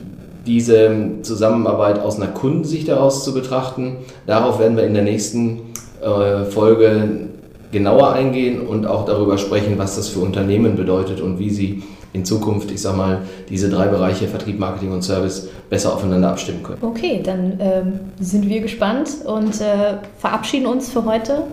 diese 0.46 0.90
Zusammenarbeit 1.22 1.98
aus 1.98 2.16
einer 2.16 2.30
Kundensicht 2.30 2.88
heraus 2.88 3.24
zu 3.24 3.34
betrachten. 3.34 3.98
Darauf 4.26 4.58
werden 4.58 4.76
wir 4.76 4.84
in 4.84 4.94
der 4.94 5.02
nächsten 5.02 5.60
äh, 6.02 6.44
Folge 6.44 7.29
genauer 7.72 8.12
eingehen 8.12 8.66
und 8.66 8.86
auch 8.86 9.04
darüber 9.04 9.38
sprechen, 9.38 9.78
was 9.78 9.96
das 9.96 10.08
für 10.08 10.20
Unternehmen 10.20 10.76
bedeutet 10.76 11.20
und 11.20 11.38
wie 11.38 11.50
sie 11.50 11.82
in 12.12 12.24
Zukunft, 12.24 12.70
ich 12.70 12.82
sag 12.82 12.96
mal, 12.96 13.22
diese 13.48 13.70
drei 13.70 13.86
Bereiche 13.86 14.26
Vertrieb, 14.26 14.58
Marketing 14.58 14.92
und 14.92 15.02
Service 15.02 15.48
besser 15.68 15.94
aufeinander 15.94 16.30
abstimmen 16.30 16.62
können. 16.62 16.78
Okay, 16.82 17.20
dann 17.22 17.58
ähm, 17.60 18.00
sind 18.18 18.48
wir 18.48 18.60
gespannt 18.60 19.08
und 19.24 19.60
äh, 19.60 19.98
verabschieden 20.18 20.66
uns 20.66 20.90
für 20.90 21.04
heute. 21.04 21.44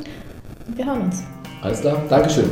Wir 0.75 0.85
hören 0.85 1.01
uns. 1.03 1.23
Alles 1.61 1.81
klar, 1.81 1.97
Dankeschön. 2.09 2.49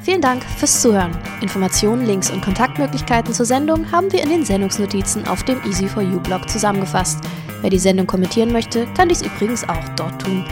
Vielen 0.00 0.20
Dank 0.20 0.42
fürs 0.42 0.80
Zuhören. 0.80 1.10
Informationen, 1.42 2.06
Links 2.06 2.30
und 2.30 2.40
Kontaktmöglichkeiten 2.40 3.32
zur 3.32 3.46
Sendung 3.46 3.90
haben 3.92 4.12
wir 4.12 4.22
in 4.22 4.30
den 4.30 4.44
Sendungsnotizen 4.44 5.26
auf 5.28 5.42
dem 5.42 5.58
Easy4U-Blog 5.60 6.48
zusammengefasst. 6.48 7.18
Wer 7.60 7.70
die 7.70 7.78
Sendung 7.78 8.06
kommentieren 8.06 8.52
möchte, 8.52 8.86
kann 8.96 9.08
dies 9.08 9.22
übrigens 9.22 9.68
auch 9.68 9.88
dort 9.96 10.22
tun. 10.22 10.44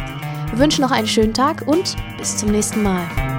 Wir 0.56 0.62
wünschen 0.62 0.80
noch 0.80 0.90
einen 0.90 1.06
schönen 1.06 1.34
Tag 1.34 1.64
und 1.66 1.96
bis 2.16 2.38
zum 2.38 2.50
nächsten 2.50 2.82
Mal. 2.82 3.35